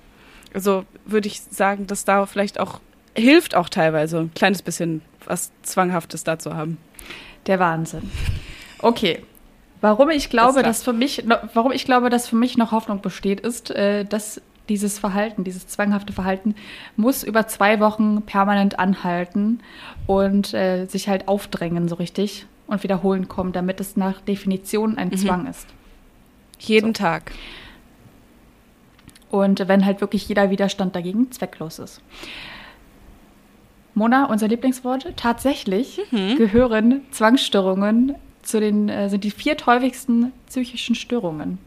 Also 0.52 0.84
würde 1.04 1.28
ich 1.28 1.40
sagen, 1.40 1.86
dass 1.86 2.04
da 2.04 2.26
vielleicht 2.26 2.58
auch 2.58 2.80
hilft 3.16 3.54
auch 3.54 3.68
teilweise 3.68 4.18
ein 4.18 4.34
kleines 4.34 4.62
bisschen 4.62 5.02
was 5.24 5.52
Zwanghaftes 5.62 6.24
da 6.24 6.38
zu 6.38 6.54
haben. 6.54 6.78
Der 7.46 7.58
Wahnsinn. 7.58 8.10
Okay. 8.78 9.22
Warum 9.80 10.10
ich 10.10 10.30
glaube, 10.30 10.62
das 10.62 10.78
dass 10.78 10.82
für 10.82 10.94
mich, 10.94 11.24
warum 11.52 11.70
ich 11.70 11.84
glaube, 11.84 12.08
dass 12.08 12.26
für 12.26 12.36
mich 12.36 12.56
noch 12.56 12.72
Hoffnung 12.72 13.02
besteht, 13.02 13.40
ist, 13.40 13.70
äh, 13.70 14.04
dass 14.04 14.40
dieses 14.68 14.98
Verhalten, 14.98 15.44
dieses 15.44 15.66
zwanghafte 15.66 16.12
Verhalten 16.12 16.54
muss 16.96 17.22
über 17.22 17.46
zwei 17.46 17.80
Wochen 17.80 18.22
permanent 18.22 18.78
anhalten 18.78 19.60
und 20.06 20.54
äh, 20.54 20.86
sich 20.86 21.08
halt 21.08 21.28
aufdrängen 21.28 21.88
so 21.88 21.96
richtig 21.96 22.46
und 22.66 22.82
wiederholen 22.82 23.28
kommen, 23.28 23.52
damit 23.52 23.80
es 23.80 23.96
nach 23.96 24.20
Definition 24.20 24.96
ein 24.96 25.08
mhm. 25.08 25.16
Zwang 25.16 25.46
ist. 25.46 25.66
Jeden 26.58 26.94
so. 26.94 27.02
Tag. 27.02 27.32
Und 29.30 29.66
wenn 29.68 29.84
halt 29.84 30.00
wirklich 30.00 30.28
jeder 30.28 30.50
Widerstand 30.50 30.94
dagegen 30.94 31.30
zwecklos 31.32 31.78
ist. 31.78 32.00
Mona, 33.94 34.26
unser 34.26 34.48
Lieblingswort, 34.48 35.12
tatsächlich 35.16 36.00
mhm. 36.10 36.36
gehören 36.36 37.02
Zwangsstörungen 37.10 38.16
zu 38.42 38.60
den, 38.60 38.88
äh, 38.88 39.08
sind 39.08 39.24
die 39.24 39.30
vierthäufigsten 39.30 40.32
psychischen 40.46 40.94
Störungen. 40.94 41.58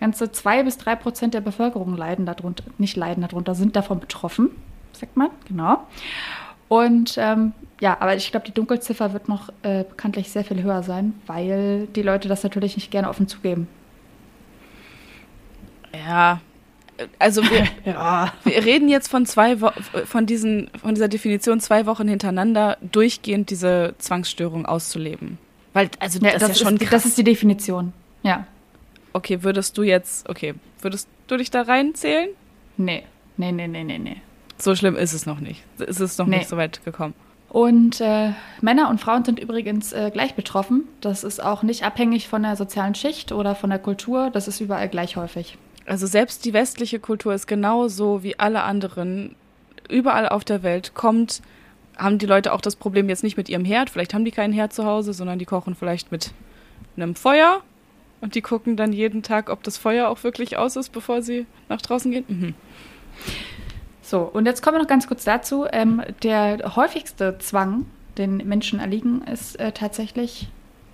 Ganze 0.00 0.30
zwei 0.32 0.62
bis 0.62 0.78
drei 0.78 0.94
Prozent 0.96 1.34
der 1.34 1.40
Bevölkerung 1.40 1.96
leiden 1.96 2.26
darunter, 2.26 2.64
nicht 2.78 2.96
leiden 2.96 3.22
darunter, 3.22 3.54
sind 3.54 3.74
davon 3.76 4.00
betroffen, 4.00 4.50
sagt 4.92 5.16
man, 5.16 5.30
genau. 5.46 5.86
Und 6.68 7.16
ähm, 7.18 7.52
ja, 7.80 7.96
aber 8.00 8.14
ich 8.14 8.30
glaube, 8.30 8.46
die 8.46 8.52
Dunkelziffer 8.52 9.12
wird 9.12 9.28
noch 9.28 9.48
äh, 9.62 9.84
bekanntlich 9.84 10.30
sehr 10.30 10.44
viel 10.44 10.62
höher 10.62 10.82
sein, 10.82 11.14
weil 11.26 11.86
die 11.94 12.02
Leute 12.02 12.28
das 12.28 12.42
natürlich 12.42 12.76
nicht 12.76 12.90
gerne 12.90 13.08
offen 13.08 13.26
zugeben. 13.26 13.68
Ja, 15.92 16.40
also 17.18 17.42
wir, 17.42 17.66
ja. 17.84 18.32
wir 18.44 18.64
reden 18.64 18.88
jetzt 18.88 19.08
von 19.08 19.26
zwei 19.26 19.60
Wo 19.60 19.70
von 20.04 20.26
diesen 20.26 20.70
von 20.80 20.94
dieser 20.94 21.08
Definition 21.08 21.60
zwei 21.60 21.86
Wochen 21.86 22.08
hintereinander 22.08 22.76
durchgehend 22.80 23.50
diese 23.50 23.94
Zwangsstörung 23.98 24.66
auszuleben. 24.66 25.38
Weil 25.72 25.90
also 26.00 26.18
ja, 26.18 26.32
das, 26.32 26.40
das, 26.40 26.50
ist 26.50 26.60
ja 26.60 26.66
schon 26.66 26.78
krass. 26.78 26.90
das 26.90 27.06
ist 27.06 27.18
die 27.18 27.24
Definition. 27.24 27.92
Ja. 28.22 28.46
Okay, 29.18 29.42
würdest 29.42 29.76
du 29.76 29.82
jetzt, 29.82 30.28
okay, 30.28 30.54
würdest 30.80 31.08
du 31.26 31.36
dich 31.36 31.50
da 31.50 31.62
reinzählen? 31.62 32.28
Nee, 32.76 33.02
nee, 33.36 33.50
nee, 33.50 33.66
nee, 33.66 33.82
nee, 33.82 33.98
nee. 33.98 34.18
So 34.58 34.76
schlimm 34.76 34.94
ist 34.94 35.12
es 35.12 35.26
noch 35.26 35.40
nicht. 35.40 35.64
Ist 35.78 35.98
es 35.98 36.18
noch 36.18 36.26
nee. 36.26 36.38
nicht 36.38 36.48
so 36.48 36.56
weit 36.56 36.84
gekommen. 36.84 37.14
Und 37.48 38.00
äh, 38.00 38.30
Männer 38.60 38.88
und 38.88 39.00
Frauen 39.00 39.24
sind 39.24 39.40
übrigens 39.40 39.92
äh, 39.92 40.12
gleich 40.12 40.36
betroffen. 40.36 40.84
Das 41.00 41.24
ist 41.24 41.42
auch 41.42 41.64
nicht 41.64 41.82
abhängig 41.82 42.28
von 42.28 42.44
der 42.44 42.54
sozialen 42.54 42.94
Schicht 42.94 43.32
oder 43.32 43.56
von 43.56 43.70
der 43.70 43.80
Kultur. 43.80 44.30
Das 44.30 44.46
ist 44.46 44.60
überall 44.60 44.88
gleich 44.88 45.16
häufig. 45.16 45.58
Also 45.84 46.06
selbst 46.06 46.44
die 46.44 46.52
westliche 46.52 47.00
Kultur 47.00 47.34
ist 47.34 47.48
genauso 47.48 48.22
wie 48.22 48.38
alle 48.38 48.62
anderen. 48.62 49.34
Überall 49.88 50.28
auf 50.28 50.44
der 50.44 50.62
Welt 50.62 50.94
kommt, 50.94 51.42
haben 51.96 52.18
die 52.18 52.26
Leute 52.26 52.52
auch 52.52 52.60
das 52.60 52.76
Problem 52.76 53.08
jetzt 53.08 53.24
nicht 53.24 53.36
mit 53.36 53.48
ihrem 53.48 53.64
Herd. 53.64 53.90
Vielleicht 53.90 54.14
haben 54.14 54.24
die 54.24 54.30
keinen 54.30 54.52
Herd 54.52 54.72
zu 54.72 54.84
Hause, 54.84 55.12
sondern 55.12 55.40
die 55.40 55.44
kochen 55.44 55.74
vielleicht 55.74 56.12
mit 56.12 56.30
einem 56.96 57.16
Feuer 57.16 57.62
und 58.20 58.34
die 58.34 58.42
gucken 58.42 58.76
dann 58.76 58.92
jeden 58.92 59.22
Tag, 59.22 59.50
ob 59.50 59.62
das 59.62 59.78
Feuer 59.78 60.08
auch 60.08 60.22
wirklich 60.24 60.56
aus 60.56 60.76
ist, 60.76 60.90
bevor 60.90 61.22
sie 61.22 61.46
nach 61.68 61.80
draußen 61.80 62.10
gehen. 62.10 62.24
Mhm. 62.28 62.54
So, 64.02 64.20
und 64.20 64.46
jetzt 64.46 64.62
kommen 64.62 64.76
wir 64.76 64.80
noch 64.80 64.88
ganz 64.88 65.06
kurz 65.06 65.24
dazu. 65.24 65.66
Ähm, 65.70 66.02
der 66.22 66.76
häufigste 66.76 67.38
Zwang, 67.38 67.86
den 68.16 68.38
Menschen 68.38 68.80
erliegen, 68.80 69.22
ist 69.22 69.60
äh, 69.60 69.72
tatsächlich 69.72 70.48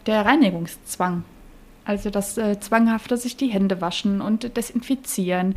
der 0.07 0.27
Reinigungszwang. 0.27 1.25
Also 1.85 2.11
das 2.11 2.39
äh, 2.39 2.59
zwanghafte 2.61 3.17
sich 3.17 3.37
die 3.37 3.49
Hände 3.49 3.81
waschen 3.81 4.21
und 4.21 4.57
desinfizieren. 4.57 5.55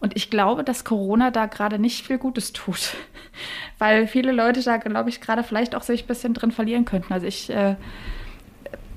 Und 0.00 0.16
ich 0.16 0.30
glaube, 0.30 0.64
dass 0.64 0.84
Corona 0.84 1.30
da 1.30 1.46
gerade 1.46 1.78
nicht 1.78 2.06
viel 2.06 2.18
Gutes 2.18 2.52
tut, 2.52 2.94
weil 3.78 4.06
viele 4.06 4.32
Leute 4.32 4.62
da, 4.62 4.76
glaube 4.78 5.08
ich, 5.08 5.20
gerade 5.20 5.42
vielleicht 5.42 5.74
auch 5.74 5.82
sich 5.82 6.04
ein 6.04 6.06
bisschen 6.06 6.34
drin 6.34 6.50
verlieren 6.50 6.84
könnten. 6.84 7.12
Also 7.12 7.26
ich 7.26 7.50
äh, 7.50 7.76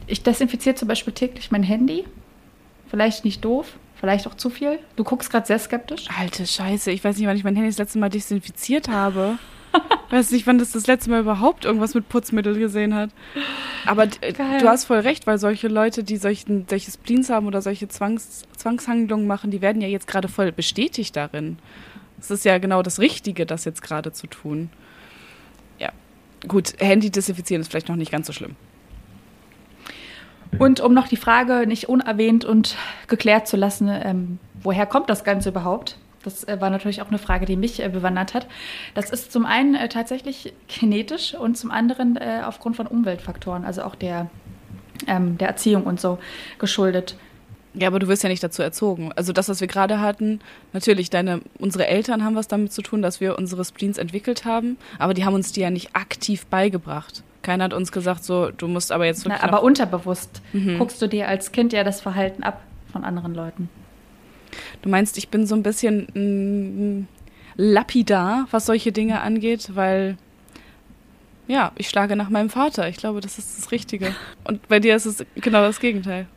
ich 0.10 0.24
desinfiziere 0.24 0.76
zum 0.76 0.88
Beispiel 0.88 1.14
täglich 1.14 1.51
mein 1.51 1.64
Handy. 1.64 2.05
Vielleicht 2.89 3.24
nicht 3.24 3.45
doof, 3.45 3.78
vielleicht 3.95 4.28
auch 4.28 4.36
zu 4.36 4.49
viel. 4.49 4.80
Du 4.95 5.03
guckst 5.03 5.30
gerade 5.30 5.45
sehr 5.45 5.60
skeptisch. 5.60 6.05
Alte 6.18 6.45
Scheiße, 6.45 6.91
ich 6.91 7.03
weiß 7.03 7.18
nicht, 7.18 7.28
wann 7.28 7.38
ich 7.38 7.43
mein 7.43 7.55
Handy 7.55 7.70
das 7.70 7.78
letzte 7.78 7.99
Mal 7.99 8.10
desinfiziert 8.10 8.89
habe. 8.89 9.38
Weiß 10.10 10.32
nicht, 10.32 10.47
wann 10.47 10.57
das 10.57 10.72
das 10.72 10.88
letzte 10.88 11.12
Mal 11.12 11.20
überhaupt 11.20 11.66
irgendwas 11.66 11.93
mit 11.93 12.10
Putzmittel 12.10 12.57
gesehen 12.57 12.95
hat. 12.95 13.12
Aber 13.86 14.05
äh, 14.22 14.34
du 14.34 14.68
hast 14.68 14.86
voll 14.86 14.99
recht, 14.99 15.28
weil 15.28 15.38
solche 15.38 15.68
Leute, 15.68 16.03
die 16.03 16.18
solchen, 16.18 16.66
solche 16.68 16.89
Spleens 16.89 17.30
haben 17.30 17.45
oder 17.45 17.62
solche 17.62 17.88
Zwangs, 17.88 18.41
Zwangshandlungen 18.57 19.28
machen, 19.28 19.51
die 19.51 19.62
werden 19.62 19.82
ja 19.84 19.88
jetzt 19.88 20.07
gerade 20.07 20.28
voll 20.28 20.51
bestätigt 20.51 21.16
darin. 21.16 21.60
Es 22.20 22.32
ist 22.32 22.43
ja 22.43 22.57
genau 22.57 22.82
das 22.82 22.99
Richtige, 22.99 23.45
das 23.45 23.66
jetzt 23.66 23.84
gerade 23.84 24.12
zu 24.12 24.26
tun. 24.26 24.72
Ja. 25.78 25.91
Gut, 26.47 26.74
Handy 26.80 27.12
desinfizieren 27.12 27.62
ist 27.62 27.70
vielleicht 27.70 27.89
noch 27.89 27.95
nicht 27.95 28.12
ganz 28.12 28.26
so 28.26 28.34
schlimm. 28.34 28.55
Und 30.57 30.79
um 30.79 30.93
noch 30.93 31.07
die 31.07 31.17
Frage 31.17 31.67
nicht 31.67 31.89
unerwähnt 31.89 32.43
und 32.43 32.75
geklärt 33.07 33.47
zu 33.47 33.55
lassen, 33.55 33.89
ähm, 33.89 34.39
woher 34.63 34.85
kommt 34.85 35.09
das 35.09 35.23
Ganze 35.23 35.49
überhaupt? 35.49 35.97
Das 36.23 36.43
äh, 36.45 36.59
war 36.59 36.69
natürlich 36.69 37.01
auch 37.01 37.07
eine 37.07 37.17
Frage, 37.17 37.45
die 37.45 37.55
mich 37.55 37.81
äh, 37.81 37.89
bewandert 37.89 38.33
hat. 38.33 38.47
Das 38.93 39.09
ist 39.09 39.31
zum 39.31 39.45
einen 39.45 39.75
äh, 39.75 39.89
tatsächlich 39.89 40.53
genetisch 40.67 41.33
und 41.33 41.57
zum 41.57 41.71
anderen 41.71 42.17
aufgrund 42.43 42.75
von 42.75 42.87
Umweltfaktoren, 42.87 43.63
also 43.63 43.83
auch 43.83 43.95
der, 43.95 44.29
ähm, 45.07 45.37
der 45.37 45.47
Erziehung 45.47 45.83
und 45.83 45.99
so 45.99 46.19
geschuldet. 46.57 47.15
Ja, 47.75 47.87
aber 47.87 47.99
du 47.99 48.07
wirst 48.07 48.23
ja 48.23 48.29
nicht 48.29 48.43
dazu 48.43 48.63
erzogen. 48.63 49.11
Also 49.15 49.31
das, 49.31 49.47
was 49.47 49.61
wir 49.61 49.67
gerade 49.67 49.99
hatten, 49.99 50.39
natürlich, 50.73 51.09
deine, 51.09 51.41
unsere 51.59 51.85
Eltern 51.87 52.25
haben 52.25 52.35
was 52.35 52.47
damit 52.47 52.73
zu 52.73 52.81
tun, 52.81 53.01
dass 53.01 53.21
wir 53.21 53.37
unsere 53.37 53.63
Spleens 53.63 53.99
entwickelt 53.99 54.43
haben, 54.43 54.77
aber 54.97 55.13
die 55.13 55.23
haben 55.23 55.35
uns 55.35 55.51
die 55.51 55.61
ja 55.61 55.69
nicht 55.69 55.95
aktiv 55.95 56.47
beigebracht. 56.47 57.23
Keiner 57.41 57.65
hat 57.65 57.73
uns 57.73 57.91
gesagt, 57.91 58.23
so, 58.23 58.51
du 58.51 58.67
musst 58.67 58.91
aber 58.91 59.05
jetzt. 59.05 59.25
Na, 59.27 59.41
aber 59.41 59.63
unterbewusst 59.63 60.41
mhm. 60.53 60.77
guckst 60.77 61.01
du 61.01 61.07
dir 61.07 61.27
als 61.27 61.51
Kind 61.51 61.73
ja 61.73 61.83
das 61.83 62.01
Verhalten 62.01 62.43
ab 62.43 62.61
von 62.91 63.03
anderen 63.03 63.33
Leuten. 63.33 63.69
Du 64.81 64.89
meinst, 64.89 65.17
ich 65.17 65.29
bin 65.29 65.45
so 65.45 65.55
ein 65.55 65.63
bisschen 65.63 66.07
mm, 66.13 67.07
lapidar, 67.55 68.47
was 68.51 68.65
solche 68.65 68.91
Dinge 68.91 69.21
angeht, 69.21 69.71
weil 69.75 70.17
ja, 71.47 71.71
ich 71.75 71.89
schlage 71.89 72.15
nach 72.15 72.29
meinem 72.29 72.49
Vater. 72.49 72.87
Ich 72.89 72.97
glaube, 72.97 73.21
das 73.21 73.39
ist 73.39 73.57
das 73.57 73.71
Richtige. 73.71 74.15
Und 74.43 74.67
bei 74.67 74.79
dir 74.79 74.95
ist 74.95 75.05
es 75.05 75.25
genau 75.35 75.61
das 75.61 75.79
Gegenteil. 75.79 76.27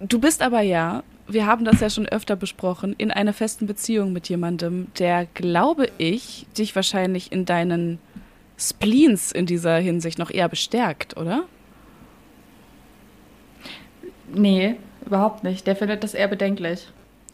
Du 0.00 0.18
bist 0.18 0.42
aber 0.42 0.62
ja, 0.62 1.02
wir 1.28 1.46
haben 1.46 1.64
das 1.64 1.80
ja 1.80 1.90
schon 1.90 2.08
öfter 2.08 2.36
besprochen, 2.36 2.94
in 2.96 3.10
einer 3.10 3.32
festen 3.32 3.66
Beziehung 3.66 4.12
mit 4.12 4.28
jemandem, 4.28 4.86
der, 4.98 5.26
glaube 5.34 5.88
ich, 5.98 6.46
dich 6.56 6.74
wahrscheinlich 6.74 7.30
in 7.30 7.44
deinen 7.44 7.98
Spleens 8.56 9.32
in 9.32 9.46
dieser 9.46 9.76
Hinsicht 9.78 10.18
noch 10.18 10.30
eher 10.30 10.48
bestärkt, 10.48 11.16
oder? 11.16 11.44
Nee, 14.32 14.76
überhaupt 15.04 15.44
nicht. 15.44 15.66
Der 15.66 15.76
findet 15.76 16.04
das 16.04 16.14
eher 16.14 16.28
bedenklich. 16.28 16.88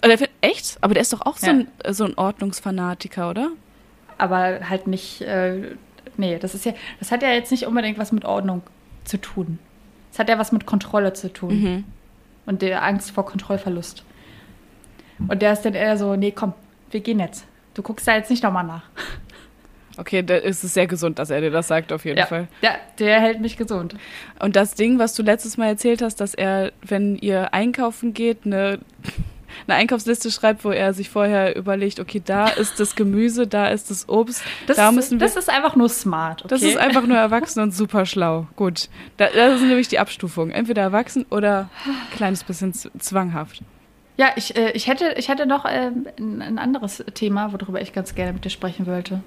Der 0.04 0.18
find, 0.18 0.30
echt? 0.40 0.78
Aber 0.80 0.94
der 0.94 1.02
ist 1.02 1.12
doch 1.12 1.20
auch 1.22 1.38
ja. 1.38 1.46
so, 1.46 1.50
ein, 1.50 1.68
so 1.90 2.04
ein 2.04 2.16
Ordnungsfanatiker, 2.16 3.30
oder? 3.30 3.50
Aber 4.18 4.68
halt 4.68 4.86
nicht. 4.86 5.20
Äh, 5.22 5.76
nee, 6.16 6.38
das 6.38 6.54
ist 6.54 6.64
ja. 6.64 6.72
Das 6.98 7.12
hat 7.12 7.22
ja 7.22 7.30
jetzt 7.30 7.50
nicht 7.50 7.66
unbedingt 7.66 7.98
was 7.98 8.12
mit 8.12 8.24
Ordnung 8.24 8.62
zu 9.04 9.18
tun. 9.18 9.58
Es 10.12 10.18
hat 10.18 10.28
ja 10.28 10.38
was 10.38 10.52
mit 10.52 10.66
Kontrolle 10.66 11.12
zu 11.12 11.32
tun. 11.32 11.62
Mhm. 11.62 11.84
Und 12.46 12.62
der 12.62 12.82
Angst 12.82 13.10
vor 13.10 13.26
Kontrollverlust. 13.26 14.04
Und 15.28 15.42
der 15.42 15.52
ist 15.52 15.62
dann 15.62 15.74
eher 15.74 15.96
so, 15.96 16.16
nee, 16.16 16.32
komm, 16.32 16.54
wir 16.90 17.00
gehen 17.00 17.20
jetzt. 17.20 17.44
Du 17.74 17.82
guckst 17.82 18.08
da 18.08 18.16
jetzt 18.16 18.30
nicht 18.30 18.42
nochmal 18.42 18.64
nach. 18.64 18.84
Okay, 19.96 20.22
da 20.22 20.36
ist 20.36 20.64
es 20.64 20.74
sehr 20.74 20.86
gesund, 20.86 21.18
dass 21.18 21.30
er 21.30 21.40
dir 21.40 21.50
das 21.50 21.68
sagt, 21.68 21.92
auf 21.92 22.04
jeden 22.04 22.18
ja. 22.18 22.26
Fall. 22.26 22.48
Ja, 22.62 22.72
der 22.98 23.20
hält 23.20 23.40
mich 23.40 23.56
gesund. 23.56 23.94
Und 24.38 24.56
das 24.56 24.74
Ding, 24.74 24.98
was 24.98 25.14
du 25.14 25.22
letztes 25.22 25.56
Mal 25.56 25.66
erzählt 25.66 26.02
hast, 26.02 26.20
dass 26.20 26.34
er, 26.34 26.72
wenn 26.82 27.16
ihr 27.16 27.52
einkaufen 27.52 28.14
geht, 28.14 28.46
eine, 28.46 28.78
eine 29.66 29.76
Einkaufsliste 29.76 30.30
schreibt, 30.30 30.64
wo 30.64 30.70
er 30.70 30.94
sich 30.94 31.10
vorher 31.10 31.56
überlegt, 31.56 32.00
okay, 32.00 32.22
da 32.24 32.48
ist 32.48 32.78
das 32.78 32.94
Gemüse, 32.94 33.46
da 33.46 33.68
ist 33.68 33.90
das 33.90 34.08
Obst. 34.08 34.42
Das, 34.66 34.76
da 34.76 34.92
müssen 34.92 35.18
wir, 35.18 35.26
das 35.26 35.36
ist 35.36 35.50
einfach 35.50 35.76
nur 35.76 35.88
smart. 35.88 36.44
Okay? 36.44 36.48
Das 36.48 36.62
ist 36.62 36.76
einfach 36.76 37.06
nur 37.06 37.16
erwachsen 37.16 37.60
und 37.60 37.72
super 37.72 38.06
schlau. 38.06 38.46
Gut. 38.56 38.88
Da, 39.16 39.28
das 39.34 39.60
ist 39.60 39.66
nämlich 39.66 39.88
die 39.88 39.98
Abstufung. 39.98 40.50
Entweder 40.50 40.82
erwachsen 40.82 41.26
oder 41.30 41.68
ein 41.84 42.16
kleines 42.16 42.44
bisschen 42.44 42.72
zwanghaft. 42.72 43.62
Ja, 44.16 44.28
ich, 44.36 44.54
äh, 44.54 44.72
ich, 44.72 44.86
hätte, 44.86 45.14
ich 45.16 45.28
hätte 45.28 45.46
noch 45.46 45.64
äh, 45.64 45.90
ein, 46.18 46.42
ein 46.42 46.58
anderes 46.58 47.02
Thema, 47.14 47.52
worüber 47.52 47.80
ich 47.80 47.92
ganz 47.92 48.14
gerne 48.14 48.34
mit 48.34 48.44
dir 48.44 48.50
sprechen 48.50 48.86
wollte. 48.86 49.22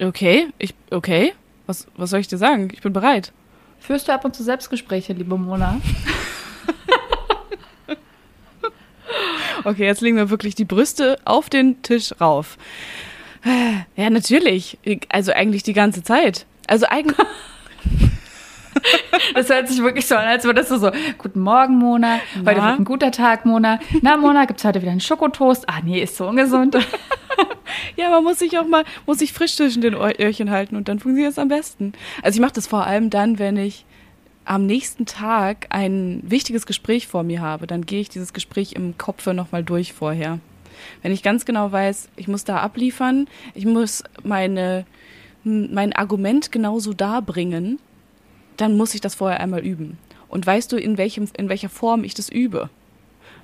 Okay, 0.00 0.48
ich, 0.58 0.74
okay. 0.90 1.34
Was, 1.66 1.86
was 1.96 2.10
soll 2.10 2.20
ich 2.20 2.28
dir 2.28 2.36
sagen? 2.36 2.68
Ich 2.72 2.82
bin 2.82 2.92
bereit. 2.92 3.32
Führst 3.78 4.08
du 4.08 4.12
ab 4.12 4.24
und 4.24 4.34
zu 4.34 4.42
Selbstgespräche, 4.42 5.12
liebe 5.12 5.36
Mona? 5.36 5.80
okay, 9.64 9.84
jetzt 9.84 10.00
legen 10.00 10.16
wir 10.16 10.30
wirklich 10.30 10.54
die 10.54 10.64
Brüste 10.64 11.18
auf 11.24 11.48
den 11.50 11.82
Tisch 11.82 12.12
rauf. 12.20 12.58
Ja, 13.96 14.10
natürlich. 14.10 14.78
Also 15.10 15.32
eigentlich 15.32 15.62
die 15.62 15.74
ganze 15.74 16.02
Zeit. 16.02 16.46
Also 16.66 16.86
eigentlich. 16.86 17.16
Das 19.34 19.48
hört 19.48 19.68
sich 19.68 19.82
wirklich 19.82 20.06
so 20.06 20.14
an, 20.16 20.26
als 20.26 20.44
würdest 20.44 20.70
du 20.70 20.78
so, 20.78 20.90
guten 21.18 21.40
Morgen, 21.40 21.78
Mona. 21.78 22.20
Heute 22.36 22.46
wird 22.46 22.58
ein 22.58 22.84
guter 22.84 23.10
Tag, 23.10 23.44
Mona. 23.44 23.78
Na, 24.02 24.16
Mona, 24.16 24.44
gibt 24.44 24.60
es 24.60 24.64
heute 24.64 24.80
wieder 24.80 24.90
einen 24.90 25.00
Schokotoast? 25.00 25.68
Ah, 25.68 25.80
nee, 25.84 26.02
ist 26.02 26.16
so 26.16 26.26
ungesund. 26.28 26.76
ja, 27.96 28.10
man 28.10 28.24
muss 28.24 28.38
sich 28.38 28.58
auch 28.58 28.66
mal, 28.66 28.84
muss 29.06 29.18
sich 29.18 29.32
frisch 29.32 29.56
zwischen 29.56 29.82
den 29.82 29.94
Öhrchen 29.94 30.50
halten 30.50 30.76
und 30.76 30.88
dann 30.88 30.98
funktioniert 30.98 31.32
es 31.32 31.38
am 31.38 31.48
besten. 31.48 31.92
Also 32.22 32.36
ich 32.36 32.40
mache 32.40 32.54
das 32.54 32.66
vor 32.66 32.86
allem 32.86 33.10
dann, 33.10 33.38
wenn 33.38 33.56
ich 33.56 33.84
am 34.44 34.66
nächsten 34.66 35.06
Tag 35.06 35.66
ein 35.70 36.20
wichtiges 36.22 36.66
Gespräch 36.66 37.06
vor 37.06 37.22
mir 37.22 37.40
habe, 37.40 37.66
dann 37.66 37.86
gehe 37.86 38.00
ich 38.00 38.08
dieses 38.08 38.32
Gespräch 38.32 38.72
im 38.74 38.98
Kopf 38.98 39.26
nochmal 39.26 39.64
durch 39.64 39.92
vorher. 39.92 40.38
Wenn 41.02 41.12
ich 41.12 41.22
ganz 41.22 41.44
genau 41.44 41.72
weiß, 41.72 42.08
ich 42.16 42.28
muss 42.28 42.44
da 42.44 42.58
abliefern, 42.58 43.26
ich 43.54 43.64
muss 43.64 44.04
meine, 44.22 44.84
mein 45.44 45.92
Argument 45.92 46.52
genauso 46.52 46.92
darbringen, 46.92 47.78
dann 48.56 48.76
muss 48.76 48.94
ich 48.94 49.00
das 49.00 49.14
vorher 49.14 49.40
einmal 49.40 49.60
üben. 49.60 49.98
Und 50.28 50.46
weißt 50.46 50.72
du, 50.72 50.76
in, 50.76 50.98
welchem, 50.98 51.28
in 51.36 51.48
welcher 51.48 51.68
Form 51.68 52.04
ich 52.04 52.14
das 52.14 52.28
übe? 52.28 52.68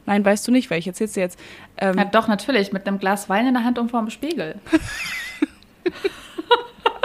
Nein, 0.06 0.24
weißt 0.24 0.46
du 0.48 0.52
nicht, 0.52 0.70
weil 0.70 0.78
ich 0.78 0.86
erzähl's 0.86 1.12
dir 1.12 1.20
jetzt. 1.20 1.38
Ähm, 1.76 1.96
ja, 1.96 2.04
doch, 2.04 2.26
natürlich, 2.26 2.72
mit 2.72 2.86
einem 2.86 2.98
Glas 2.98 3.28
Wein 3.28 3.46
in 3.46 3.54
der 3.54 3.64
Hand 3.64 3.78
und 3.78 3.90
vorm 3.90 4.10
Spiegel. 4.10 4.56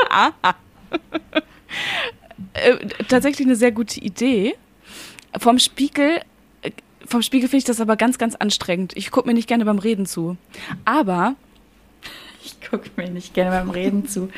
ah. 0.09 0.31
äh, 2.53 2.77
tatsächlich 3.07 3.45
eine 3.45 3.55
sehr 3.55 3.71
gute 3.71 3.99
Idee. 3.99 4.55
Vom 5.37 5.59
Spiegel, 5.59 6.21
äh, 6.61 6.71
vom 7.05 7.21
Spiegel 7.21 7.49
finde 7.49 7.59
ich 7.59 7.65
das 7.65 7.81
aber 7.81 7.95
ganz, 7.97 8.17
ganz 8.17 8.35
anstrengend. 8.35 8.93
Ich 8.95 9.11
gucke 9.11 9.27
mir 9.27 9.33
nicht 9.33 9.47
gerne 9.47 9.65
beim 9.65 9.79
Reden 9.79 10.05
zu. 10.05 10.37
Aber 10.85 11.35
ich 12.43 12.69
gucke 12.69 12.89
mir 12.95 13.09
nicht 13.09 13.33
gerne 13.33 13.51
beim 13.51 13.69
Reden 13.69 14.07
zu. 14.07 14.29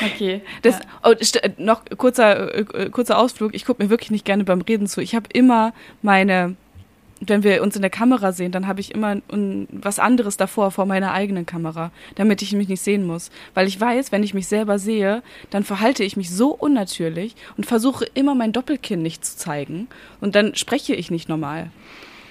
Okay. 0.00 0.42
Das, 0.62 0.80
oh, 1.02 1.14
noch 1.58 1.82
kurzer, 1.96 2.54
äh, 2.54 2.90
kurzer 2.90 3.18
Ausflug. 3.18 3.54
Ich 3.54 3.64
gucke 3.64 3.82
mir 3.82 3.90
wirklich 3.90 4.10
nicht 4.10 4.24
gerne 4.24 4.44
beim 4.44 4.60
Reden 4.60 4.86
zu. 4.86 5.00
Ich 5.00 5.14
habe 5.14 5.28
immer 5.32 5.72
meine, 6.02 6.56
wenn 7.20 7.42
wir 7.42 7.62
uns 7.62 7.76
in 7.76 7.82
der 7.82 7.90
Kamera 7.90 8.32
sehen, 8.32 8.52
dann 8.52 8.66
habe 8.66 8.80
ich 8.80 8.94
immer 8.94 9.16
ein, 9.30 9.68
was 9.70 9.98
anderes 9.98 10.36
davor, 10.36 10.70
vor 10.70 10.86
meiner 10.86 11.12
eigenen 11.12 11.46
Kamera, 11.46 11.90
damit 12.14 12.42
ich 12.42 12.52
mich 12.52 12.68
nicht 12.68 12.82
sehen 12.82 13.06
muss. 13.06 13.30
Weil 13.54 13.66
ich 13.66 13.80
weiß, 13.80 14.12
wenn 14.12 14.22
ich 14.22 14.34
mich 14.34 14.48
selber 14.48 14.78
sehe, 14.78 15.22
dann 15.50 15.64
verhalte 15.64 16.04
ich 16.04 16.16
mich 16.16 16.30
so 16.30 16.50
unnatürlich 16.50 17.34
und 17.56 17.66
versuche 17.66 18.04
immer 18.14 18.34
mein 18.34 18.52
Doppelkinn 18.52 19.02
nicht 19.02 19.24
zu 19.24 19.36
zeigen. 19.36 19.88
Und 20.20 20.34
dann 20.34 20.54
spreche 20.54 20.94
ich 20.94 21.10
nicht 21.10 21.28
normal. 21.28 21.70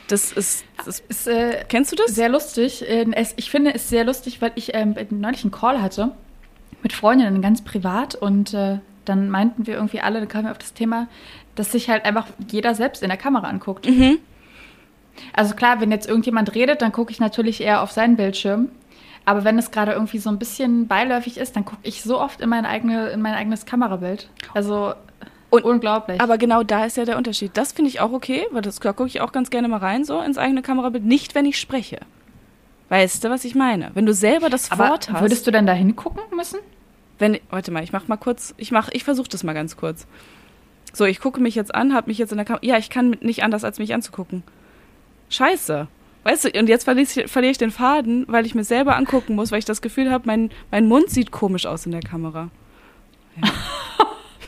Das 0.07 0.31
ist. 0.33 0.65
Das 0.85 1.01
ist 1.07 1.27
äh, 1.27 1.63
kennst 1.69 1.91
du 1.93 1.95
das? 1.95 2.13
Sehr 2.13 2.27
lustig. 2.27 2.87
Äh, 2.87 3.05
ich 3.37 3.49
finde 3.49 3.73
es 3.73 3.87
sehr 3.87 4.03
lustig, 4.03 4.41
weil 4.41 4.51
ich 4.55 4.73
ähm, 4.73 4.95
neulich 5.09 5.43
einen 5.43 5.51
Call 5.51 5.81
hatte 5.81 6.11
mit 6.83 6.93
Freundinnen 6.93 7.41
ganz 7.41 7.61
privat 7.61 8.15
und 8.15 8.53
äh, 8.53 8.79
dann 9.05 9.29
meinten 9.29 9.67
wir 9.67 9.75
irgendwie 9.75 10.01
alle, 10.01 10.19
da 10.19 10.25
kamen 10.25 10.45
wir 10.45 10.51
auf 10.51 10.57
das 10.57 10.73
Thema, 10.73 11.07
dass 11.55 11.71
sich 11.71 11.89
halt 11.89 12.05
einfach 12.05 12.27
jeder 12.49 12.75
selbst 12.75 13.03
in 13.03 13.09
der 13.09 13.17
Kamera 13.17 13.47
anguckt. 13.47 13.87
Mhm. 13.87 14.19
Also 15.33 15.55
klar, 15.55 15.81
wenn 15.81 15.91
jetzt 15.91 16.07
irgendjemand 16.07 16.55
redet, 16.55 16.81
dann 16.81 16.91
gucke 16.91 17.11
ich 17.11 17.19
natürlich 17.19 17.61
eher 17.61 17.81
auf 17.81 17.91
seinen 17.91 18.15
Bildschirm. 18.15 18.69
Aber 19.25 19.43
wenn 19.43 19.59
es 19.59 19.71
gerade 19.71 19.91
irgendwie 19.91 20.17
so 20.17 20.29
ein 20.29 20.39
bisschen 20.39 20.87
beiläufig 20.87 21.37
ist, 21.37 21.55
dann 21.55 21.65
gucke 21.65 21.81
ich 21.83 22.01
so 22.01 22.19
oft 22.19 22.41
in 22.41 22.49
mein, 22.49 22.65
eigene, 22.65 23.09
in 23.09 23.21
mein 23.21 23.33
eigenes 23.33 23.65
Kamerabild. 23.65 24.29
Also 24.53 24.93
und, 25.51 25.63
unglaublich. 25.63 26.19
Aber 26.21 26.37
genau 26.37 26.63
da 26.63 26.85
ist 26.85 26.97
ja 26.97 27.05
der 27.05 27.17
Unterschied. 27.17 27.51
Das 27.55 27.73
finde 27.73 27.89
ich 27.89 27.99
auch 27.99 28.13
okay, 28.13 28.47
weil 28.51 28.61
das 28.61 28.81
gucke 28.81 29.05
ich 29.05 29.21
auch 29.21 29.31
ganz 29.31 29.49
gerne 29.49 29.67
mal 29.67 29.77
rein, 29.77 30.05
so 30.05 30.19
ins 30.21 30.37
eigene 30.37 30.61
Kamerabild. 30.61 31.05
Nicht, 31.05 31.35
wenn 31.35 31.45
ich 31.45 31.59
spreche. 31.59 31.99
Weißt 32.91 33.23
du, 33.23 33.29
was 33.29 33.45
ich 33.45 33.55
meine? 33.55 33.91
Wenn 33.93 34.05
du 34.05 34.13
selber 34.13 34.49
das 34.49 34.69
Aber 34.69 34.89
Wort 34.89 35.09
hast. 35.09 35.21
Würdest 35.21 35.47
du 35.47 35.51
denn 35.51 35.65
da 35.65 35.71
hingucken 35.71 36.23
müssen? 36.35 36.59
Wenn, 37.19 37.39
warte 37.49 37.71
mal, 37.71 37.85
ich 37.85 37.93
mach 37.93 38.09
mal 38.09 38.17
kurz, 38.17 38.53
ich 38.57 38.73
mach, 38.73 38.89
ich 38.91 39.05
versuche 39.05 39.29
das 39.29 39.45
mal 39.45 39.53
ganz 39.53 39.77
kurz. 39.77 40.05
So, 40.91 41.05
ich 41.05 41.21
gucke 41.21 41.39
mich 41.39 41.55
jetzt 41.55 41.73
an, 41.73 41.93
habe 41.93 42.09
mich 42.09 42.17
jetzt 42.17 42.31
in 42.31 42.37
der 42.37 42.43
Kamera. 42.43 42.65
Ja, 42.65 42.77
ich 42.77 42.89
kann 42.89 43.11
nicht 43.21 43.43
anders, 43.43 43.63
als 43.63 43.79
mich 43.79 43.93
anzugucken. 43.93 44.43
Scheiße. 45.29 45.87
Weißt 46.25 46.43
du, 46.43 46.59
und 46.59 46.67
jetzt 46.67 46.83
verliere 46.83 47.07
ich, 47.07 47.31
verliere 47.31 47.51
ich 47.51 47.57
den 47.57 47.71
Faden, 47.71 48.25
weil 48.27 48.45
ich 48.45 48.55
mir 48.55 48.65
selber 48.65 48.97
angucken 48.97 49.35
muss, 49.35 49.53
weil 49.53 49.59
ich 49.59 49.65
das 49.65 49.81
Gefühl 49.81 50.11
habe, 50.11 50.25
mein, 50.27 50.49
mein 50.69 50.85
Mund 50.89 51.09
sieht 51.09 51.31
komisch 51.31 51.65
aus 51.65 51.85
in 51.85 51.93
der 51.93 52.01
Kamera. 52.01 52.49
Ja. 53.41 53.53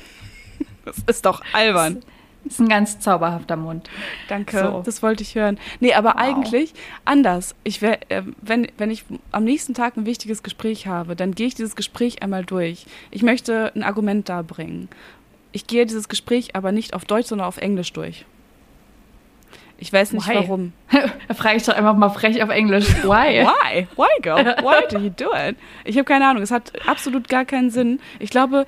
das 0.84 0.98
ist 1.08 1.26
doch 1.26 1.42
albern. 1.54 2.04
Ist 2.46 2.60
ein 2.60 2.70
ganz 2.70 3.00
zauberhafter 3.00 3.56
Mund. 3.56 3.90
Danke, 4.28 4.60
so. 4.60 4.82
das 4.86 5.02
wollte 5.02 5.24
ich 5.24 5.36
hören. 5.36 5.58
Nee, 5.80 5.94
aber 5.94 6.10
wow. 6.10 6.22
eigentlich 6.22 6.74
anders. 7.06 7.56
Ich 7.64 7.82
wär, 7.82 8.00
äh, 8.12 8.24
wenn, 8.42 8.68
wenn 8.78 8.92
ich 8.92 9.06
am 9.32 9.44
nächsten 9.44 9.74
Tag 9.74 9.98
ein 9.98 10.06
wichtiges 10.06 10.44
Gespräch 10.44 10.88
habe, 10.88 11.16
dann 11.16 11.34
gehe 11.34 11.48
ich 11.48 11.56
dieses 11.56 11.76
Gespräch 11.76 12.22
einmal 12.22 12.44
durch. 12.44 12.86
Ich 13.12 13.24
möchte 13.24 13.72
ein 13.76 13.84
Argument 13.84 14.28
darbringen. 14.30 14.90
Ich 15.52 15.68
gehe 15.68 15.86
dieses 15.86 16.10
Gespräch 16.10 16.56
aber 16.56 16.72
nicht 16.72 16.94
auf 16.94 17.06
Deutsch, 17.06 17.28
sondern 17.28 17.48
auf 17.48 17.58
Englisch 17.58 17.94
durch. 17.94 18.26
Ich 19.78 19.92
weiß 19.92 20.14
nicht 20.14 20.28
Why? 20.28 20.36
warum. 20.36 20.74
da 21.28 21.34
frage 21.34 21.58
ich 21.58 21.64
doch 21.64 21.76
einfach 21.76 21.96
mal 21.96 22.10
frech 22.10 22.42
auf 22.42 22.50
Englisch. 22.50 22.88
Why? 23.04 23.46
Why? 23.46 23.88
Why, 23.96 24.22
girl? 24.22 24.38
Why 24.64 24.88
do 24.90 24.98
you 24.98 25.10
do 25.10 25.30
it? 25.36 25.58
Ich 25.84 25.98
habe 25.98 26.06
keine 26.06 26.28
Ahnung. 26.28 26.42
Es 26.42 26.52
hat 26.52 26.72
absolut 26.88 27.28
gar 27.28 27.44
keinen 27.46 27.70
Sinn. 27.70 28.00
Ich 28.20 28.30
glaube, 28.30 28.66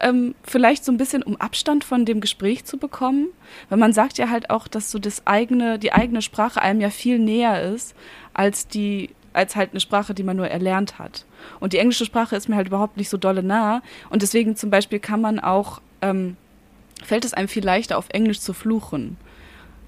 ähm, 0.00 0.34
vielleicht 0.42 0.84
so 0.84 0.92
ein 0.92 0.96
bisschen, 0.96 1.22
um 1.22 1.40
Abstand 1.40 1.84
von 1.84 2.04
dem 2.04 2.20
Gespräch 2.20 2.64
zu 2.64 2.78
bekommen. 2.78 3.28
Weil 3.68 3.78
man 3.78 3.92
sagt 3.92 4.18
ja 4.18 4.30
halt 4.30 4.50
auch, 4.50 4.68
dass 4.68 4.90
so 4.90 4.98
das 4.98 5.26
eigene, 5.26 5.78
die 5.78 5.92
eigene 5.92 6.22
Sprache 6.22 6.60
einem 6.60 6.80
ja 6.80 6.90
viel 6.90 7.18
näher 7.18 7.62
ist, 7.62 7.94
als 8.32 8.68
die, 8.68 9.10
als 9.32 9.56
halt 9.56 9.70
eine 9.70 9.80
Sprache, 9.80 10.14
die 10.14 10.22
man 10.22 10.36
nur 10.36 10.48
erlernt 10.48 10.98
hat. 10.98 11.24
Und 11.60 11.72
die 11.72 11.78
englische 11.78 12.04
Sprache 12.04 12.36
ist 12.36 12.48
mir 12.48 12.56
halt 12.56 12.68
überhaupt 12.68 12.96
nicht 12.96 13.08
so 13.08 13.16
dolle 13.16 13.42
nah. 13.42 13.82
Und 14.10 14.22
deswegen 14.22 14.56
zum 14.56 14.70
Beispiel 14.70 14.98
kann 14.98 15.20
man 15.20 15.38
auch, 15.40 15.80
ähm, 16.02 16.36
fällt 17.02 17.24
es 17.24 17.34
einem 17.34 17.48
viel 17.48 17.64
leichter, 17.64 17.98
auf 17.98 18.08
Englisch 18.10 18.40
zu 18.40 18.52
fluchen. 18.52 19.16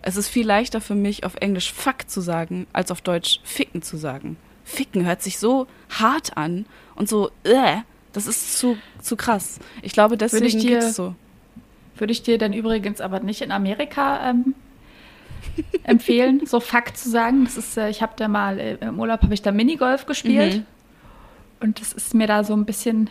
Es 0.03 0.17
ist 0.17 0.29
viel 0.29 0.47
leichter 0.47 0.81
für 0.81 0.95
mich, 0.95 1.25
auf 1.25 1.35
Englisch 1.41 1.73
fuck 1.73 2.09
zu 2.09 2.21
sagen, 2.21 2.67
als 2.73 2.93
auf 2.93 3.01
Deutsch 3.01 3.41
ficken 3.43 3.83
zu 3.83 3.97
sagen. 3.97 4.37
Ficken 4.65 5.05
hört 5.05 5.23
sich 5.23 5.39
so 5.39 5.67
hart 5.91 6.37
an 6.37 6.67
und 6.95 7.09
so, 7.09 7.31
äh, 7.45 7.79
das 8.17 8.27
ist 8.27 8.59
zu, 8.59 8.79
zu 9.01 9.15
krass. 9.15 9.59
Ich 9.83 9.93
glaube, 9.93 10.17
deswegen 10.17 10.45
würde 10.45 10.57
ich 10.57 10.63
dir, 10.63 10.83
so. 10.91 11.15
Würde 11.97 12.13
ich 12.13 12.23
dir 12.23 12.39
dann 12.39 12.55
übrigens 12.55 13.01
aber 13.03 13.21
nicht 13.21 13.43
in 13.43 13.53
Amerika 13.53 14.31
ähm, 14.31 14.55
empfehlen, 15.83 16.47
so 16.47 16.61
Fakt 16.61 16.97
zu 16.97 17.11
sagen. 17.11 17.45
Das 17.45 17.59
ist, 17.59 17.77
äh, 17.77 17.91
ich 17.91 18.01
habe 18.01 18.15
da 18.17 18.29
mal 18.29 18.59
äh, 18.59 18.79
im 18.81 18.99
Urlaub 18.99 19.23
habe 19.23 19.35
ich 19.35 19.43
da 19.43 19.53
Minigolf 19.53 20.07
gespielt 20.07 20.57
mhm. 20.57 20.67
und 21.61 21.81
das 21.81 21.93
ist 21.93 22.15
mir 22.15 22.27
da 22.27 22.43
so 22.43 22.55
ein 22.55 22.65
bisschen 22.65 23.11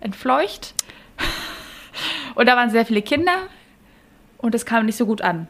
entfleucht. 0.00 0.74
und 2.34 2.46
da 2.46 2.56
waren 2.56 2.70
sehr 2.70 2.84
viele 2.84 3.02
Kinder 3.02 3.36
und 4.38 4.54
das 4.54 4.66
kam 4.66 4.86
nicht 4.86 4.96
so 4.96 5.06
gut 5.06 5.22
an. 5.22 5.46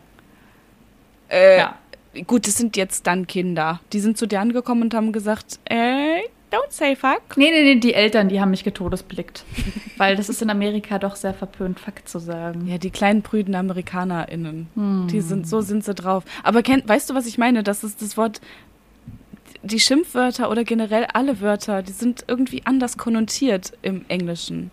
Äh, 1.30 1.58
ja. 1.58 1.78
Gut, 2.26 2.46
das 2.46 2.58
sind 2.58 2.76
jetzt 2.76 3.06
dann 3.06 3.26
Kinder. 3.26 3.80
Die 3.94 4.00
sind 4.00 4.18
zu 4.18 4.26
dir 4.26 4.40
angekommen 4.40 4.82
und 4.82 4.92
haben 4.92 5.12
gesagt, 5.12 5.60
äh, 5.64 6.20
Don't 6.52 6.70
say 6.70 6.94
fuck. 6.94 7.36
Nee, 7.36 7.50
nee, 7.50 7.62
nee, 7.62 7.80
die 7.80 7.94
Eltern, 7.94 8.28
die 8.28 8.38
haben 8.40 8.50
mich 8.50 8.62
getodesblickt. 8.62 9.44
Weil 9.96 10.16
das 10.16 10.28
ist 10.28 10.42
in 10.42 10.50
Amerika 10.50 10.98
doch 10.98 11.16
sehr 11.16 11.32
verpönt, 11.32 11.80
fuck 11.80 12.06
zu 12.06 12.18
sagen. 12.18 12.66
Ja, 12.66 12.76
die 12.76 12.90
kleinen 12.90 13.22
prüden 13.22 13.54
AmerikanerInnen. 13.54 14.68
Hm. 14.74 15.08
Die 15.10 15.22
sind, 15.22 15.48
so 15.48 15.62
sind 15.62 15.82
sie 15.82 15.94
drauf. 15.94 16.24
Aber 16.42 16.62
kenn, 16.62 16.82
weißt 16.86 17.08
du, 17.08 17.14
was 17.14 17.26
ich 17.26 17.38
meine? 17.38 17.62
Das 17.62 17.82
ist 17.82 18.02
das 18.02 18.18
Wort, 18.18 18.42
die 19.62 19.80
Schimpfwörter 19.80 20.50
oder 20.50 20.64
generell 20.64 21.06
alle 21.06 21.40
Wörter, 21.40 21.82
die 21.82 21.92
sind 21.92 22.24
irgendwie 22.28 22.62
anders 22.66 22.98
konnotiert 22.98 23.72
im 23.80 24.04
Englischen. 24.08 24.70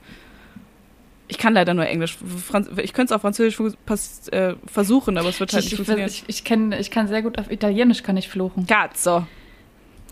Ich 1.29 1.37
kann 1.37 1.53
leider 1.53 1.75
nur 1.75 1.85
Englisch. 1.85 2.17
Franz 2.17 2.67
ich 2.81 2.91
könnte 2.93 3.13
es 3.13 3.15
auf 3.15 3.21
Französisch 3.21 3.59
äh, 4.31 4.55
versuchen, 4.65 5.17
aber 5.17 5.29
es 5.29 5.39
wird 5.39 5.53
halt 5.53 5.63
ich, 5.63 5.71
nicht 5.71 5.77
funktionieren. 5.77 6.09
Ich, 6.09 6.23
ich, 6.27 6.43
kenn, 6.43 6.71
ich 6.71 6.89
kann 6.89 7.07
sehr 7.07 7.21
gut 7.21 7.37
auf 7.37 7.51
Italienisch 7.51 8.01
kann 8.01 8.17
ich 8.17 8.27
fluchen. 8.27 8.65
Cazzo. 8.65 9.27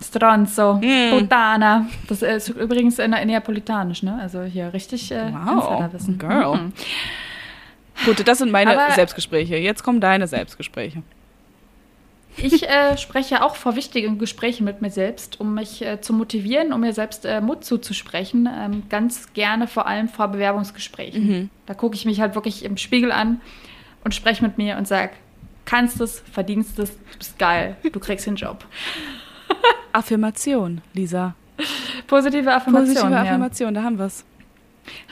Stronzo, 0.02 0.74
mm. 0.74 1.10
Putana. 1.10 1.86
Das 2.08 2.22
ist 2.22 2.48
übrigens 2.50 2.98
in, 2.98 3.10
Neapolitanisch, 3.10 4.02
ne? 4.02 4.18
Also 4.20 4.42
hier 4.42 4.72
richtig 4.72 5.10
äh, 5.12 5.32
wow. 5.32 5.90
Girl. 6.18 6.56
Mhm. 6.56 6.72
Gut, 8.04 8.26
das 8.26 8.38
sind 8.38 8.52
meine 8.52 8.78
Aber 8.78 8.94
Selbstgespräche. 8.94 9.56
Jetzt 9.56 9.82
kommen 9.82 10.00
deine 10.00 10.26
Selbstgespräche. 10.26 11.02
Ich 12.40 12.68
äh, 12.68 12.96
spreche 12.96 13.42
auch 13.42 13.56
vor 13.56 13.74
wichtigen 13.74 14.18
Gesprächen 14.18 14.64
mit 14.64 14.80
mir 14.80 14.90
selbst, 14.90 15.40
um 15.40 15.54
mich 15.54 15.82
äh, 15.82 16.00
zu 16.00 16.12
motivieren, 16.12 16.72
um 16.72 16.80
mir 16.80 16.92
selbst 16.92 17.24
äh, 17.24 17.40
Mut 17.40 17.64
zuzusprechen. 17.64 18.48
Ähm, 18.52 18.84
ganz 18.88 19.32
gerne 19.32 19.66
vor 19.66 19.88
allem 19.88 20.08
vor 20.08 20.28
Bewerbungsgesprächen. 20.28 21.26
Mhm. 21.26 21.50
Da 21.66 21.74
gucke 21.74 21.96
ich 21.96 22.04
mich 22.04 22.20
halt 22.20 22.36
wirklich 22.36 22.64
im 22.64 22.76
Spiegel 22.76 23.10
an 23.10 23.40
und 24.04 24.14
spreche 24.14 24.44
mit 24.44 24.56
mir 24.56 24.76
und 24.76 24.86
sage, 24.86 25.10
kannst 25.64 26.00
es, 26.00 26.22
verdienst 26.32 26.78
es, 26.78 26.92
du 26.92 27.18
bist 27.18 27.38
geil, 27.38 27.76
du 27.82 27.98
kriegst 27.98 28.26
den 28.26 28.36
Job. 28.36 28.64
Affirmation, 29.92 30.80
Lisa. 30.92 31.34
Positive 32.06 32.52
Affirmation. 32.52 32.94
Positive 32.94 33.16
Affirmation, 33.16 33.74
ja. 33.74 33.80
da 33.80 33.86
haben 33.86 33.98
wir 33.98 34.06
es. 34.06 34.24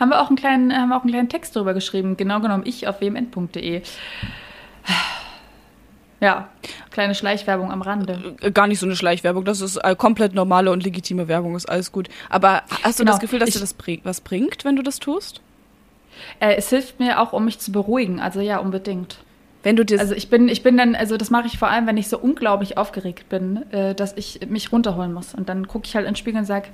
Haben 0.01 0.11
wir 0.11 0.21
auch 0.21 0.29
einen 0.29 0.37
kleinen, 0.37 0.73
haben 0.73 0.89
wir 0.89 0.97
auch 0.97 1.03
einen 1.03 1.11
kleinen 1.11 1.29
Text 1.29 1.55
darüber 1.55 1.75
geschrieben, 1.75 2.17
genau 2.17 2.41
genommen 2.41 2.65
ich 2.67 2.89
auf 2.89 3.01
wmn.de. 3.01 3.83
Ja, 6.21 6.49
kleine 6.91 7.15
Schleichwerbung 7.15 7.71
am 7.71 7.83
Rande. 7.83 8.37
Äh, 8.41 8.51
gar 8.51 8.67
nicht 8.67 8.79
so 8.79 8.87
eine 8.87 8.97
Schleichwerbung, 8.97 9.45
das 9.45 9.61
ist 9.61 9.77
äh, 9.77 9.95
komplett 9.95 10.35
normale 10.35 10.71
und 10.71 10.83
legitime 10.83 11.29
Werbung, 11.29 11.55
ist 11.57 11.69
alles 11.69 11.93
gut. 11.93 12.09
Aber 12.31 12.63
hast 12.83 12.99
du 12.99 13.03
genau. 13.03 13.13
das 13.13 13.21
Gefühl, 13.21 13.39
dass 13.39 13.51
ich, 13.51 13.55
dir 13.55 13.61
das 13.61 13.77
was 14.05 14.21
bringt, 14.23 14.65
wenn 14.65 14.77
du 14.77 14.83
das 14.83 14.99
tust? 14.99 15.43
Äh, 16.41 16.55
es 16.55 16.71
hilft 16.71 17.01
mir 17.01 17.21
auch, 17.21 17.35
um 17.35 17.45
mich 17.45 17.59
zu 17.59 17.71
beruhigen, 17.71 18.21
also 18.21 18.41
ja, 18.41 18.59
unbedingt. 18.59 19.19
Wenn 19.67 19.75
du 19.75 19.85
dir 19.85 19.99
also 19.99 20.15
ich 20.15 20.31
bin, 20.31 20.49
ich 20.49 20.63
bin 20.63 20.77
dann, 20.77 20.95
also 20.95 21.17
das 21.17 21.31
mache 21.31 21.49
ich 21.49 21.59
vor 21.59 21.67
allem, 21.67 21.89
wenn 21.89 21.97
ich 21.97 22.07
so 22.07 22.21
unglaublich 22.21 22.79
aufgeregt 22.79 23.29
bin, 23.29 23.69
äh, 23.73 23.97
dass 23.97 24.17
ich 24.17 24.39
mich 24.49 24.71
runterholen 24.71 25.13
muss. 25.13 25.35
Und 25.35 25.49
dann 25.49 25.67
gucke 25.67 25.87
ich 25.87 25.97
halt 25.97 26.07
ins 26.07 26.21
Spiegel 26.21 26.39
und 26.39 26.45
sage, 26.45 26.69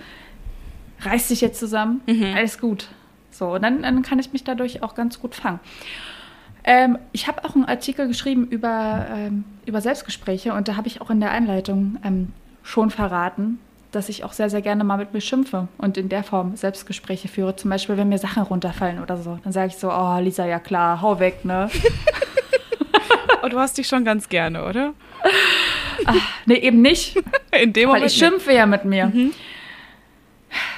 reiß 1.00 1.28
dich 1.28 1.40
jetzt 1.40 1.58
zusammen, 1.58 2.02
mhm. 2.06 2.34
alles 2.36 2.58
gut. 2.60 2.88
So, 3.30 3.54
und 3.54 3.62
dann, 3.62 3.80
dann 3.80 4.02
kann 4.02 4.18
ich 4.18 4.34
mich 4.34 4.44
dadurch 4.44 4.82
auch 4.82 4.94
ganz 4.94 5.18
gut 5.20 5.34
fangen. 5.34 5.58
Ähm, 6.64 6.98
ich 7.12 7.28
habe 7.28 7.46
auch 7.46 7.54
einen 7.54 7.64
Artikel 7.64 8.08
geschrieben 8.08 8.46
über, 8.48 9.06
ähm, 9.10 9.44
über 9.64 9.80
Selbstgespräche 9.80 10.52
und 10.52 10.68
da 10.68 10.76
habe 10.76 10.86
ich 10.86 11.00
auch 11.00 11.08
in 11.08 11.20
der 11.20 11.30
Einleitung 11.30 11.96
ähm, 12.04 12.28
schon 12.62 12.90
verraten, 12.90 13.58
dass 13.90 14.10
ich 14.10 14.22
auch 14.22 14.34
sehr, 14.34 14.50
sehr 14.50 14.60
gerne 14.60 14.84
mal 14.84 14.98
mit 14.98 15.14
mir 15.14 15.22
schimpfe 15.22 15.66
und 15.78 15.96
in 15.96 16.10
der 16.10 16.24
Form 16.24 16.56
Selbstgespräche 16.56 17.28
führe. 17.28 17.56
Zum 17.56 17.70
Beispiel, 17.70 17.96
wenn 17.96 18.10
mir 18.10 18.18
Sachen 18.18 18.42
runterfallen 18.42 19.00
oder 19.00 19.16
so. 19.16 19.38
Dann 19.44 19.54
sage 19.54 19.68
ich 19.68 19.76
so, 19.76 19.90
oh, 19.90 20.18
Lisa, 20.18 20.44
ja 20.44 20.58
klar, 20.58 21.00
hau 21.00 21.18
weg, 21.20 21.46
ne? 21.46 21.70
Oh, 23.42 23.48
du 23.48 23.58
hast 23.58 23.76
dich 23.78 23.88
schon 23.88 24.04
ganz 24.04 24.28
gerne, 24.28 24.64
oder? 24.64 24.94
Ach, 26.04 26.16
nee, 26.46 26.56
eben 26.56 26.80
nicht. 26.80 27.16
In 27.60 27.72
dem 27.72 27.88
Moment. 27.88 28.02
Weil 28.02 28.08
ich 28.08 28.16
schimpfe 28.16 28.52
ja 28.52 28.66
mit 28.66 28.84
mir. 28.84 29.06
Mhm. 29.06 29.32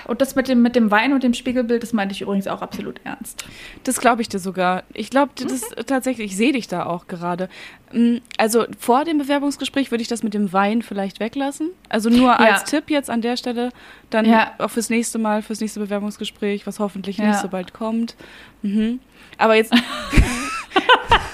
Und 0.06 0.20
das 0.20 0.36
mit 0.36 0.48
dem, 0.48 0.62
mit 0.62 0.76
dem 0.76 0.90
Wein 0.90 1.12
und 1.12 1.22
dem 1.22 1.34
Spiegelbild, 1.34 1.82
das 1.82 1.92
meinte 1.92 2.14
ich 2.14 2.20
übrigens 2.20 2.46
auch 2.46 2.62
absolut 2.62 3.00
ernst. 3.04 3.44
Das 3.84 4.00
glaube 4.00 4.22
ich 4.22 4.28
dir 4.28 4.38
sogar. 4.38 4.84
Ich 4.92 5.10
glaube, 5.10 5.32
das 5.34 5.62
mhm. 5.62 5.86
tatsächlich, 5.86 6.32
ich 6.32 6.36
sehe 6.36 6.52
dich 6.52 6.68
da 6.68 6.86
auch 6.86 7.06
gerade. 7.06 7.48
Mm, 7.92 8.16
also 8.36 8.66
vor 8.78 9.04
dem 9.04 9.18
Bewerbungsgespräch 9.18 9.90
würde 9.90 10.02
ich 10.02 10.08
das 10.08 10.22
mit 10.22 10.34
dem 10.34 10.52
Wein 10.52 10.82
vielleicht 10.82 11.20
weglassen. 11.20 11.70
Also 11.88 12.10
nur 12.10 12.28
ja. 12.28 12.36
als 12.36 12.64
Tipp 12.64 12.90
jetzt 12.90 13.10
an 13.10 13.22
der 13.22 13.36
Stelle, 13.36 13.70
dann 14.10 14.26
ja. 14.26 14.52
auch 14.58 14.70
fürs 14.70 14.90
nächste 14.90 15.18
Mal, 15.18 15.42
fürs 15.42 15.60
nächste 15.60 15.80
Bewerbungsgespräch, 15.80 16.66
was 16.66 16.78
hoffentlich 16.78 17.18
ja. 17.18 17.28
nicht 17.28 17.40
so 17.40 17.48
bald 17.48 17.72
kommt. 17.72 18.14
Mhm. 18.62 19.00
Aber 19.38 19.54
jetzt. 19.54 19.74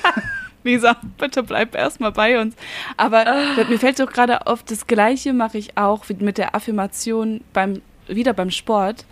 Lisa, 0.64 0.96
bitte 1.18 1.42
bleib 1.42 1.74
erstmal 1.74 2.12
bei 2.12 2.40
uns. 2.40 2.54
Aber 2.96 3.24
uh. 3.26 3.64
mir 3.68 3.78
fällt 3.78 3.98
doch 4.00 4.10
gerade 4.12 4.46
auf, 4.46 4.62
das 4.62 4.86
Gleiche 4.86 5.32
mache 5.32 5.58
ich 5.58 5.76
auch 5.76 6.04
mit 6.18 6.38
der 6.38 6.54
Affirmation 6.54 7.40
beim, 7.52 7.82
wieder 8.06 8.32
beim 8.32 8.50
Sport. 8.50 9.04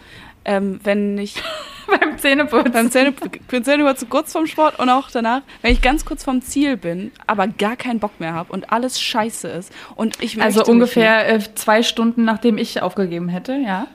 Ähm, 0.45 0.81
wenn 0.83 1.19
ich 1.19 1.43
beim 2.01 2.19
Zähneputzen. 2.19 2.73
Beim 2.73 2.91
Zähneputzen, 2.91 3.65
Zähneputzen 3.65 4.09
kurz 4.09 4.33
vorm 4.33 4.47
Sport 4.47 4.79
und 4.79 4.89
auch 4.89 5.11
danach, 5.11 5.43
wenn 5.63 5.73
ich 5.73 5.83
ganz 5.83 6.05
kurz 6.05 6.25
vom 6.25 6.43
Ziel 6.43 6.77
bin, 6.77 7.13
aber 7.27 7.49
gar 7.49 7.77
keinen 7.77 7.99
Bock 7.99 8.19
mehr 8.21 8.33
habe 8.33 8.53
und 8.53 8.73
alles 8.73 9.01
scheiße 9.01 9.49
ist 9.49 9.73
und 9.95 10.23
ich 10.23 10.41
Also 10.41 10.65
ungefähr 10.65 11.29
äh, 11.29 11.41
zwei 11.55 11.83
Stunden, 11.83 12.25
nachdem 12.25 12.57
ich 12.57 12.81
aufgegeben 12.83 13.29
hätte, 13.29 13.57
ja. 13.57 13.89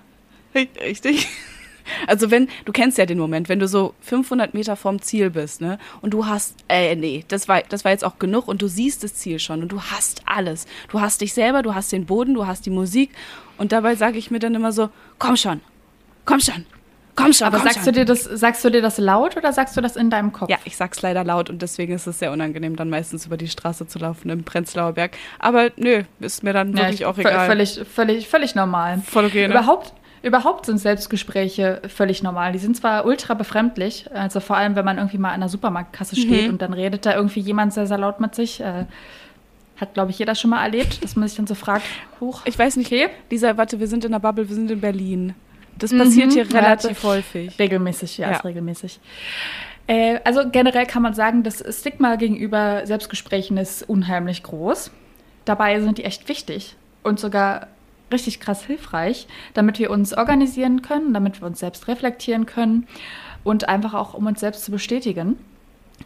Richtig. 0.56 1.28
Also 2.08 2.32
wenn, 2.32 2.48
du 2.66 2.72
kennst 2.72 2.98
ja 2.98 3.06
den 3.06 3.18
Moment, 3.18 3.50
wenn 3.50 3.60
du 3.60 3.68
so 3.68 3.94
500 4.02 4.54
Meter 4.54 4.76
vom 4.76 5.02
Ziel 5.02 5.30
bist, 5.30 5.62
ne, 5.62 5.78
und 6.02 6.14
du 6.14 6.26
hast, 6.26 6.56
äh, 6.70 6.96
nee, 6.96 7.26
das 7.28 7.48
war, 7.48 7.62
das 7.62 7.86
war 7.86 7.92
jetzt 7.92 8.04
auch 8.04 8.20
genug 8.20 8.48
und 8.48 8.62
du 8.62 8.68
siehst 8.68 9.04
das 9.04 9.16
Ziel 9.16 9.40
schon 9.40 9.62
und 9.62 9.72
du 9.72 9.82
hast 9.82 10.22
alles. 10.26 10.66
Du 10.90 11.02
hast 11.02 11.22
dich 11.22 11.34
selber, 11.34 11.62
du 11.62 11.76
hast 11.76 11.92
den 11.92 12.06
Boden, 12.06 12.34
du 12.34 12.48
hast 12.48 12.66
die 12.66 12.70
Musik 12.70 13.12
und 13.58 13.72
dabei 13.72 13.96
sage 13.96 14.18
ich 14.18 14.32
mir 14.32 14.40
dann 14.40 14.56
immer 14.56 14.72
so, 14.72 14.90
komm 15.20 15.38
schon, 15.38 15.62
komm 16.26 16.40
schon, 16.40 16.66
komm 17.16 17.34
schon. 17.34 17.48
Aber 17.48 17.58
komm 17.58 17.68
sagst 17.68 17.86
schon. 17.86 17.94
du 17.94 18.00
dir 18.00 18.06
das, 18.06 18.24
sagst 18.24 18.64
du 18.66 18.70
dir 18.70 18.82
das 18.82 18.98
laut 18.98 19.38
oder 19.38 19.54
sagst 19.54 19.78
du 19.78 19.82
das 19.82 19.96
in 19.96 20.10
deinem 20.10 20.32
Kopf? 20.32 20.50
Ja, 20.50 20.58
ich 20.66 20.76
sag's 20.76 21.02
leider 21.02 21.24
laut 21.24 21.50
und 21.50 21.62
deswegen 21.62 21.94
ist 21.94 22.08
es 22.08 22.20
sehr 22.20 22.32
unangenehm, 22.32 22.76
dann 22.76 22.90
meistens 22.90 23.26
über 23.26 23.38
die 23.38 23.48
Straße 23.48 23.88
zu 23.88 24.00
laufen 24.00 24.30
im 24.30 24.44
Prenzlauer 24.44 24.94
Berg. 24.94 25.18
Aber 25.40 25.72
nö, 25.76 26.04
ist 26.20 26.44
mir 26.44 26.54
dann 26.54 26.76
wirklich 26.76 27.02
ja, 27.02 27.08
auch 27.08 27.18
egal. 27.18 27.48
Völlig, 27.48 27.82
völlig, 27.94 28.28
völlig 28.28 28.56
normal. 28.56 29.02
Voll 29.06 29.26
okay, 29.26 29.48
ne? 29.48 29.54
Überhaupt, 29.54 29.94
Überhaupt 30.24 30.66
sind 30.66 30.78
Selbstgespräche 30.78 31.82
völlig 31.88 32.24
normal. 32.24 32.54
Die 32.54 32.60
sind 32.60 32.78
zwar 32.78 33.06
ultra 33.06 33.34
befremdlich, 33.34 34.10
also 34.14 34.40
vor 34.40 34.56
allem, 34.56 34.76
wenn 34.76 34.86
man 34.86 34.98
irgendwie 34.98 35.18
mal 35.18 35.34
an 35.34 35.42
der 35.42 35.50
Supermarktkasse 35.50 36.16
steht 36.16 36.48
mhm. 36.48 36.54
und 36.54 36.62
dann 36.62 36.74
redet 36.74 37.06
da 37.06 37.14
irgendwie 37.14 37.42
jemand 37.42 37.74
sehr, 37.74 37.88
sehr 37.88 37.98
laut 37.98 38.22
mit 38.22 38.34
sich. 38.34 38.62
Äh, 38.62 38.86
hat, 39.76 39.94
glaube 39.94 40.12
ich, 40.12 40.20
jeder 40.20 40.34
schon 40.34 40.52
mal 40.52 40.64
erlebt, 40.64 41.04
dass 41.04 41.16
man 41.16 41.28
sich 41.28 41.36
dann 41.36 41.48
so 41.48 41.56
fragt, 41.56 41.86
hoch. 42.22 42.42
Ich 42.46 42.58
weiß 42.58 42.78
nicht, 42.78 42.88
okay. 42.88 43.10
Lisa, 43.30 43.58
warte, 43.58 43.80
wir 43.82 43.88
sind 43.88 44.06
in 44.06 44.12
der 44.12 44.20
Bubble, 44.20 44.48
wir 44.48 44.56
sind 44.56 44.72
in 44.72 44.80
Berlin. 44.80 45.36
Das 45.78 45.92
passiert 45.92 46.30
mhm, 46.30 46.34
hier 46.34 46.54
relativ 46.54 47.04
häufig. 47.04 47.60
Regelmäßig, 47.60 48.18
ja, 48.20 48.30
ja. 48.30 48.38
Ist 48.38 48.46
regelmäßig. 48.46 49.00
Äh, 49.88 50.20
also 50.24 50.50
generell 50.50 50.86
kann 50.86 51.02
man 51.02 51.14
sagen, 51.14 51.44
das 51.44 51.64
Stigma 51.78 52.16
gegenüber 52.16 52.86
Selbstgesprächen 52.86 53.58
ist 53.58 53.84
unheimlich 53.90 54.44
groß. 54.44 54.92
Dabei 55.46 55.82
sind 55.82 55.98
die 55.98 56.06
echt 56.06 56.30
wichtig 56.30 56.76
und 57.02 57.20
sogar 57.20 57.68
richtig 58.12 58.40
krass 58.40 58.64
hilfreich, 58.64 59.28
damit 59.54 59.80
wir 59.80 59.92
uns 59.92 60.16
organisieren 60.16 60.82
können, 60.82 61.14
damit 61.14 61.42
wir 61.42 61.48
uns 61.48 61.60
selbst 61.60 61.88
reflektieren 61.88 62.46
können 62.46 62.88
und 63.44 63.68
einfach 63.70 63.94
auch, 63.94 64.14
um 64.14 64.26
uns 64.26 64.40
selbst 64.40 64.66
zu 64.66 64.72
bestätigen. 64.72 65.38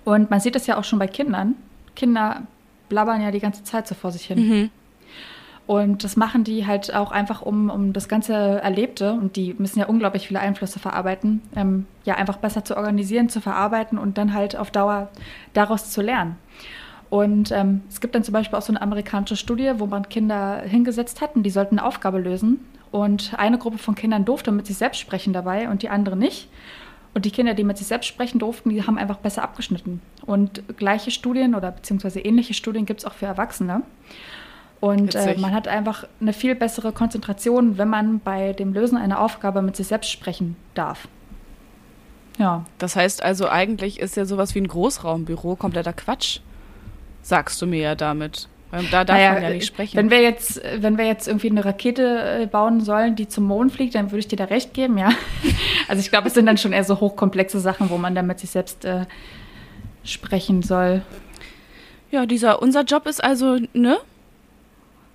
Und 0.06 0.30
man 0.30 0.40
sieht 0.40 0.56
das 0.56 0.68
ja 0.68 0.78
auch 0.78 0.84
schon 0.84 1.00
bei 1.00 1.08
Kindern. 1.08 1.56
Kinder 1.96 2.44
blabbern 2.90 3.22
ja 3.22 3.32
die 3.32 3.40
ganze 3.40 3.64
Zeit 3.64 3.88
so 3.88 3.96
vor 3.96 4.12
sich 4.12 4.26
hin. 4.26 4.48
Mhm. 4.48 4.70
Und 5.68 6.06
das 6.06 6.16
machen 6.16 6.46
die 6.46 6.66
halt 6.66 6.96
auch 6.96 7.12
einfach, 7.12 7.42
um, 7.42 7.70
um 7.70 7.92
das 7.92 8.08
ganze 8.08 8.34
Erlebte, 8.34 9.12
und 9.12 9.36
die 9.36 9.54
müssen 9.58 9.80
ja 9.80 9.88
unglaublich 9.88 10.26
viele 10.26 10.40
Einflüsse 10.40 10.80
verarbeiten, 10.80 11.42
ähm, 11.58 11.86
ja 12.06 12.16
einfach 12.16 12.38
besser 12.38 12.64
zu 12.64 12.78
organisieren, 12.78 13.28
zu 13.28 13.42
verarbeiten 13.42 13.98
und 13.98 14.18
dann 14.18 14.34
halt 14.34 14.56
auf 14.56 14.72
Dauer 14.72 15.10
daraus 15.52 15.92
zu 15.92 16.02
lernen. 16.02 16.38
Und 17.10 17.52
ähm, 17.52 17.82
es 17.90 18.02
gibt 18.02 18.16
dann 18.16 18.24
zum 18.24 18.34
Beispiel 18.34 18.58
auch 18.58 18.62
so 18.62 18.72
eine 18.72 18.82
amerikanische 18.82 19.38
Studie, 19.38 19.72
wo 19.78 19.86
man 19.86 20.10
Kinder 20.10 20.62
hingesetzt 20.62 21.22
hat 21.22 21.36
und 21.36 21.44
die 21.44 21.50
sollten 21.50 21.80
eine 21.80 21.88
Aufgabe 21.88 22.20
lösen. 22.20 22.60
Und 22.92 23.34
eine 23.38 23.58
Gruppe 23.58 23.78
von 23.78 23.96
Kindern 23.96 24.26
durfte 24.26 24.52
mit 24.52 24.66
sich 24.66 24.78
selbst 24.78 25.00
sprechen 25.00 25.34
dabei 25.34 25.70
und 25.70 25.84
die 25.84 25.90
andere 25.90 26.16
nicht. 26.16 26.50
Und 27.14 27.26
die 27.26 27.32
Kinder, 27.32 27.54
die 27.54 27.64
mit 27.64 27.78
sich 27.78 27.88
selbst 27.88 28.08
sprechen 28.08 28.40
durften, 28.40 28.70
die 28.70 28.84
haben 28.84 28.98
einfach 28.98 29.18
besser 29.18 29.44
abgeschnitten. 29.44 30.02
Und 30.26 30.64
gleiche 30.78 31.12
Studien 31.12 31.56
oder 31.56 31.72
beziehungsweise 31.72 32.20
ähnliche 32.20 32.54
Studien 32.54 32.86
gibt 32.86 33.00
es 33.00 33.06
auch 33.06 33.14
für 33.14 33.26
Erwachsene. 33.26 33.82
Und 34.80 35.16
äh, 35.16 35.36
man 35.40 35.54
hat 35.54 35.68
einfach 35.68 36.08
eine 36.22 36.34
viel 36.34 36.54
bessere 36.54 36.92
Konzentration, 36.92 37.78
wenn 37.78 37.90
man 37.90 38.20
bei 38.20 38.54
dem 38.54 38.74
Lösen 38.74 38.98
einer 38.98 39.20
Aufgabe 39.20 39.62
mit 39.62 39.76
sich 39.76 39.88
selbst 39.88 40.12
sprechen 40.12 40.56
darf. 40.76 41.08
Ja. 42.38 42.66
Das 42.78 42.96
heißt 42.96 43.24
also, 43.24 43.50
eigentlich 43.50 44.00
ist 44.00 44.16
ja 44.16 44.26
sowas 44.26 44.54
wie 44.54 44.60
ein 44.60 44.68
Großraumbüro 44.68 45.56
kompletter 45.56 45.94
Quatsch, 45.94 46.42
sagst 47.28 47.62
du 47.62 47.68
mir 47.68 47.82
ja 47.82 47.96
damit. 47.96 48.48
Da 48.92 49.06
darf 49.06 49.18
naja, 49.18 49.34
man 49.34 49.44
ja 49.44 49.50
nicht 49.50 49.66
sprechen. 49.66 49.96
Wenn 49.96 50.10
wir 50.10 50.22
jetzt, 50.22 50.62
wenn 50.80 50.98
wir 50.98 51.06
jetzt 51.06 51.28
irgendwie 51.28 51.50
eine 51.50 51.64
Rakete 51.64 52.42
äh, 52.42 52.46
bauen 52.48 52.82
sollen, 52.82 53.16
die 53.16 53.28
zum 53.28 53.46
Mond 53.46 53.72
fliegt, 53.72 53.96
dann 53.96 54.12
würde 54.12 54.20
ich 54.20 54.28
dir 54.28 54.36
da 54.36 54.46
recht 54.46 54.74
geben, 54.74 54.98
ja. 54.98 55.10
Also 55.88 56.02
ich 56.02 56.10
glaube, 56.10 56.28
es 56.28 56.34
sind 56.34 56.46
dann 56.46 56.58
schon 56.58 56.74
eher 56.74 56.84
so 56.84 57.00
hochkomplexe 57.00 57.62
Sachen, 57.62 57.90
wo 57.90 57.98
man 57.98 58.14
dann 58.14 58.28
mit 58.28 58.40
sich 58.40 58.50
selbst 58.50 58.84
äh, 58.84 59.06
sprechen 60.04 60.62
soll. 60.62 61.02
Ja, 62.12 62.26
dieser, 62.26 62.62
unser 62.62 62.84
Job 62.84 63.08
ist 63.08 63.24
also, 63.24 63.58
ne? 63.74 63.98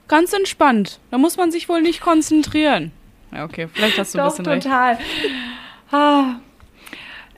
Ganz 0.08 0.32
entspannt. 0.32 0.98
Da 1.10 1.18
muss 1.18 1.36
man 1.36 1.50
sich 1.50 1.68
wohl 1.68 1.82
nicht 1.82 2.00
konzentrieren. 2.00 2.90
Ja, 3.32 3.44
okay, 3.44 3.68
vielleicht 3.70 3.98
hast 3.98 4.14
du 4.14 4.18
ein 4.18 4.28
bisschen 4.28 4.44
total. 4.44 4.94
recht. 4.94 5.02
Ah. 5.90 6.36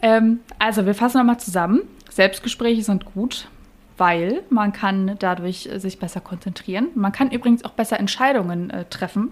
Ähm, 0.01 0.41
also, 0.61 0.87
wir 0.87 0.95
fassen 0.95 1.19
nochmal 1.19 1.41
zusammen. 1.41 1.83
Selbstgespräche 2.09 2.83
sind 2.83 3.05
gut, 3.05 3.49
weil 3.97 4.43
man 4.51 4.73
kann 4.73 5.17
dadurch 5.19 5.67
äh, 5.67 5.79
sich 5.79 5.99
besser 5.99 6.21
konzentrieren. 6.21 6.89
Man 6.95 7.13
kann 7.13 7.31
übrigens 7.31 7.65
auch 7.65 7.71
besser 7.71 7.99
Entscheidungen 7.99 8.71
äh, 8.71 8.85
treffen. 8.87 9.31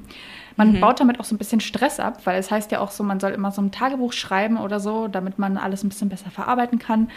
Man 0.56 0.72
mhm. 0.72 0.80
baut 0.80 1.00
damit 1.00 1.18
auch 1.18 1.24
so 1.24 1.34
ein 1.34 1.38
bisschen 1.38 1.60
Stress 1.60 1.98
ab, 1.98 2.20
weil 2.24 2.38
es 2.38 2.50
heißt 2.50 2.70
ja 2.72 2.80
auch 2.80 2.90
so, 2.90 3.02
man 3.02 3.20
soll 3.20 3.32
immer 3.32 3.50
so 3.50 3.62
ein 3.62 3.72
Tagebuch 3.72 4.12
schreiben 4.12 4.58
oder 4.58 4.80
so, 4.80 5.08
damit 5.08 5.38
man 5.38 5.56
alles 5.56 5.82
ein 5.82 5.88
bisschen 5.88 6.08
besser 6.08 6.30
verarbeiten 6.30 6.78
kann. 6.78 7.10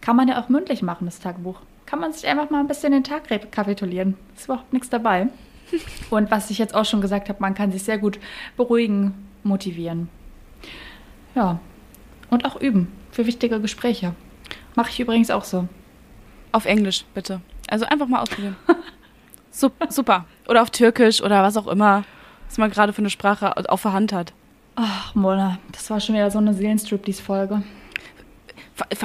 Kann 0.00 0.16
man 0.16 0.28
ja 0.28 0.40
auch 0.40 0.48
mündlich 0.48 0.82
machen, 0.82 1.04
das 1.04 1.20
Tagebuch. 1.20 1.60
Kann 1.84 2.00
man 2.00 2.12
sich 2.12 2.26
einfach 2.26 2.50
mal 2.50 2.60
ein 2.60 2.68
bisschen 2.68 2.92
den 2.92 3.04
Tag 3.04 3.30
rekapitulieren. 3.30 4.16
Ist 4.36 4.44
überhaupt 4.44 4.72
nichts 4.72 4.88
dabei. 4.88 5.28
Und 6.10 6.30
was 6.30 6.50
ich 6.50 6.58
jetzt 6.58 6.74
auch 6.74 6.84
schon 6.84 7.00
gesagt 7.00 7.28
habe, 7.28 7.40
man 7.40 7.54
kann 7.54 7.72
sich 7.72 7.82
sehr 7.82 7.98
gut 7.98 8.18
beruhigen, 8.56 9.14
motivieren. 9.42 10.08
Ja. 11.34 11.58
Und 12.30 12.44
auch 12.44 12.60
üben 12.60 12.88
für 13.10 13.26
wichtige 13.26 13.60
Gespräche. 13.60 14.14
Mache 14.76 14.90
ich 14.90 15.00
übrigens 15.00 15.30
auch 15.30 15.44
so. 15.44 15.68
Auf 16.52 16.64
Englisch, 16.64 17.04
bitte. 17.14 17.40
Also 17.68 17.86
einfach 17.86 18.06
mal 18.06 18.20
ausprobieren. 18.20 18.56
super. 19.88 20.24
Oder 20.48 20.62
auf 20.62 20.70
Türkisch 20.70 21.22
oder 21.22 21.42
was 21.42 21.56
auch 21.56 21.66
immer, 21.66 22.04
was 22.48 22.58
man 22.58 22.70
gerade 22.70 22.92
für 22.92 23.02
eine 23.02 23.10
Sprache 23.10 23.56
auf 23.56 23.82
der 23.82 23.92
Hand 23.92 24.12
hat. 24.12 24.32
Ach, 24.76 25.14
Mona, 25.14 25.58
das 25.72 25.90
war 25.90 26.00
schon 26.00 26.14
wieder 26.14 26.30
so 26.30 26.38
eine 26.38 26.54
Seelenstriptease-Folge. 26.54 27.62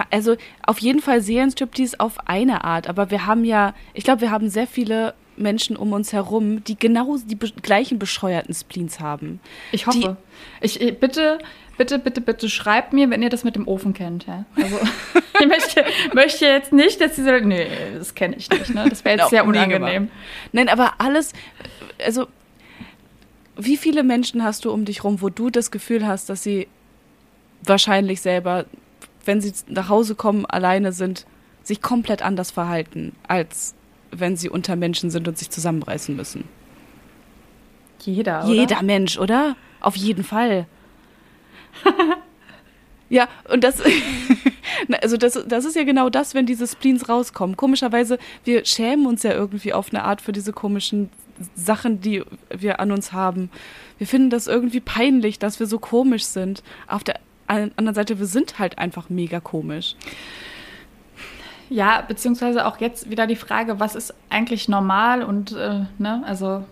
Also 0.10 0.38
auf 0.66 0.80
jeden 0.80 1.02
Fall 1.02 1.22
Seelenstriptease 1.22 2.00
auf 2.00 2.28
eine 2.28 2.64
Art, 2.64 2.88
aber 2.88 3.12
wir 3.12 3.26
haben 3.26 3.44
ja, 3.44 3.74
ich 3.94 4.06
glaube, 4.06 4.22
wir 4.22 4.32
haben 4.32 4.50
sehr 4.50 4.68
viele 4.68 5.14
Menschen 5.38 5.76
um 5.76 5.94
uns 5.94 6.14
herum, 6.14 6.64
die 6.64 6.78
genau 6.78 7.18
die 7.18 7.36
be 7.36 7.52
gleichen 7.62 8.00
bescheuerten 8.00 8.54
Spleens 8.54 9.00
haben. 9.00 9.40
Ich 9.72 9.88
hoffe. 9.88 10.18
Die, 10.62 10.66
ich, 10.66 11.00
bitte, 11.00 11.40
bitte, 11.78 12.00
bitte, 12.00 12.22
bitte 12.22 12.50
schreibt 12.50 12.94
mir, 12.94 13.10
wenn 13.10 13.22
ihr 13.22 13.30
das 13.30 13.44
mit 13.44 13.56
dem 13.56 13.68
Ofen 13.68 13.94
kennt. 13.94 14.26
Ja? 14.28 14.46
Also, 14.56 14.80
ich 15.40 15.48
möchte, 15.48 15.86
möchte, 16.14 16.46
jetzt 16.46 16.74
nicht, 16.74 17.02
dass 17.02 17.16
sie 17.16 17.24
so, 17.24 17.32
nee, 17.32 17.68
das 17.98 18.16
kenne 18.16 18.36
ich 18.38 18.50
nicht. 18.50 18.74
Ne? 18.74 18.88
Das 18.90 19.04
wäre 19.04 19.20
jetzt 19.20 19.30
sehr 19.30 19.46
unangenehm. 19.46 20.10
Nein, 20.52 20.70
aber 20.70 20.94
alles, 21.00 21.34
also 22.04 22.28
wie 23.58 23.78
viele 23.78 24.04
Menschen 24.04 24.44
hast 24.44 24.66
du 24.66 24.72
um 24.72 24.86
dich 24.86 25.04
rum, 25.04 25.22
wo 25.22 25.30
du 25.30 25.50
das 25.50 25.72
Gefühl 25.72 26.06
hast, 26.06 26.30
dass 26.30 26.44
sie 26.44 26.68
wahrscheinlich 27.64 28.22
selber, 28.22 28.66
wenn 29.26 29.42
sie 29.42 29.54
nach 29.68 29.90
Hause 29.90 30.16
kommen, 30.16 30.46
alleine 30.46 30.92
sind, 30.92 31.26
sich 31.64 31.82
komplett 31.82 32.22
anders 32.22 32.52
verhalten 32.52 33.16
als 33.28 33.74
wenn 34.20 34.36
sie 34.36 34.50
unter 34.50 34.76
Menschen 34.76 35.10
sind 35.10 35.28
und 35.28 35.38
sich 35.38 35.50
zusammenreißen 35.50 36.16
müssen. 36.16 36.46
Jeder, 38.02 38.44
oder? 38.44 38.54
Jeder 38.54 38.84
Mensch, 38.84 39.18
oder? 39.18 39.56
Auf 39.80 39.96
jeden 39.96 40.24
Fall. 40.24 40.68
ja, 43.10 43.28
und 43.50 43.64
das, 43.64 43.82
also 45.02 45.18
das, 45.18 45.44
das 45.48 45.66
ist 45.66 45.76
ja 45.76 45.84
genau 45.84 46.10
das, 46.10 46.34
wenn 46.34 46.46
diese 46.46 46.68
Spleens 46.68 47.10
rauskommen. 47.10 47.58
Komischerweise, 47.58 48.20
wir 48.44 48.66
schämen 48.66 49.06
uns 49.06 49.24
ja 49.24 49.32
irgendwie 49.32 49.74
auf 49.74 49.90
eine 49.90 50.04
Art 50.04 50.22
für 50.22 50.32
diese 50.32 50.54
komischen 50.54 51.10
Sachen, 51.56 52.00
die 52.02 52.24
wir 52.50 52.80
an 52.80 52.92
uns 52.92 53.12
haben. 53.12 53.50
Wir 53.98 54.08
finden 54.08 54.30
das 54.30 54.48
irgendwie 54.48 54.80
peinlich, 54.80 55.40
dass 55.40 55.60
wir 55.60 55.68
so 55.68 55.80
komisch 55.80 56.26
sind. 56.26 56.64
Auf 56.88 57.04
der 57.04 57.20
anderen 57.48 57.96
Seite, 57.96 58.20
wir 58.20 58.26
sind 58.26 58.60
halt 58.60 58.78
einfach 58.78 59.10
mega 59.10 59.40
komisch. 59.40 59.96
Ja, 61.70 62.02
beziehungsweise 62.02 62.66
auch 62.66 62.80
jetzt 62.80 63.10
wieder 63.10 63.28
die 63.28 63.36
Frage, 63.36 63.80
was 63.80 63.96
ist 63.96 64.14
eigentlich 64.30 64.70
normal 64.70 65.24
und, 65.24 65.52
äh, 65.54 65.86
ne, 65.98 66.24
also 66.26 66.64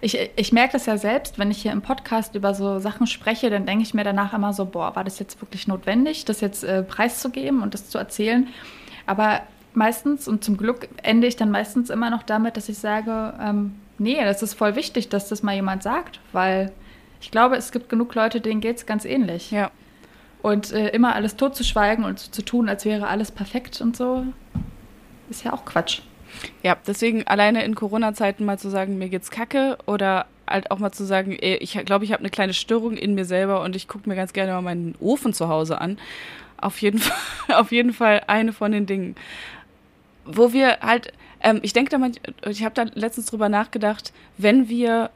ich, 0.00 0.18
ich 0.34 0.52
merke 0.52 0.72
das 0.72 0.86
ja 0.86 0.98
selbst, 0.98 1.38
wenn 1.38 1.52
ich 1.52 1.62
hier 1.62 1.70
im 1.70 1.80
Podcast 1.80 2.34
über 2.34 2.54
so 2.54 2.80
Sachen 2.80 3.06
spreche, 3.06 3.50
dann 3.50 3.66
denke 3.66 3.84
ich 3.84 3.94
mir 3.94 4.02
danach 4.02 4.34
immer 4.34 4.52
so, 4.52 4.66
boah, 4.66 4.96
war 4.96 5.04
das 5.04 5.20
jetzt 5.20 5.40
wirklich 5.40 5.68
notwendig, 5.68 6.24
das 6.24 6.40
jetzt 6.40 6.64
äh, 6.64 6.82
preiszugeben 6.82 7.62
und 7.62 7.72
das 7.72 7.88
zu 7.88 7.98
erzählen? 7.98 8.48
Aber 9.06 9.42
meistens 9.74 10.26
und 10.26 10.42
zum 10.42 10.56
Glück 10.56 10.88
ende 11.02 11.28
ich 11.28 11.36
dann 11.36 11.52
meistens 11.52 11.88
immer 11.88 12.10
noch 12.10 12.24
damit, 12.24 12.56
dass 12.56 12.68
ich 12.68 12.78
sage, 12.78 13.32
ähm, 13.40 13.76
nee, 13.98 14.22
das 14.24 14.42
ist 14.42 14.54
voll 14.54 14.74
wichtig, 14.74 15.08
dass 15.08 15.28
das 15.28 15.44
mal 15.44 15.54
jemand 15.54 15.84
sagt, 15.84 16.18
weil 16.32 16.72
ich 17.20 17.30
glaube, 17.30 17.56
es 17.56 17.70
gibt 17.70 17.88
genug 17.88 18.14
Leute, 18.16 18.40
denen 18.40 18.60
geht 18.60 18.78
es 18.78 18.86
ganz 18.86 19.04
ähnlich. 19.04 19.52
Ja. 19.52 19.70
Und 20.42 20.72
äh, 20.72 20.88
immer 20.88 21.14
alles 21.14 21.36
totzuschweigen 21.36 22.04
und 22.04 22.18
zu 22.18 22.44
tun, 22.44 22.68
als 22.68 22.84
wäre 22.84 23.06
alles 23.06 23.30
perfekt 23.30 23.80
und 23.80 23.96
so, 23.96 24.26
ist 25.30 25.44
ja 25.44 25.52
auch 25.52 25.64
Quatsch. 25.64 26.00
Ja, 26.62 26.76
deswegen 26.86 27.26
alleine 27.26 27.64
in 27.64 27.74
Corona-Zeiten 27.74 28.44
mal 28.44 28.58
zu 28.58 28.68
sagen, 28.68 28.98
mir 28.98 29.08
geht's 29.08 29.30
kacke 29.30 29.78
oder 29.86 30.26
halt 30.48 30.70
auch 30.70 30.78
mal 30.78 30.92
zu 30.92 31.04
sagen, 31.04 31.32
ey, 31.32 31.56
ich 31.56 31.72
glaube, 31.84 32.04
ich 32.04 32.12
habe 32.12 32.20
eine 32.20 32.30
kleine 32.30 32.54
Störung 32.54 32.96
in 32.96 33.14
mir 33.14 33.24
selber 33.24 33.62
und 33.62 33.76
ich 33.76 33.88
gucke 33.88 34.08
mir 34.08 34.16
ganz 34.16 34.32
gerne 34.32 34.52
mal 34.52 34.62
meinen 34.62 34.94
Ofen 35.00 35.32
zu 35.32 35.48
Hause 35.48 35.80
an. 35.80 35.98
Auf 36.56 36.80
jeden 36.80 36.98
Fall, 36.98 37.16
auf 37.56 37.72
jeden 37.72 37.92
Fall 37.92 38.22
eine 38.26 38.52
von 38.52 38.72
den 38.72 38.86
Dingen. 38.86 39.14
Wo 40.24 40.52
wir 40.52 40.78
halt, 40.80 41.12
ähm, 41.40 41.60
ich 41.62 41.72
denke 41.72 41.90
da 41.90 41.98
mal, 41.98 42.12
ich 42.48 42.64
habe 42.64 42.74
da 42.74 42.84
letztens 42.94 43.26
drüber 43.26 43.48
nachgedacht, 43.48 44.12
wenn 44.38 44.68
wir 44.68 45.10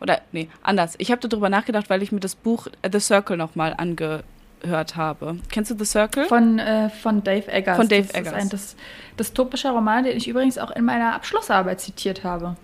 oder 0.00 0.20
nee, 0.32 0.48
anders. 0.62 0.94
Ich 0.98 1.10
habe 1.10 1.26
darüber 1.26 1.48
nachgedacht, 1.48 1.90
weil 1.90 2.02
ich 2.02 2.12
mir 2.12 2.20
das 2.20 2.34
Buch 2.34 2.68
The 2.90 3.00
Circle 3.00 3.36
nochmal 3.36 3.74
angehört 3.76 4.96
habe. 4.96 5.38
Kennst 5.50 5.70
du 5.70 5.78
The 5.78 5.84
Circle? 5.84 6.26
Von, 6.26 6.58
äh, 6.58 6.90
von 6.90 7.22
Dave 7.22 7.50
Eggers. 7.50 7.76
Von 7.76 7.88
Dave 7.88 8.06
das 8.06 8.14
Eggers. 8.14 8.32
Ist 8.32 8.38
ein 8.38 8.48
das, 8.48 8.76
dystopischer 9.18 9.70
Roman, 9.70 10.04
den 10.04 10.16
ich 10.16 10.28
übrigens 10.28 10.58
auch 10.58 10.70
in 10.70 10.84
meiner 10.84 11.14
Abschlussarbeit 11.14 11.80
zitiert 11.80 12.24
habe. 12.24 12.56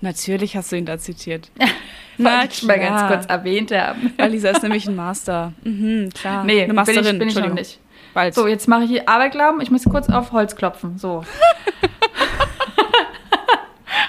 Natürlich 0.00 0.56
hast 0.56 0.72
du 0.72 0.76
ihn 0.76 0.86
da 0.86 0.98
zitiert. 0.98 1.50
Na, 2.18 2.44
ich 2.44 2.62
mal 2.62 2.78
ganz 2.78 3.12
kurz 3.12 3.26
erwähnt 3.26 3.72
haben. 3.72 4.12
Weil 4.16 4.30
Lisa 4.30 4.50
ist 4.50 4.62
nämlich 4.62 4.86
ein 4.86 4.96
Master. 4.96 5.52
Mhm, 5.64 6.10
klar. 6.14 6.44
Nee, 6.44 6.62
eine 6.62 6.72
Masterin. 6.72 7.18
Bin 7.18 7.28
ich, 7.28 7.34
bin 7.34 7.44
ich 7.44 7.48
noch 7.48 7.54
nicht. 7.54 7.80
Bald. 8.14 8.34
So, 8.34 8.46
jetzt 8.46 8.68
mache 8.68 8.84
ich 8.84 8.90
hier 8.90 9.08
Aberglauben. 9.08 9.60
Ich 9.60 9.70
muss 9.70 9.84
kurz 9.84 10.08
auf 10.08 10.32
Holz 10.32 10.56
klopfen. 10.56 10.98
So. 10.98 11.24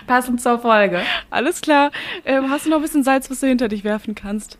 Passend 0.07 0.41
zur 0.41 0.59
Folge. 0.59 1.01
Alles 1.29 1.61
klar. 1.61 1.91
Ähm, 2.25 2.49
hast 2.49 2.65
du 2.65 2.69
noch 2.69 2.77
ein 2.77 2.81
bisschen 2.81 3.03
Salz, 3.03 3.29
was 3.29 3.41
du 3.41 3.47
hinter 3.47 3.67
dich 3.67 3.83
werfen 3.83 4.15
kannst? 4.15 4.57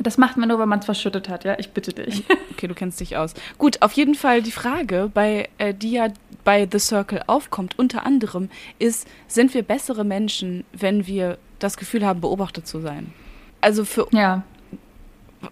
Das 0.00 0.18
macht 0.18 0.36
man 0.36 0.48
nur, 0.48 0.58
wenn 0.58 0.68
man 0.68 0.78
es 0.80 0.84
verschüttet 0.84 1.28
hat, 1.28 1.44
ja? 1.44 1.56
Ich 1.58 1.70
bitte 1.70 1.92
dich. 1.92 2.24
Okay, 2.58 2.66
du 2.66 2.74
kennst 2.74 2.98
dich 2.98 3.16
aus. 3.16 3.34
Gut, 3.56 3.82
auf 3.82 3.92
jeden 3.92 4.16
Fall 4.16 4.42
die 4.42 4.50
Frage, 4.50 5.12
bei, 5.14 5.48
äh, 5.58 5.72
die 5.72 5.92
ja 5.92 6.08
bei 6.42 6.66
The 6.68 6.80
Circle 6.80 7.22
aufkommt, 7.28 7.78
unter 7.78 8.04
anderem, 8.04 8.50
ist, 8.80 9.06
sind 9.28 9.54
wir 9.54 9.62
bessere 9.62 10.02
Menschen, 10.02 10.64
wenn 10.72 11.06
wir 11.06 11.38
das 11.60 11.76
Gefühl 11.76 12.04
haben, 12.04 12.20
beobachtet 12.20 12.66
zu 12.66 12.80
sein? 12.80 13.12
Also 13.60 13.84
für. 13.84 14.08
Ja. 14.10 14.42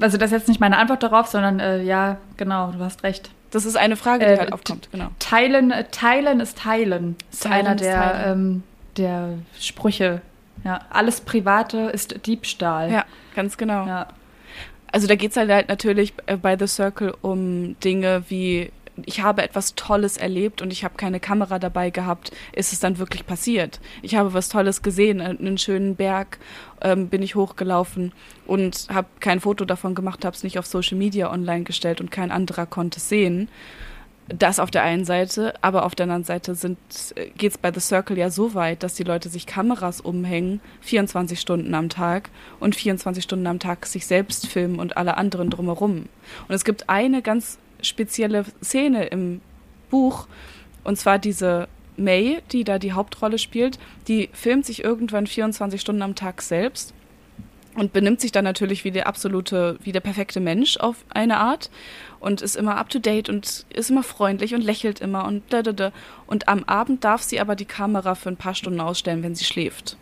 Also 0.00 0.18
das 0.18 0.32
ist 0.32 0.38
jetzt 0.38 0.48
nicht 0.48 0.58
meine 0.58 0.78
Antwort 0.78 1.04
darauf, 1.04 1.28
sondern 1.28 1.60
äh, 1.60 1.80
ja, 1.84 2.18
genau, 2.36 2.72
du 2.72 2.80
hast 2.80 3.04
recht. 3.04 3.30
Das 3.52 3.64
ist 3.64 3.76
eine 3.76 3.94
Frage, 3.94 4.26
die 4.26 4.32
äh, 4.32 4.38
halt 4.38 4.52
aufkommt, 4.52 4.88
genau. 4.90 5.10
Teilen, 5.20 5.70
äh, 5.70 5.84
teilen 5.92 6.40
ist 6.40 6.58
teilen. 6.58 7.14
Ist 7.30 7.44
teilen 7.44 7.66
einer 7.66 7.76
der, 7.76 8.26
ähm, 8.26 8.64
der 8.96 9.38
Sprüche. 9.58 10.22
Ja, 10.64 10.80
alles 10.90 11.20
Private 11.20 11.90
ist 11.92 12.26
Diebstahl. 12.26 12.90
Ja, 12.90 13.04
ganz 13.34 13.56
genau. 13.56 13.86
Ja. 13.86 14.08
Also 14.90 15.06
da 15.06 15.14
geht 15.14 15.32
es 15.32 15.36
halt, 15.36 15.50
halt 15.50 15.68
natürlich 15.68 16.14
bei 16.14 16.56
The 16.58 16.66
Circle 16.66 17.14
um 17.20 17.78
Dinge 17.80 18.24
wie 18.28 18.70
ich 19.04 19.20
habe 19.20 19.42
etwas 19.42 19.74
Tolles 19.74 20.16
erlebt 20.16 20.62
und 20.62 20.72
ich 20.72 20.84
habe 20.84 20.94
keine 20.96 21.20
Kamera 21.20 21.58
dabei 21.58 21.90
gehabt, 21.90 22.32
ist 22.52 22.72
es 22.72 22.80
dann 22.80 22.98
wirklich 22.98 23.26
passiert. 23.26 23.80
Ich 24.02 24.14
habe 24.14 24.32
was 24.32 24.48
Tolles 24.48 24.82
gesehen, 24.82 25.20
einen 25.20 25.58
schönen 25.58 25.96
Berg 25.96 26.38
ähm, 26.80 27.08
bin 27.08 27.22
ich 27.22 27.34
hochgelaufen 27.34 28.12
und 28.46 28.86
habe 28.90 29.08
kein 29.20 29.40
Foto 29.40 29.64
davon 29.64 29.94
gemacht, 29.94 30.24
habe 30.24 30.34
es 30.34 30.42
nicht 30.42 30.58
auf 30.58 30.66
Social 30.66 30.96
Media 30.96 31.30
online 31.30 31.64
gestellt 31.64 32.00
und 32.00 32.10
kein 32.10 32.30
anderer 32.30 32.66
konnte 32.66 32.98
es 32.98 33.08
sehen. 33.08 33.48
Das 34.28 34.58
auf 34.58 34.72
der 34.72 34.82
einen 34.82 35.04
Seite, 35.04 35.54
aber 35.60 35.84
auf 35.84 35.94
der 35.94 36.04
anderen 36.04 36.24
Seite 36.24 36.56
geht 37.36 37.52
es 37.52 37.58
bei 37.58 37.72
The 37.72 37.78
Circle 37.78 38.18
ja 38.18 38.28
so 38.28 38.54
weit, 38.54 38.82
dass 38.82 38.94
die 38.94 39.04
Leute 39.04 39.28
sich 39.28 39.46
Kameras 39.46 40.00
umhängen, 40.00 40.60
24 40.80 41.38
Stunden 41.40 41.72
am 41.74 41.88
Tag 41.88 42.30
und 42.58 42.74
24 42.74 43.22
Stunden 43.22 43.46
am 43.46 43.60
Tag 43.60 43.86
sich 43.86 44.04
selbst 44.06 44.48
filmen 44.48 44.80
und 44.80 44.96
alle 44.96 45.16
anderen 45.16 45.48
drumherum. 45.48 46.06
Und 46.48 46.54
es 46.54 46.64
gibt 46.64 46.88
eine 46.88 47.22
ganz 47.22 47.58
spezielle 47.80 48.44
Szene 48.62 49.06
im 49.06 49.40
Buch, 49.90 50.26
und 50.82 50.98
zwar 50.98 51.20
diese 51.20 51.68
May, 51.96 52.42
die 52.50 52.64
da 52.64 52.80
die 52.80 52.92
Hauptrolle 52.92 53.38
spielt, 53.38 53.78
die 54.08 54.28
filmt 54.32 54.66
sich 54.66 54.82
irgendwann 54.82 55.28
24 55.28 55.80
Stunden 55.80 56.02
am 56.02 56.16
Tag 56.16 56.42
selbst 56.42 56.94
und 57.76 57.92
benimmt 57.92 58.20
sich 58.20 58.32
dann 58.32 58.44
natürlich 58.44 58.84
wie 58.84 58.90
der 58.90 59.06
absolute, 59.06 59.78
wie 59.82 59.92
der 59.92 60.00
perfekte 60.00 60.40
Mensch 60.40 60.78
auf 60.78 60.96
eine 61.10 61.36
Art 61.36 61.70
und 62.20 62.40
ist 62.40 62.56
immer 62.56 62.76
up 62.76 62.88
to 62.88 62.98
date 62.98 63.28
und 63.28 63.66
ist 63.68 63.90
immer 63.90 64.02
freundlich 64.02 64.54
und 64.54 64.62
lächelt 64.62 65.00
immer 65.00 65.26
und 65.26 65.42
da, 65.50 65.62
da, 65.62 65.72
da. 65.72 65.92
Und 66.26 66.48
am 66.48 66.64
Abend 66.64 67.04
darf 67.04 67.22
sie 67.22 67.38
aber 67.38 67.54
die 67.54 67.66
Kamera 67.66 68.14
für 68.14 68.30
ein 68.30 68.36
paar 68.36 68.54
Stunden 68.54 68.80
ausstellen, 68.80 69.22
wenn 69.22 69.34
sie 69.34 69.44
schläft. 69.44 69.96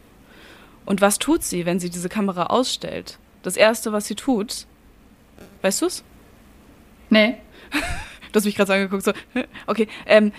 Und 0.87 1.01
was 1.01 1.19
tut 1.19 1.43
sie, 1.43 1.67
wenn 1.67 1.81
sie 1.81 1.91
diese 1.91 2.09
Kamera 2.09 2.47
ausstellt? 2.47 3.19
Das 3.43 3.57
erste, 3.57 3.93
was 3.93 4.07
sie 4.07 4.15
tut, 4.15 4.67
weißt 5.63 5.83
du's? 5.83 6.05
Nee. 7.11 7.37
du 8.33 8.37
hast 8.37 8.45
mich 8.45 8.55
gerade 8.55 8.69
so 8.69 8.73
angeguckt, 8.75 9.03
so, 9.05 9.13
okay, 9.67 9.89
ähm, 10.07 10.33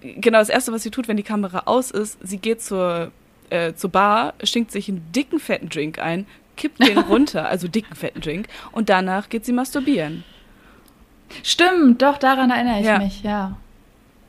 genau, 0.00 0.38
das 0.38 0.50
Erste, 0.50 0.72
was 0.72 0.82
sie 0.82 0.90
tut, 0.90 1.08
wenn 1.08 1.16
die 1.16 1.22
Kamera 1.22 1.62
aus 1.64 1.90
ist, 1.90 2.18
sie 2.22 2.38
geht 2.38 2.60
zur, 2.62 3.10
äh, 3.50 3.72
zur 3.74 3.90
Bar, 3.90 4.34
schinkt 4.42 4.70
sich 4.70 4.88
einen 4.88 5.10
dicken, 5.12 5.40
fetten 5.40 5.68
Drink 5.68 5.98
ein, 5.98 6.26
kippt 6.56 6.86
den 6.86 6.98
runter, 7.10 7.48
also 7.48 7.68
dicken, 7.68 7.94
fetten 7.94 8.20
Drink, 8.20 8.48
und 8.72 8.88
danach 8.88 9.28
geht 9.28 9.44
sie 9.44 9.52
masturbieren. 9.52 10.24
Stimmt, 11.42 12.02
doch, 12.02 12.18
daran 12.18 12.50
erinnere 12.50 12.80
ich 12.80 12.86
ja. 12.86 12.98
mich, 12.98 13.22
ja. 13.22 13.56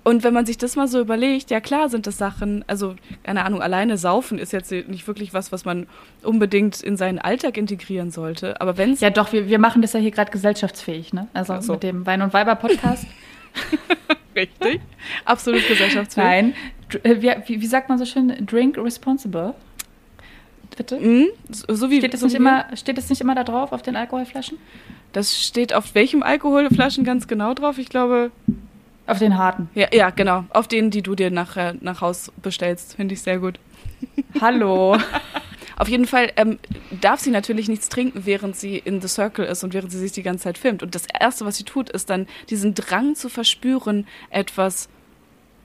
Und 0.03 0.23
wenn 0.23 0.36
man 0.36 0.45
sich 0.45 0.59
das 0.59 0.76
mal 0.76 0.88
so 0.88 0.99
überlegt, 0.99 1.49
ja 1.49 1.59
klar 1.59 1.89
sind 1.89 2.05
das 2.05 2.19
Sachen, 2.19 2.63
also 2.67 2.95
keine 3.23 3.43
Ahnung, 3.43 3.63
alleine 3.63 3.97
saufen 3.97 4.38
ist 4.38 4.53
jetzt 4.53 4.69
nicht 4.71 5.07
wirklich 5.07 5.34
was, 5.34 5.51
was 5.51 5.65
man 5.65 5.88
unbedingt 6.21 6.80
in 6.82 6.95
seinen 6.95 7.17
Alltag 7.17 7.57
integrieren 7.57 8.11
sollte. 8.11 8.61
Aber 8.61 8.78
wenn 8.78 8.93
Ja 8.93 9.09
doch, 9.09 9.34
wir, 9.34 9.47
wir 9.47 9.57
machen 9.57 9.82
das 9.82 9.93
ja 9.93 9.99
hier 9.99 10.11
gerade 10.11 10.30
gesellschaftsfähig, 10.30 11.11
ne? 11.11 11.28
Also 11.34 11.59
so. 11.59 11.73
mit 11.73 11.82
dem 11.82 12.05
Wein- 12.05 12.21
und 12.21 12.34
Weiber-Podcast. 12.34 13.07
Richtig. 14.36 14.82
Absolut 15.26 15.67
gesellschaftsfähig. 15.67 16.26
Nein. 16.26 16.53
Äh, 17.03 17.21
wie, 17.47 17.61
wie, 17.61 17.65
sagt 17.65 17.89
man 17.89 17.97
so 17.97 18.05
schön? 18.05 18.45
Drink 18.45 18.78
responsible. 18.78 19.55
Bitte? 20.76 20.99
Mm, 20.99 21.28
so 21.49 21.89
wie, 21.89 21.99
steht, 21.99 22.13
es 22.13 22.20
so 22.20 22.26
nicht 22.26 22.36
immer, 22.36 22.66
steht 22.76 22.97
es 22.97 23.09
nicht 23.09 23.22
immer 23.22 23.36
da 23.36 23.43
drauf 23.43 23.72
auf 23.72 23.82
den 23.82 23.95
Alkoholflaschen? 23.95 24.57
Das 25.13 25.39
steht 25.39 25.74
auf 25.74 25.95
welchem 25.95 26.24
Alkoholflaschen 26.24 27.03
ganz 27.03 27.28
genau 27.28 27.53
drauf? 27.53 27.78
Ich 27.78 27.89
glaube, 27.89 28.32
auf 29.07 29.20
den 29.20 29.38
harten. 29.38 29.70
Ja, 29.76 29.88
ja, 29.93 30.09
genau. 30.09 30.45
Auf 30.49 30.68
denen, 30.68 30.89
die 30.89 31.03
du 31.03 31.16
dir 31.16 31.30
nachher 31.30 31.76
nach 31.80 32.01
Haus 32.01 32.32
bestellst. 32.41 32.95
Finde 32.95 33.13
ich 33.13 33.22
sehr 33.22 33.39
gut. 33.39 33.59
Hallo. 34.41 34.97
Auf 35.78 35.89
jeden 35.89 36.05
Fall 36.05 36.32
ähm, 36.38 36.57
darf 37.01 37.20
sie 37.20 37.32
natürlich 37.32 37.68
nichts 37.68 37.89
trinken, 37.89 38.26
während 38.26 38.55
sie 38.55 38.78
in 38.78 39.01
The 39.01 39.09
Circle 39.09 39.45
ist 39.45 39.63
und 39.63 39.74
während 39.74 39.91
sie 39.91 39.99
sich 39.99 40.13
die 40.13 40.24
ganze 40.24 40.45
Zeit 40.45 40.57
filmt. 40.57 40.82
Und 40.82 40.95
das 40.95 41.05
Erste, 41.20 41.45
was 41.45 41.57
sie 41.57 41.66
tut, 41.66 41.89
ist 41.89 42.09
dann 42.09 42.28
diesen 42.49 42.74
Drang 42.74 43.16
zu 43.16 43.28
verspüren, 43.28 44.07
etwas 44.30 44.88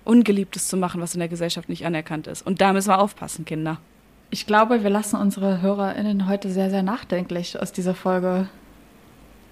Ungeliebtes 0.04 0.66
zu 0.66 0.76
machen, 0.76 1.00
was 1.00 1.14
in 1.14 1.20
der 1.20 1.28
Gesellschaft 1.28 1.68
nicht 1.68 1.86
anerkannt 1.86 2.26
ist. 2.26 2.44
Und 2.44 2.60
da 2.60 2.72
müssen 2.72 2.88
wir 2.88 2.98
aufpassen, 2.98 3.44
Kinder. 3.44 3.78
Ich 4.30 4.46
glaube, 4.46 4.82
wir 4.82 4.90
lassen 4.90 5.16
unsere 5.16 5.60
HörerInnen 5.60 6.28
heute 6.28 6.50
sehr, 6.50 6.70
sehr 6.70 6.82
nachdenklich 6.82 7.60
aus 7.60 7.72
dieser 7.72 7.94
Folge, 7.94 8.48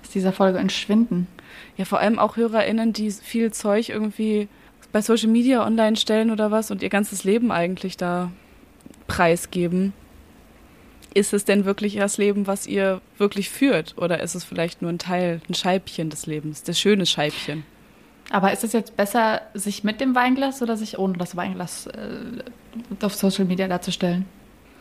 aus 0.03 0.11
dieser 0.11 0.33
Folge 0.33 0.59
entschwinden 0.59 1.27
ja 1.77 1.85
vor 1.85 2.01
allem 2.01 2.19
auch 2.19 2.37
HörerInnen, 2.37 2.93
die 2.93 3.11
viel 3.11 3.53
Zeug 3.53 3.89
irgendwie 3.89 4.49
bei 4.93 5.03
Social 5.03 5.29
Media 5.29 5.67
online 5.67 5.97
stellen 5.97 6.31
oder 6.31 6.51
was 6.51 6.71
und 6.71 6.83
ihr 6.83 6.89
ganzes 6.89 7.25
Leben 7.25 7.53
eigentlich 7.53 7.97
da 7.97 8.31
preisgeben. 9.07 9.93
Ist 11.15 11.33
es 11.33 11.45
denn 11.45 11.65
wirklich 11.65 11.97
das 11.97 12.19
Leben, 12.19 12.47
was 12.47 12.67
ihr 12.67 13.01
wirklich 13.17 13.51
führt? 13.51 13.97
Oder 13.99 14.21
ist 14.23 14.35
es 14.35 14.45
vielleicht 14.45 14.83
nur 14.83 14.91
ein 14.91 14.99
Teil, 14.99 15.41
ein 15.49 15.55
Scheibchen 15.55 16.11
des 16.11 16.27
Lebens, 16.27 16.63
das 16.63 16.79
schöne 16.79 17.07
Scheibchen? 17.07 17.65
Aber 18.31 18.53
ist 18.53 18.63
es 18.63 18.73
jetzt 18.75 18.97
besser, 18.97 19.41
sich 19.55 19.85
mit 19.85 20.01
dem 20.01 20.15
Weinglas 20.15 20.61
oder 20.61 20.77
sich 20.77 20.99
ohne 20.99 21.17
das 21.17 21.35
Weinglas 21.35 21.87
äh, 21.87 22.19
auf 23.03 23.15
Social 23.15 23.47
Media 23.47 23.69
darzustellen? 23.69 24.27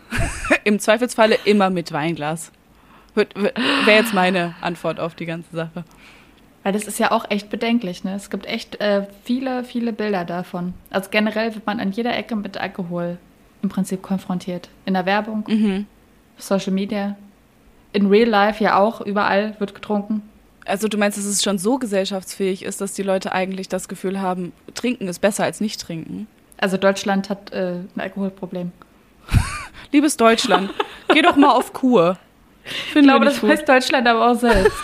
Im 0.64 0.80
Zweifelsfalle 0.80 1.38
immer 1.46 1.70
mit 1.70 1.92
Weinglas. 1.92 2.52
Wäre 3.16 3.54
jetzt 3.88 4.14
meine 4.14 4.56
Antwort 4.62 5.00
auf 5.00 5.16
die 5.16 5.26
ganze 5.26 5.56
Sache. 5.56 5.84
Weil 6.64 6.74
das 6.74 6.84
ist 6.84 7.00
ja 7.00 7.12
auch 7.12 7.26
echt 7.30 7.50
bedenklich. 7.50 8.04
Ne? 8.04 8.14
Es 8.14 8.30
gibt 8.30 8.46
echt 8.46 8.80
äh, 8.80 9.08
viele, 9.24 9.64
viele 9.64 9.94
Bilder 9.94 10.26
davon. 10.26 10.74
Also 10.90 11.10
generell 11.10 11.56
wird 11.56 11.66
man 11.66 11.80
an 11.80 11.92
jeder 11.92 12.16
Ecke 12.16 12.36
mit 12.36 12.58
Alkohol 12.58 13.18
im 13.62 13.70
Prinzip 13.70 14.02
konfrontiert. 14.02 14.70
In 14.86 14.94
der 14.94 15.06
Werbung, 15.06 15.46
mhm. 15.48 15.86
Social 16.38 16.74
Media, 16.74 17.16
in 17.94 18.08
Real 18.08 18.30
Life 18.30 18.64
ja 18.64 18.78
auch, 18.78 19.02
überall 19.02 19.56
wird 19.60 19.74
getrunken. 19.74 20.22
Also 20.66 20.88
du 20.88 20.98
meinst, 20.98 21.18
dass 21.18 21.26
es 21.26 21.42
schon 21.42 21.58
so 21.58 21.78
gesellschaftsfähig 21.78 22.64
ist, 22.64 22.82
dass 22.82 22.94
die 22.94 23.04
Leute 23.04 23.32
eigentlich 23.32 23.70
das 23.70 23.88
Gefühl 23.88 24.20
haben, 24.20 24.52
trinken 24.76 25.08
ist 25.08 25.20
besser 25.20 25.46
als 25.46 25.62
nicht 25.62 25.80
trinken? 25.80 26.28
Also 26.58 26.78
Deutschland 26.78 27.30
hat 27.30 27.52
äh, 27.54 27.76
ein 27.96 28.02
Alkoholproblem. 28.02 28.72
Liebes 29.92 30.18
Deutschland, 30.18 30.74
geh 31.10 31.22
doch 31.22 31.36
mal 31.36 31.52
auf 31.52 31.74
Kur. 31.74 32.18
Find 32.64 33.06
ich 33.06 33.10
glaube, 33.12 33.26
das 33.26 33.42
gut. 33.42 33.50
weiß 33.50 33.66
Deutschland 33.66 34.08
aber 34.08 34.32
auch 34.32 34.36
selbst. 34.36 34.78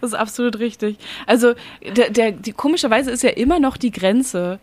Das 0.00 0.12
ist 0.12 0.18
absolut 0.18 0.58
richtig. 0.58 0.96
Also, 1.26 1.54
der, 1.82 2.10
der, 2.10 2.32
die, 2.32 2.52
komischerweise 2.52 3.10
ist 3.10 3.22
ja 3.22 3.30
immer 3.30 3.58
noch 3.58 3.76
die 3.76 3.90
Grenze. 3.90 4.58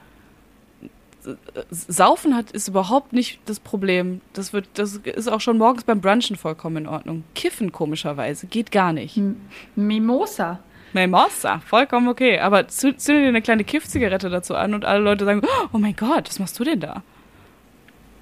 Saufen 1.69 2.35
hat, 2.35 2.51
ist 2.51 2.67
überhaupt 2.67 3.13
nicht 3.13 3.39
das 3.45 3.59
Problem. 3.59 4.21
Das, 4.33 4.53
wird, 4.53 4.67
das 4.73 4.97
ist 4.97 5.27
auch 5.27 5.41
schon 5.41 5.57
morgens 5.59 5.83
beim 5.83 6.01
Brunchen 6.01 6.35
vollkommen 6.35 6.77
in 6.77 6.87
Ordnung. 6.87 7.23
Kiffen, 7.35 7.71
komischerweise, 7.71 8.47
geht 8.47 8.71
gar 8.71 8.93
nicht. 8.93 9.17
M 9.17 9.41
Mimosa. 9.75 10.59
Mimosa, 10.93 11.59
vollkommen 11.59 12.07
okay. 12.07 12.39
Aber 12.39 12.67
zünde 12.67 12.97
dir 13.05 13.27
eine 13.27 13.41
kleine 13.41 13.63
Kiffzigarette 13.63 14.29
dazu 14.29 14.55
an 14.55 14.73
und 14.73 14.85
alle 14.85 15.03
Leute 15.03 15.25
sagen: 15.25 15.41
Oh 15.71 15.77
mein 15.77 15.95
Gott, 15.95 16.27
was 16.29 16.39
machst 16.39 16.59
du 16.59 16.63
denn 16.63 16.79
da? 16.79 17.03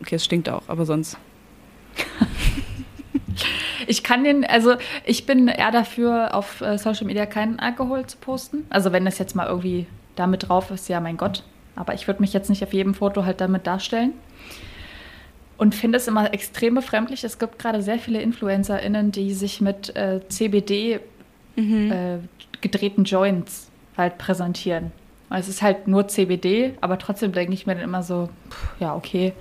Okay, 0.02 0.16
es 0.16 0.26
stinkt 0.26 0.50
auch, 0.50 0.64
aber 0.68 0.86
sonst. 0.86 1.18
Ich 3.88 4.04
kann 4.04 4.24
den, 4.24 4.46
also 4.46 4.76
ich 5.04 5.26
bin 5.26 5.48
eher 5.48 5.72
dafür, 5.72 6.36
auf 6.36 6.62
äh, 6.62 6.78
Social 6.78 7.08
Media 7.08 7.26
keinen 7.26 7.58
Alkohol 7.58 8.06
zu 8.06 8.18
posten. 8.18 8.68
Also 8.70 8.92
wenn 8.92 9.04
das 9.04 9.18
jetzt 9.18 9.36
mal 9.36 9.48
irgendwie 9.48 9.88
damit 10.16 10.48
drauf 10.48 10.70
ist, 10.70 10.90
ja 10.90 11.00
mein 11.00 11.18
Gott. 11.18 11.44
Aber 11.76 11.96
ich 11.96 12.06
würde 12.06 12.22
mich 12.22 12.32
jetzt 12.32 12.50
nicht 12.50 12.64
auf 12.64 12.72
jedem 12.72 12.94
Foto 12.94 13.26
halt 13.26 13.42
damit 13.42 13.66
darstellen. 13.66 14.14
Und 15.58 15.74
finde 15.74 15.98
es 15.98 16.08
immer 16.08 16.32
extrem 16.34 16.76
befremdlich. 16.76 17.24
Es 17.24 17.40
gibt 17.40 17.58
gerade 17.58 17.82
sehr 17.82 17.98
viele 17.98 18.22
InfluencerInnen, 18.22 19.12
die 19.12 19.34
sich 19.34 19.60
mit 19.60 19.96
äh, 19.96 20.22
CBD 20.30 21.00
mhm. 21.56 21.92
äh, 21.92 22.18
gedrehten 22.62 23.06
Joints 23.06 23.70
halt 23.98 24.18
präsentieren. 24.18 24.92
Es 25.32 25.48
ist 25.48 25.62
halt 25.62 25.88
nur 25.88 26.08
CBD, 26.08 26.74
aber 26.82 26.98
trotzdem 26.98 27.32
denke 27.32 27.54
ich 27.54 27.66
mir 27.66 27.76
dann 27.76 27.84
immer 27.84 28.04
so, 28.04 28.30
pff, 28.50 28.80
ja, 28.80 28.96
okay, 28.96 29.34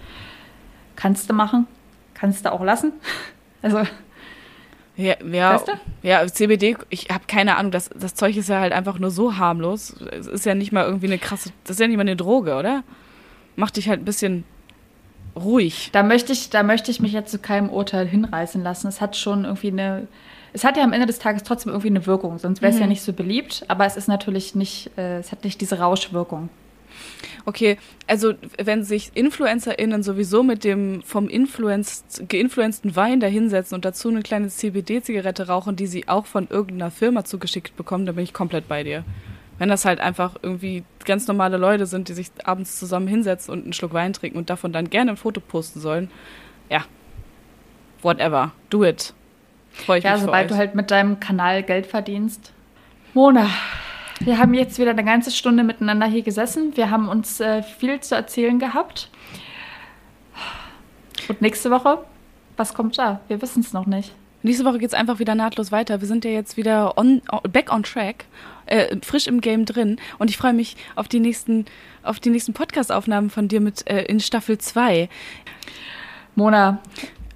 kannst 0.98 1.30
du 1.30 1.32
machen, 1.32 1.66
kannst 2.12 2.44
du 2.44 2.52
auch 2.52 2.62
lassen. 2.62 2.92
Also. 3.60 3.78
Ja, 4.96 5.16
ja, 5.20 5.54
weißt 5.54 5.66
du? 5.66 5.72
ja 6.02 6.24
CBD, 6.24 6.76
ich 6.90 7.08
habe 7.10 7.24
keine 7.26 7.56
Ahnung, 7.56 7.72
das, 7.72 7.90
das 7.92 8.14
Zeug 8.14 8.36
ist 8.36 8.48
ja 8.48 8.60
halt 8.60 8.72
einfach 8.72 9.00
nur 9.00 9.10
so 9.10 9.36
harmlos. 9.36 9.96
Es 10.12 10.28
ist 10.28 10.46
ja 10.46 10.54
nicht 10.54 10.70
mal 10.70 10.84
irgendwie 10.84 11.06
eine 11.06 11.18
krasse, 11.18 11.50
das 11.64 11.72
ist 11.72 11.80
ja 11.80 11.88
nicht 11.88 11.96
mal 11.96 12.02
eine 12.02 12.14
Droge, 12.14 12.54
oder? 12.54 12.84
Macht 13.56 13.76
dich 13.76 13.88
halt 13.88 14.00
ein 14.00 14.04
bisschen 14.04 14.44
ruhig. 15.34 15.90
Da 15.90 16.04
möchte 16.04 16.32
ich, 16.32 16.50
da 16.50 16.62
möchte 16.62 16.92
ich 16.92 17.00
mich 17.00 17.10
jetzt 17.10 17.32
zu 17.32 17.40
keinem 17.40 17.68
Urteil 17.68 18.06
hinreißen 18.06 18.62
lassen. 18.62 18.86
Es 18.86 19.00
hat 19.00 19.16
schon 19.16 19.44
irgendwie 19.44 19.72
eine, 19.72 20.06
es 20.52 20.62
hat 20.62 20.76
ja 20.76 20.84
am 20.84 20.92
Ende 20.92 21.06
des 21.06 21.18
Tages 21.18 21.42
trotzdem 21.42 21.72
irgendwie 21.72 21.88
eine 21.88 22.06
Wirkung, 22.06 22.38
sonst 22.38 22.62
wäre 22.62 22.70
es 22.70 22.76
mhm. 22.76 22.82
ja 22.82 22.86
nicht 22.86 23.02
so 23.02 23.12
beliebt, 23.12 23.64
aber 23.66 23.86
es 23.86 23.96
ist 23.96 24.06
natürlich 24.06 24.54
nicht, 24.54 24.96
äh, 24.96 25.18
es 25.18 25.32
hat 25.32 25.42
nicht 25.42 25.60
diese 25.60 25.80
Rauschwirkung. 25.80 26.48
Okay, 27.44 27.78
also 28.06 28.34
wenn 28.62 28.84
sich 28.84 29.12
InfluencerInnen 29.14 30.02
sowieso 30.02 30.42
mit 30.42 30.64
dem 30.64 31.02
vom 31.02 31.28
Influenced, 31.28 32.28
geinfluenzten 32.28 32.96
Wein 32.96 33.20
da 33.20 33.26
hinsetzen 33.26 33.74
und 33.74 33.84
dazu 33.84 34.08
eine 34.08 34.22
kleine 34.22 34.48
CBD-Zigarette 34.48 35.46
rauchen, 35.46 35.76
die 35.76 35.86
sie 35.86 36.08
auch 36.08 36.26
von 36.26 36.48
irgendeiner 36.48 36.90
Firma 36.90 37.24
zugeschickt 37.24 37.76
bekommen, 37.76 38.06
dann 38.06 38.14
bin 38.14 38.24
ich 38.24 38.32
komplett 38.32 38.68
bei 38.68 38.82
dir. 38.82 39.04
Wenn 39.58 39.68
das 39.68 39.84
halt 39.84 40.00
einfach 40.00 40.36
irgendwie 40.42 40.84
ganz 41.04 41.26
normale 41.26 41.56
Leute 41.56 41.86
sind, 41.86 42.08
die 42.08 42.12
sich 42.12 42.30
abends 42.44 42.78
zusammen 42.78 43.08
hinsetzen 43.08 43.52
und 43.52 43.64
einen 43.64 43.72
Schluck 43.72 43.92
Wein 43.92 44.12
trinken 44.12 44.38
und 44.38 44.50
davon 44.50 44.72
dann 44.72 44.88
gerne 44.88 45.12
ein 45.12 45.16
Foto 45.16 45.40
posten 45.40 45.80
sollen, 45.80 46.10
ja, 46.70 46.84
whatever, 48.02 48.52
do 48.70 48.84
it. 48.84 49.14
Freue 49.72 49.98
ich 49.98 50.04
ja, 50.04 50.12
mich 50.12 50.22
sobald 50.22 50.50
du 50.50 50.56
halt 50.56 50.74
mit 50.74 50.90
deinem 50.90 51.18
Kanal 51.18 51.62
Geld 51.62 51.86
verdienst. 51.86 52.52
Mona, 53.14 53.48
wir 54.20 54.38
haben 54.38 54.54
jetzt 54.54 54.78
wieder 54.78 54.90
eine 54.90 55.04
ganze 55.04 55.30
Stunde 55.30 55.62
miteinander 55.62 56.06
hier 56.06 56.22
gesessen. 56.22 56.76
Wir 56.76 56.90
haben 56.90 57.08
uns 57.08 57.40
äh, 57.40 57.62
viel 57.62 58.00
zu 58.00 58.14
erzählen 58.14 58.58
gehabt. 58.58 59.10
Und 61.28 61.40
nächste 61.40 61.70
Woche, 61.70 62.04
was 62.56 62.74
kommt 62.74 62.98
da? 62.98 63.20
Wir 63.28 63.40
wissen 63.42 63.60
es 63.60 63.72
noch 63.72 63.86
nicht. 63.86 64.14
Nächste 64.42 64.64
Woche 64.64 64.78
geht 64.78 64.88
es 64.88 64.94
einfach 64.94 65.18
wieder 65.18 65.34
nahtlos 65.34 65.72
weiter. 65.72 66.00
Wir 66.00 66.08
sind 66.08 66.24
ja 66.24 66.30
jetzt 66.30 66.56
wieder 66.56 66.96
on, 66.96 67.22
back 67.52 67.72
on 67.72 67.82
track, 67.82 68.26
äh, 68.66 68.96
frisch 69.02 69.26
im 69.26 69.40
Game 69.40 69.64
drin. 69.64 69.98
Und 70.18 70.30
ich 70.30 70.36
freue 70.36 70.52
mich 70.52 70.76
auf 70.94 71.08
die 71.08 71.18
nächsten, 71.18 71.64
auf 72.02 72.20
die 72.20 72.30
nächsten 72.30 72.52
Podcast-Aufnahmen 72.52 73.30
von 73.30 73.48
dir 73.48 73.60
mit 73.60 73.88
äh, 73.90 74.04
in 74.04 74.20
Staffel 74.20 74.58
2. 74.58 75.08
Mona, 76.36 76.78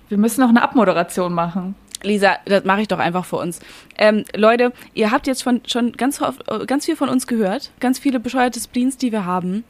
wir 0.08 0.18
müssen 0.18 0.42
noch 0.42 0.48
eine 0.48 0.62
Abmoderation 0.62 1.34
machen. 1.34 1.74
Lisa, 2.02 2.36
das 2.44 2.64
mache 2.64 2.82
ich 2.82 2.88
doch 2.88 2.98
einfach 2.98 3.24
für 3.24 3.36
uns. 3.36 3.60
Ähm, 3.98 4.24
Leute, 4.34 4.72
ihr 4.94 5.10
habt 5.10 5.26
jetzt 5.26 5.42
von, 5.42 5.60
schon 5.66 5.92
ganz, 5.92 6.20
ganz 6.66 6.84
viel 6.86 6.96
von 6.96 7.08
uns 7.08 7.26
gehört, 7.26 7.70
ganz 7.80 7.98
viele 7.98 8.20
bescheuerte 8.20 8.60
Spleens, 8.60 8.96
die 8.96 9.12
wir 9.12 9.24
haben. 9.24 9.64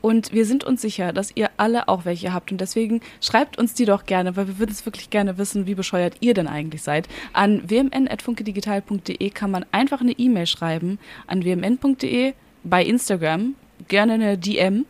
Und 0.00 0.32
wir 0.32 0.44
sind 0.44 0.62
uns 0.62 0.80
sicher, 0.80 1.12
dass 1.12 1.32
ihr 1.34 1.50
alle 1.56 1.88
auch 1.88 2.04
welche 2.04 2.32
habt. 2.32 2.52
Und 2.52 2.60
deswegen 2.60 3.00
schreibt 3.20 3.58
uns 3.58 3.74
die 3.74 3.84
doch 3.84 4.06
gerne, 4.06 4.36
weil 4.36 4.46
wir 4.46 4.58
würden 4.58 4.70
es 4.70 4.86
wirklich 4.86 5.10
gerne 5.10 5.38
wissen, 5.38 5.66
wie 5.66 5.74
bescheuert 5.74 6.16
ihr 6.20 6.34
denn 6.34 6.46
eigentlich 6.46 6.82
seid. 6.82 7.08
An 7.32 7.68
wmn.funkedigital.de 7.68 9.30
kann 9.30 9.50
man 9.50 9.66
einfach 9.72 10.00
eine 10.00 10.12
E-Mail 10.12 10.46
schreiben. 10.46 10.98
An 11.26 11.44
wmn.de 11.44 12.34
bei 12.62 12.84
Instagram. 12.84 13.54
Gerne 13.88 14.14
eine 14.14 14.38
DM 14.38 14.86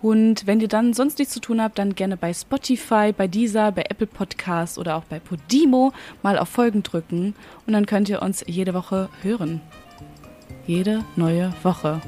und 0.00 0.46
wenn 0.46 0.60
ihr 0.60 0.68
dann 0.68 0.92
sonst 0.92 1.18
nichts 1.18 1.34
zu 1.34 1.40
tun 1.40 1.60
habt, 1.60 1.78
dann 1.78 1.94
gerne 1.94 2.16
bei 2.16 2.32
Spotify, 2.32 3.12
bei 3.16 3.26
Deezer, 3.26 3.72
bei 3.72 3.84
Apple 3.88 4.06
Podcasts 4.06 4.78
oder 4.78 4.96
auch 4.96 5.04
bei 5.04 5.18
Podimo 5.18 5.92
mal 6.22 6.38
auf 6.38 6.48
Folgen 6.48 6.82
drücken 6.82 7.34
und 7.66 7.72
dann 7.72 7.86
könnt 7.86 8.08
ihr 8.08 8.22
uns 8.22 8.44
jede 8.46 8.74
Woche 8.74 9.08
hören. 9.22 9.60
Jede 10.66 11.04
neue 11.16 11.52
Woche. 11.62 12.00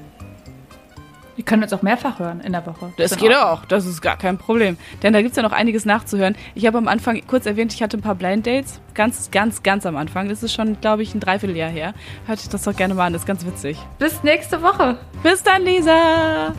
Wir 1.40 1.44
können 1.46 1.62
uns 1.62 1.72
auch 1.72 1.80
mehrfach 1.80 2.18
hören 2.18 2.40
in 2.40 2.52
der 2.52 2.66
Woche. 2.66 2.92
Das, 2.98 3.12
das 3.12 3.18
geht 3.18 3.34
auch, 3.34 3.64
das 3.64 3.86
ist 3.86 4.02
gar 4.02 4.18
kein 4.18 4.36
Problem. 4.36 4.76
Denn 5.02 5.14
da 5.14 5.22
gibt 5.22 5.30
es 5.30 5.36
ja 5.36 5.42
noch 5.42 5.52
einiges 5.52 5.86
nachzuhören. 5.86 6.36
Ich 6.54 6.66
habe 6.66 6.76
am 6.76 6.86
Anfang 6.86 7.18
kurz 7.26 7.46
erwähnt, 7.46 7.72
ich 7.72 7.82
hatte 7.82 7.96
ein 7.96 8.02
paar 8.02 8.14
Blind 8.14 8.46
Dates. 8.46 8.78
Ganz, 8.92 9.30
ganz, 9.30 9.62
ganz 9.62 9.86
am 9.86 9.96
Anfang. 9.96 10.28
Das 10.28 10.42
ist 10.42 10.52
schon, 10.52 10.78
glaube 10.82 11.02
ich, 11.02 11.14
ein 11.14 11.20
Dreivierteljahr 11.20 11.70
her. 11.70 11.94
Hört 12.26 12.40
euch 12.40 12.50
das 12.50 12.64
doch 12.64 12.76
gerne 12.76 12.92
mal 12.92 13.06
an, 13.06 13.14
das 13.14 13.22
ist 13.22 13.26
ganz 13.26 13.46
witzig. 13.46 13.78
Bis 13.98 14.22
nächste 14.22 14.60
Woche. 14.60 14.98
Bis 15.22 15.42
dann, 15.42 15.64
Lisa. 15.64 16.52